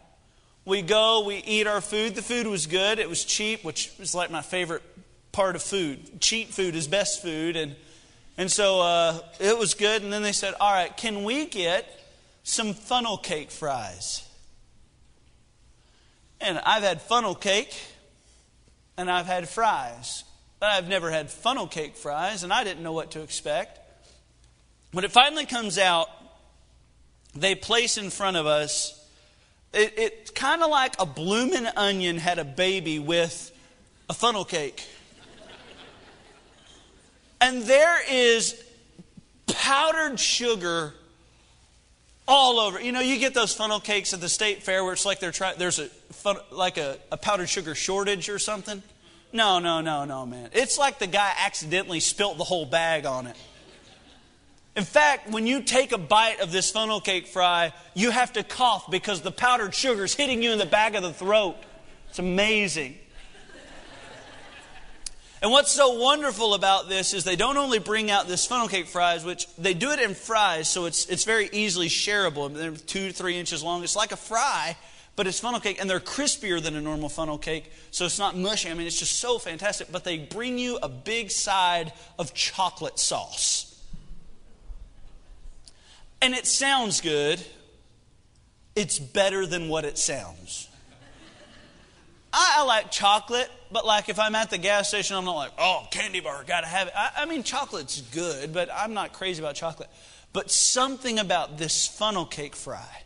We 0.66 0.84
go, 0.84 1.26
we 1.26 1.38
eat 1.38 1.66
our 1.66 1.82
food. 1.82 2.14
The 2.14 2.22
food 2.22 2.46
was 2.46 2.68
good, 2.68 3.00
it 3.00 3.10
was 3.10 3.26
cheap, 3.26 3.64
which 3.64 3.92
is 4.00 4.14
like 4.14 4.30
my 4.30 4.44
favorite 4.44 4.84
part 5.32 5.56
of 5.56 5.64
food. 5.64 6.22
Cheap 6.22 6.50
food 6.50 6.76
is 6.76 6.88
best 6.88 7.24
food. 7.24 7.56
And 7.56 7.76
and 8.38 8.52
so 8.52 8.82
uh, 8.82 9.20
it 9.40 9.58
was 9.58 9.74
good. 9.74 10.04
And 10.04 10.14
then 10.14 10.22
they 10.22 10.32
said, 10.32 10.54
All 10.60 10.72
right, 10.72 10.96
can 10.96 11.24
we 11.24 11.46
get 11.46 11.86
some 12.44 12.74
funnel 12.74 13.18
cake 13.18 13.52
fries? 13.52 14.24
And 16.40 16.60
I've 16.60 16.84
had 16.84 17.02
funnel 17.02 17.34
cake 17.34 17.76
and 18.98 19.10
I've 19.10 19.26
had 19.26 19.50
fries. 19.50 20.24
But 20.60 20.70
I've 20.70 20.88
never 20.88 21.12
had 21.12 21.30
funnel 21.30 21.68
cake 21.68 21.96
fries, 21.96 22.44
and 22.44 22.52
I 22.52 22.64
didn't 22.64 22.82
know 22.82 22.92
what 22.92 23.12
to 23.12 23.22
expect. 23.22 23.80
When 24.92 25.06
it 25.06 25.12
finally 25.12 25.46
comes 25.46 25.78
out, 25.78 26.08
they 27.36 27.54
place 27.54 27.98
in 27.98 28.10
front 28.10 28.38
of 28.38 28.48
us, 28.48 28.94
it, 29.72 29.94
it's 29.98 30.32
kind 30.32 30.64
of 30.64 30.72
like 30.72 30.96
a 31.00 31.06
bloomin' 31.06 31.68
onion 31.76 32.18
had 32.18 32.40
a 32.40 32.44
baby 32.44 32.98
with 32.98 33.52
a 34.10 34.14
funnel 34.14 34.46
cake. 34.46 34.84
And 37.40 37.64
there 37.64 38.00
is 38.10 38.62
powdered 39.48 40.20
sugar 40.20 40.94
all 42.28 42.60
over. 42.60 42.82
You 42.82 42.92
know, 42.92 43.00
you 43.00 43.20
get 43.20 43.34
those 43.34 43.54
funnel 43.54 43.80
cakes 43.80 44.14
at 44.14 44.22
the 44.22 44.30
state 44.30 44.64
fair 44.64 44.84
where 44.84 44.94
it's 44.94 45.06
like 45.06 45.20
they're 45.20 45.32
trying, 45.32 45.58
there's 45.58 45.80
a 45.80 45.86
fun, 45.86 46.38
like 46.52 46.78
a, 46.78 46.98
a 47.12 47.18
powdered 47.18 47.48
sugar 47.48 47.76
shortage 47.76 48.30
or 48.30 48.40
something. 48.40 48.82
No, 49.32 49.60
no, 49.60 49.82
no, 49.82 50.06
no, 50.06 50.26
man. 50.26 50.50
It's 50.54 50.78
like 50.78 51.00
the 51.00 51.08
guy 51.08 51.34
accidentally 51.40 52.00
spilt 52.00 52.38
the 52.38 52.44
whole 52.44 52.66
bag 52.66 53.06
on 53.06 53.28
it. 53.28 53.36
In 54.76 54.84
fact, 54.84 55.30
when 55.32 55.48
you 55.48 55.64
take 55.64 55.92
a 55.92 55.98
bite 55.98 56.40
of 56.40 56.52
this 56.52 56.70
funnel 56.70 57.02
cake 57.02 57.28
fry, 57.28 57.74
you 57.96 58.12
have 58.12 58.34
to 58.34 58.44
cough 58.44 58.90
because 58.92 59.22
the 59.22 59.32
powdered 59.32 59.74
sugar 59.74 60.04
is 60.04 60.14
hitting 60.14 60.44
you 60.44 60.52
in 60.52 60.60
the 60.60 60.68
back 60.68 60.94
of 60.94 61.02
the 61.02 61.12
throat. 61.12 61.56
It's 62.10 62.20
amazing. 62.20 62.96
And 65.42 65.52
what's 65.52 65.72
so 65.72 65.94
wonderful 65.94 66.56
about 66.56 66.90
this 66.90 67.14
is 67.14 67.24
they 67.24 67.36
don't 67.36 67.58
only 67.58 67.78
bring 67.78 68.10
out 68.10 68.28
this 68.28 68.46
funnel 68.46 68.68
cake 68.68 68.88
fries, 68.88 69.24
which 69.24 69.48
they 69.56 69.76
do 69.76 69.92
it 69.92 70.00
in 70.00 70.16
fries, 70.16 70.68
so 70.68 70.86
it's, 70.86 71.06
it's 71.08 71.26
very 71.26 71.50
easily 71.52 71.90
shareable. 71.90 72.52
They're 72.52 72.72
two 72.72 73.10
to 73.10 73.14
three 73.14 73.38
inches 73.38 73.62
long. 73.62 73.84
It's 73.84 73.96
like 73.96 74.12
a 74.12 74.18
fry, 74.18 74.76
but 75.16 75.28
it's 75.28 75.40
funnel 75.40 75.60
cake, 75.60 75.80
and 75.80 75.88
they're 75.88 76.00
crispier 76.00 76.62
than 76.62 76.76
a 76.76 76.82
normal 76.82 77.08
funnel 77.08 77.38
cake, 77.38 77.72
so 77.92 78.06
it's 78.06 78.18
not 78.18 78.36
mushy. 78.36 78.70
I 78.70 78.74
mean, 78.74 78.88
it's 78.88 78.98
just 78.98 79.20
so 79.20 79.38
fantastic. 79.38 79.92
But 79.92 80.04
they 80.04 80.18
bring 80.18 80.58
you 80.58 80.80
a 80.82 80.90
big 80.90 81.30
side 81.30 81.94
of 82.18 82.34
chocolate 82.34 82.98
sauce. 82.98 83.80
And 86.20 86.34
it 86.34 86.48
sounds 86.48 87.00
good. 87.00 87.46
It's 88.76 88.98
better 88.98 89.46
than 89.46 89.70
what 89.70 89.86
it 89.86 90.00
sounds. 90.00 90.67
I, 92.40 92.58
I, 92.60 92.64
like 92.66 92.92
chocolate, 92.92 93.50
but 93.72 93.84
like 93.84 94.10
if 94.10 94.20
I'm 94.20 94.36
at 94.36 94.52
the 94.52 94.60
gas 94.60 94.90
station, 94.90 95.16
I'm 95.16 95.26
not 95.26 95.36
like, 95.36 95.54
oh, 95.58 95.88
candy 95.90 96.20
bar, 96.20 96.44
gotta 96.46 96.68
have 96.68 96.88
it. 96.88 96.94
I, 96.96 97.10
I 97.18 97.26
mean, 97.26 97.42
chocolate's 97.42 98.02
good, 98.02 98.54
but 98.54 98.70
I'm 98.72 98.94
not 98.94 99.12
crazy 99.12 99.42
about 99.42 99.56
chocolate. 99.56 99.90
But 100.34 100.52
something 100.52 101.18
about 101.18 101.58
this 101.58 101.88
funnel 101.88 102.26
cake 102.26 102.56
fry 102.56 103.04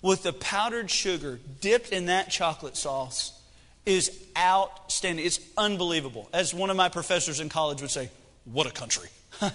with 0.00 0.22
the 0.22 0.32
powdered 0.32 0.90
sugar 0.90 1.38
dipped 1.60 1.90
in 1.90 2.06
that 2.06 2.30
chocolate 2.30 2.78
sauce 2.78 3.38
is 3.84 4.24
outstanding. 4.38 5.26
It's 5.26 5.40
unbelievable. 5.58 6.30
As 6.32 6.54
one 6.54 6.70
of 6.70 6.78
my 6.78 6.88
professors 6.88 7.40
in 7.40 7.50
college 7.50 7.82
would 7.82 7.90
say, 7.90 8.08
what 8.46 8.66
a 8.66 8.70
country. 8.70 9.10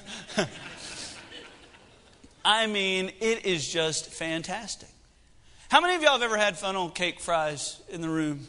I 2.45 2.67
mean, 2.67 3.11
it 3.19 3.47
is 3.47 3.67
just 3.67 4.11
fantastic. 4.11 4.89
How 5.69 5.81
many 5.81 5.95
of 5.95 6.03
y'all 6.03 6.11
have 6.11 6.21
ever 6.21 6.37
had 6.37 6.55
funnel 6.55 6.89
cake 6.89 7.19
fries 7.19 7.81
in 7.89 8.01
the 8.01 8.09
room? 8.09 8.47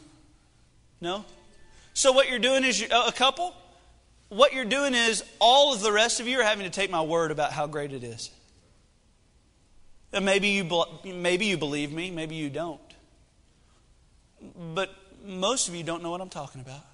No? 1.01 1.24
So, 1.94 2.12
what 2.12 2.28
you're 2.28 2.38
doing 2.38 2.64
is, 2.64 2.80
you, 2.80 2.88
a 2.90 3.12
couple, 3.12 3.55
what 4.28 4.53
you're 4.53 4.64
doing 4.64 4.94
is 4.94 5.24
all 5.38 5.72
of 5.74 5.80
the 5.80 5.92
rest 5.92 6.20
of 6.20 6.26
you 6.26 6.40
are 6.40 6.44
having 6.44 6.64
to 6.64 6.70
take 6.70 6.90
my 6.90 7.03
word 7.03 7.30
about 7.30 7.53
how 7.53 7.66
great 7.66 7.92
it 7.92 8.03
is. 8.03 8.30
And 10.12 10.24
maybe 10.24 10.49
you, 10.49 10.84
maybe 11.05 11.47
you 11.47 11.57
believe 11.57 11.92
me, 11.92 12.11
maybe 12.11 12.34
you 12.34 12.51
don't. 12.51 12.80
But 14.74 14.94
most 15.24 15.68
of 15.68 15.74
you 15.74 15.82
don't 15.82 16.03
know 16.03 16.11
what 16.11 16.20
I'm 16.20 16.28
talking 16.28 16.61
about. 16.61 16.84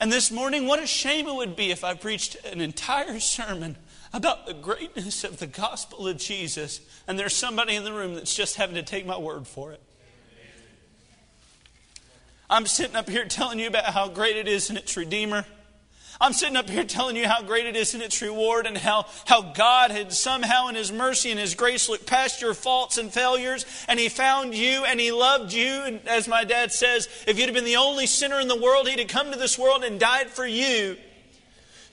And 0.00 0.12
this 0.12 0.30
morning, 0.30 0.66
what 0.66 0.80
a 0.80 0.86
shame 0.86 1.26
it 1.26 1.34
would 1.34 1.56
be 1.56 1.70
if 1.70 1.82
I 1.82 1.94
preached 1.94 2.36
an 2.44 2.60
entire 2.60 3.18
sermon 3.18 3.76
about 4.12 4.46
the 4.46 4.54
greatness 4.54 5.24
of 5.24 5.38
the 5.38 5.46
gospel 5.46 6.06
of 6.06 6.16
Jesus, 6.18 6.80
and 7.06 7.18
there's 7.18 7.34
somebody 7.34 7.74
in 7.74 7.84
the 7.84 7.92
room 7.92 8.14
that's 8.14 8.34
just 8.34 8.56
having 8.56 8.76
to 8.76 8.82
take 8.82 9.06
my 9.06 9.18
word 9.18 9.46
for 9.46 9.72
it. 9.72 9.82
I'm 12.50 12.66
sitting 12.66 12.96
up 12.96 13.08
here 13.08 13.24
telling 13.28 13.58
you 13.58 13.68
about 13.68 13.86
how 13.86 14.08
great 14.08 14.36
it 14.36 14.48
is 14.48 14.70
in 14.70 14.76
its 14.76 14.96
Redeemer. 14.96 15.44
I'm 16.20 16.32
sitting 16.32 16.56
up 16.56 16.68
here 16.68 16.82
telling 16.82 17.14
you 17.14 17.28
how 17.28 17.42
great 17.42 17.66
it 17.66 17.76
is 17.76 17.94
in 17.94 18.02
its 18.02 18.20
reward 18.20 18.66
and 18.66 18.76
how, 18.76 19.06
how 19.24 19.40
God 19.40 19.92
had 19.92 20.12
somehow 20.12 20.66
in 20.66 20.74
His 20.74 20.90
mercy 20.90 21.30
and 21.30 21.38
His 21.38 21.54
grace 21.54 21.88
looked 21.88 22.06
past 22.06 22.42
your 22.42 22.54
faults 22.54 22.98
and 22.98 23.12
failures 23.12 23.64
and 23.86 24.00
He 24.00 24.08
found 24.08 24.52
you 24.52 24.84
and 24.84 24.98
He 24.98 25.12
loved 25.12 25.52
you. 25.52 25.82
And 25.84 26.00
as 26.08 26.26
my 26.26 26.42
dad 26.42 26.72
says, 26.72 27.08
if 27.28 27.38
you'd 27.38 27.46
have 27.46 27.54
been 27.54 27.64
the 27.64 27.76
only 27.76 28.06
sinner 28.06 28.40
in 28.40 28.48
the 28.48 28.60
world, 28.60 28.88
He'd 28.88 28.98
have 28.98 29.06
come 29.06 29.30
to 29.30 29.38
this 29.38 29.56
world 29.56 29.84
and 29.84 30.00
died 30.00 30.28
for 30.28 30.44
you. 30.44 30.96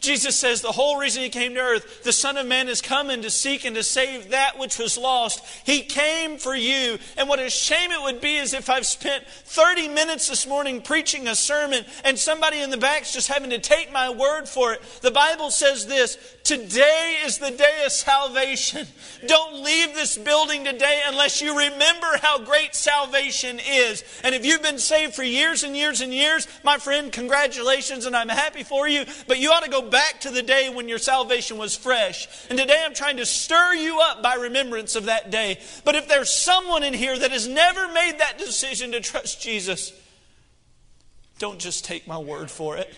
Jesus 0.06 0.36
says 0.36 0.62
the 0.62 0.72
whole 0.72 0.98
reason 0.98 1.24
he 1.24 1.30
came 1.30 1.56
to 1.56 1.60
earth, 1.60 2.04
the 2.04 2.14
Son 2.14 2.38
of 2.38 2.46
Man 2.46 2.70
is 2.70 2.82
coming 2.82 3.22
to 3.24 3.30
seek 3.30 3.66
and 3.66 3.76
to 3.76 3.84
save 3.84 4.30
that 4.30 4.58
which 4.58 4.78
was 4.78 4.98
lost. 4.98 5.44
He 5.66 5.82
came 5.82 6.38
for 6.38 6.56
you. 6.56 6.98
And 7.18 7.28
what 7.28 7.40
a 7.40 7.50
shame 7.50 7.92
it 7.92 8.02
would 8.02 8.22
be 8.22 8.36
is 8.36 8.54
if 8.54 8.70
I've 8.70 8.86
spent 8.86 9.26
30 9.28 9.90
minutes 9.90 10.30
this 10.30 10.48
morning 10.48 10.82
preaching 10.82 11.28
a 11.28 11.36
sermon 11.36 11.86
and 12.04 12.18
somebody 12.18 12.62
in 12.62 12.70
the 12.70 12.78
back's 12.78 13.14
just 13.14 13.28
having 13.28 13.50
to 13.50 13.60
take 13.60 13.92
my 13.92 14.10
word 14.10 14.48
for 14.48 14.74
it. 14.74 14.82
The 15.02 15.12
Bible 15.12 15.50
says 15.50 15.88
this 15.88 16.18
Today 16.44 17.18
is 17.26 17.40
the 17.40 17.50
day 17.50 17.82
of 17.86 17.92
salvation. 17.92 18.86
Don't 19.28 19.64
leave 19.64 19.96
this 19.96 20.16
building 20.16 20.64
today 20.64 21.02
unless 21.08 21.42
you 21.42 21.58
remember 21.58 22.20
how 22.22 22.38
great 22.38 22.76
salvation 22.76 23.60
is. 23.68 24.04
And 24.24 24.36
if 24.36 24.46
you've 24.46 24.62
been 24.62 24.78
saved 24.78 25.16
for 25.16 25.24
years 25.24 25.64
and 25.64 25.76
years 25.76 26.02
and 26.02 26.14
years, 26.14 26.48
my 26.64 26.78
friend, 26.78 27.12
congratulations 27.12 28.06
and 28.06 28.16
I'm 28.16 28.30
happy 28.30 28.62
for 28.64 28.88
you. 28.88 29.06
But 29.28 29.40
you 29.40 29.50
ought 29.50 29.64
to 29.64 29.72
go 29.72 29.82
back 29.96 30.20
to 30.20 30.30
the 30.30 30.44
day 30.44 30.68
when 30.68 30.90
your 30.90 30.98
salvation 30.98 31.58
was 31.58 31.74
fresh. 31.74 32.28
And 32.50 32.60
today 32.60 32.84
I'm 32.86 32.94
trying 32.94 33.16
to 33.16 33.26
stir 33.26 33.76
you 33.76 34.02
up 34.02 34.22
by 34.22 34.36
remembrance 34.36 34.98
of 34.98 35.06
that 35.06 35.32
day. 35.32 35.58
But 35.86 35.96
if 35.96 36.10
there's 36.10 36.30
someone 36.30 36.84
in 36.84 36.94
here 36.94 37.18
that 37.18 37.32
has 37.32 37.48
never 37.48 37.88
made 37.94 38.18
that 38.20 38.38
decision 38.38 38.92
to 38.92 39.00
trust 39.00 39.42
Jesus, 39.42 39.94
don't 41.40 41.60
just 41.60 41.86
take 41.86 42.10
my 42.10 42.18
word 42.18 42.52
for 42.52 42.76
it. 42.76 42.94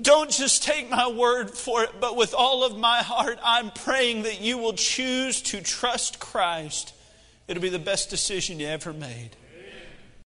Don't 0.00 0.30
just 0.30 0.62
take 0.62 0.88
my 0.88 1.08
word 1.08 1.50
for 1.50 1.82
it, 1.82 1.90
but 2.00 2.16
with 2.16 2.32
all 2.32 2.64
of 2.64 2.78
my 2.78 3.02
heart, 3.02 3.38
I'm 3.44 3.72
praying 3.72 4.22
that 4.22 4.40
you 4.40 4.56
will 4.56 4.72
choose 4.72 5.42
to 5.42 5.60
trust 5.60 6.18
Christ. 6.18 6.94
It'll 7.46 7.62
be 7.62 7.68
the 7.68 7.78
best 7.78 8.08
decision 8.08 8.58
you 8.58 8.68
ever 8.68 8.94
made. 8.94 9.36